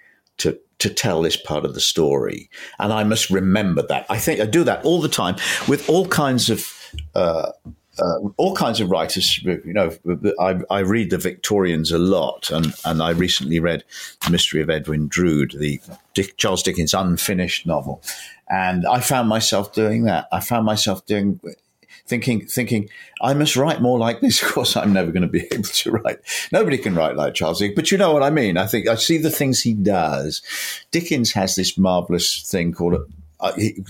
to 0.83 0.91
tell 0.91 1.23
this 1.23 1.37
part 1.37 1.65
of 1.65 1.75
the 1.75 1.81
story, 1.81 2.51
and 2.81 2.93
I 2.93 3.05
must 3.05 3.31
remember 3.31 3.83
that. 3.87 4.05
I 4.11 4.19
think 4.19 4.41
I 4.41 4.47
do 4.47 4.65
that 4.65 4.85
all 4.85 5.01
the 5.01 5.09
time 5.09 5.37
with 5.69 5.89
all 5.89 6.07
kinds 6.07 6.51
of. 6.51 6.73
Uh, 7.15 7.53
uh, 7.99 8.21
all 8.39 8.55
kinds 8.55 8.81
of 8.81 8.91
writers, 8.91 9.43
you 9.45 9.61
know, 9.67 9.91
I, 10.41 10.61
I, 10.71 10.79
read 10.79 11.11
the 11.11 11.19
Victorians 11.19 11.93
a 11.93 11.99
lot, 11.99 12.51
and, 12.51 12.73
and 12.87 13.03
I 13.03 13.11
recently 13.11 13.61
read 13.61 13.85
The 14.25 14.31
Mystery 14.31 14.63
of 14.63 14.71
Edwin 14.71 15.09
Drood, 15.09 15.55
the 15.59 15.79
Dick, 16.15 16.39
Charles 16.39 16.63
Dickens 16.63 16.95
unfinished 16.95 17.67
novel, 17.67 18.03
and 18.49 18.87
I 18.87 19.01
found 19.01 19.29
myself 19.29 19.75
doing 19.75 20.05
that. 20.05 20.27
I 20.33 20.41
found 20.41 20.65
myself 20.65 21.05
doing 21.05 21.39
thinking, 22.07 22.47
thinking, 22.47 22.89
I 23.21 23.35
must 23.35 23.57
write 23.57 23.81
more 23.81 23.99
like 23.99 24.21
this. 24.21 24.43
Of 24.53 24.53
course, 24.53 24.77
I'm 24.77 24.93
never 24.93 25.13
going 25.13 25.23
to 25.23 25.29
be 25.29 25.47
able 25.53 25.65
to 25.65 25.91
write. 25.93 26.19
Nobody 26.53 26.79
can 26.79 26.95
write 26.95 27.17
like 27.17 27.35
Charles 27.35 27.59
Dickens, 27.59 27.77
but 27.77 27.91
you 27.91 27.99
know 27.99 28.13
what 28.13 28.23
I 28.23 28.31
mean. 28.31 28.57
I 28.57 28.67
think 28.67 28.89
I 28.89 28.97
see 28.97 29.19
the 29.19 29.31
things 29.31 29.63
he 29.63 29.75
does. 29.75 30.43
Dickens 30.91 31.33
has 31.33 31.55
this 31.55 31.79
marvelous 31.79 32.43
thing 32.43 32.73
called 32.73 33.07
uh, 33.43 33.53
he, 33.55 33.85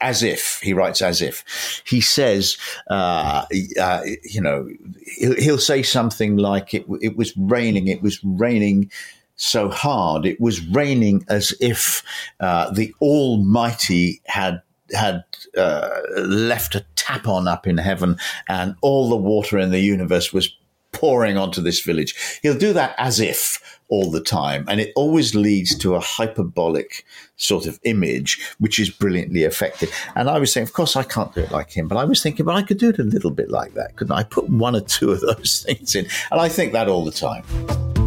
as 0.00 0.22
if 0.22 0.60
he 0.62 0.72
writes 0.72 1.02
as 1.02 1.20
if 1.20 1.82
he 1.84 2.00
says 2.00 2.56
uh, 2.90 3.44
uh, 3.80 4.02
you 4.22 4.40
know 4.40 4.68
he'll, 5.16 5.34
he'll, 5.34 5.58
say 5.58 5.82
something 5.82 6.36
like 6.36 6.72
it, 6.74 6.86
it 7.00 7.16
was 7.16 7.36
raining 7.36 7.88
it 7.88 8.02
was 8.02 8.22
raining 8.22 8.88
so 9.34 9.68
hard 9.68 10.24
it 10.24 10.40
was 10.40 10.64
raining 10.68 11.24
as 11.28 11.52
if 11.60 12.04
uh, 12.38 12.70
the 12.70 12.94
almighty 13.00 14.20
had 14.26 14.62
had 14.94 15.24
uh, 15.56 16.00
left 16.16 16.74
a 16.74 16.84
tap 16.96 17.28
on 17.28 17.48
up 17.48 17.66
in 17.66 17.78
heaven 17.78 18.18
and 18.48 18.74
all 18.80 19.08
the 19.08 19.16
water 19.16 19.58
in 19.58 19.70
the 19.70 19.80
universe 19.80 20.32
was 20.32 20.54
pouring 20.92 21.36
onto 21.36 21.60
this 21.60 21.80
village 21.80 22.14
he'll 22.42 22.56
do 22.56 22.72
that 22.72 22.94
as 22.98 23.18
if 23.18 23.74
all 23.88 24.10
the 24.10 24.20
time. 24.20 24.64
And 24.68 24.80
it 24.80 24.92
always 24.96 25.34
leads 25.34 25.76
to 25.78 25.94
a 25.94 26.00
hyperbolic 26.00 27.04
sort 27.36 27.66
of 27.66 27.78
image, 27.84 28.40
which 28.58 28.78
is 28.78 28.90
brilliantly 28.90 29.44
effective. 29.44 29.90
And 30.16 30.28
I 30.28 30.38
was 30.38 30.52
saying, 30.52 30.66
of 30.66 30.72
course, 30.72 30.96
I 30.96 31.02
can't 31.02 31.34
do 31.34 31.40
it 31.40 31.50
like 31.50 31.70
him, 31.70 31.88
but 31.88 31.96
I 31.96 32.04
was 32.04 32.22
thinking, 32.22 32.46
but 32.46 32.56
I 32.56 32.62
could 32.62 32.78
do 32.78 32.90
it 32.90 32.98
a 32.98 33.04
little 33.04 33.30
bit 33.30 33.50
like 33.50 33.74
that, 33.74 33.96
couldn't 33.96 34.16
I? 34.16 34.24
Put 34.24 34.48
one 34.48 34.74
or 34.74 34.80
two 34.80 35.12
of 35.12 35.20
those 35.20 35.62
things 35.66 35.94
in. 35.94 36.06
And 36.30 36.40
I 36.40 36.48
think 36.48 36.72
that 36.72 36.88
all 36.88 37.04
the 37.04 37.12
time. 37.12 38.03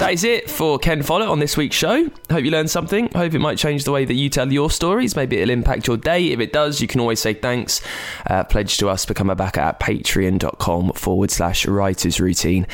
That 0.00 0.14
is 0.14 0.24
it 0.24 0.48
for 0.48 0.78
Ken 0.78 1.02
Follett 1.02 1.28
on 1.28 1.40
this 1.40 1.58
week's 1.58 1.76
show. 1.76 2.08
Hope 2.30 2.42
you 2.42 2.50
learned 2.50 2.70
something. 2.70 3.12
Hope 3.12 3.34
it 3.34 3.38
might 3.38 3.58
change 3.58 3.84
the 3.84 3.92
way 3.92 4.06
that 4.06 4.14
you 4.14 4.30
tell 4.30 4.50
your 4.50 4.70
stories. 4.70 5.14
Maybe 5.14 5.36
it'll 5.36 5.50
impact 5.50 5.86
your 5.86 5.98
day. 5.98 6.28
If 6.28 6.40
it 6.40 6.54
does, 6.54 6.80
you 6.80 6.88
can 6.88 7.00
always 7.00 7.20
say 7.20 7.34
thanks. 7.34 7.82
Uh, 8.26 8.42
pledge 8.44 8.78
to 8.78 8.88
us, 8.88 9.04
become 9.04 9.28
a 9.28 9.36
backer 9.36 9.60
at 9.60 9.78
patreon.com 9.78 10.94
forward 10.94 11.30
slash 11.30 11.66
writers 11.66 12.18
routine. 12.18 12.66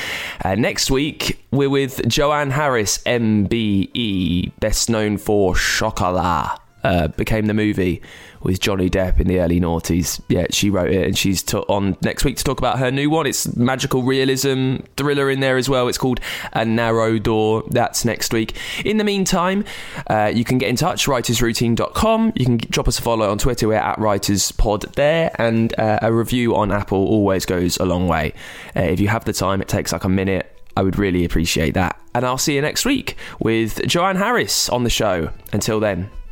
Uh, 0.45 0.55
next 0.55 0.89
week, 0.89 1.45
we're 1.51 1.69
with 1.69 2.07
Joanne 2.07 2.53
Harris, 2.53 2.99
MBE, 2.99 4.53
best 4.61 4.89
known 4.89 5.19
for 5.19 5.57
Chocolat. 5.57 6.61
Uh, 6.87 7.09
became 7.09 7.47
the 7.47 7.55
movie 7.55 8.01
with 8.43 8.61
Johnny 8.61 8.89
Depp 8.89 9.19
in 9.19 9.27
the 9.27 9.41
early 9.41 9.59
noughties. 9.59 10.21
Yeah, 10.29 10.47
she 10.51 10.71
wrote 10.71 10.93
it, 10.93 11.05
and 11.05 11.19
she's 11.19 11.43
t- 11.43 11.59
on 11.59 11.97
next 12.01 12.25
week 12.25 12.37
to 12.37 12.45
talk 12.45 12.59
about 12.59 12.79
her 12.79 12.93
new 12.93 13.11
one. 13.11 13.27
It's 13.27 13.57
magical 13.57 14.05
realism 14.05 14.77
thriller 14.97 15.29
in 15.29 15.41
there 15.41 15.57
as 15.57 15.69
well. 15.69 15.89
It's 15.89 15.99
called 15.99 16.21
A 16.53 16.65
Narrow 16.65 17.19
Door. 17.19 17.65
That's 17.71 18.05
next 18.05 18.33
week. 18.33 18.57
In 18.85 18.99
the 18.99 19.05
meantime, 19.05 19.65
uh, 20.07 20.31
you 20.33 20.45
can 20.45 20.59
get 20.59 20.69
in 20.69 20.77
touch, 20.77 21.07
writersroutine.com. 21.07 22.35
You 22.37 22.45
can 22.45 22.59
drop 22.59 22.87
us 22.87 23.01
a 23.01 23.03
follow 23.03 23.29
on 23.33 23.39
Twitter. 23.39 23.67
We're 23.67 23.75
at 23.75 23.99
writerspod 23.99 24.95
there, 24.95 25.33
and 25.41 25.77
uh, 25.81 25.99
a 26.03 26.13
review 26.13 26.55
on 26.55 26.71
Apple 26.71 26.99
always 26.99 27.47
goes 27.47 27.79
a 27.79 27.85
long 27.85 28.07
way. 28.07 28.33
Uh, 28.77 28.83
if 28.83 29.01
you 29.01 29.09
have 29.09 29.25
the 29.25 29.33
time, 29.33 29.61
it 29.61 29.67
takes 29.67 29.93
like 29.93 30.05
a 30.05 30.09
minute. 30.09 30.53
I 30.77 30.83
would 30.83 30.99
really 30.99 31.25
appreciate 31.25 31.75
that. 31.75 31.99
And 32.15 32.25
I'll 32.25 32.39
see 32.39 32.55
you 32.55 32.61
next 32.61 32.85
week 32.85 33.17
with 33.41 33.85
Joanne 33.89 34.17
Harris 34.17 34.69
on 34.69 34.85
the 34.85 34.91
show. 34.91 35.31
Until 35.53 35.81
then, 35.81 36.11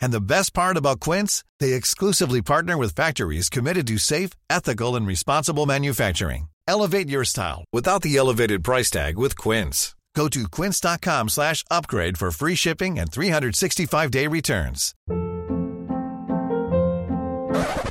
And 0.00 0.12
the 0.12 0.20
best 0.20 0.52
part 0.52 0.76
about 0.76 1.00
Quince, 1.00 1.44
they 1.58 1.72
exclusively 1.72 2.42
partner 2.42 2.76
with 2.76 2.94
factories 2.94 3.48
committed 3.48 3.86
to 3.86 3.98
safe, 3.98 4.30
ethical, 4.50 4.96
and 4.96 5.06
responsible 5.06 5.66
manufacturing. 5.66 6.48
Elevate 6.68 7.08
your 7.08 7.24
style 7.24 7.64
without 7.72 8.02
the 8.02 8.16
elevated 8.16 8.62
price 8.62 8.90
tag 8.90 9.18
with 9.18 9.36
Quince. 9.36 9.94
Go 10.14 10.28
to 10.28 10.48
quince.com 10.48 11.28
slash 11.28 11.64
upgrade 11.70 12.18
for 12.18 12.30
free 12.30 12.54
shipping 12.54 12.98
and 12.98 13.10
365-day 13.10 14.26
returns. 14.26 14.94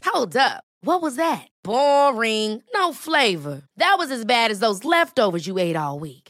Hold 0.05 0.35
up. 0.35 0.63
What 0.81 1.01
was 1.01 1.15
that? 1.17 1.47
Boring. 1.63 2.61
No 2.73 2.93
flavor. 2.93 3.63
That 3.77 3.95
was 3.97 4.11
as 4.11 4.25
bad 4.25 4.51
as 4.51 4.59
those 4.59 4.83
leftovers 4.85 5.47
you 5.47 5.57
ate 5.57 5.75
all 5.75 5.99
week. 5.99 6.28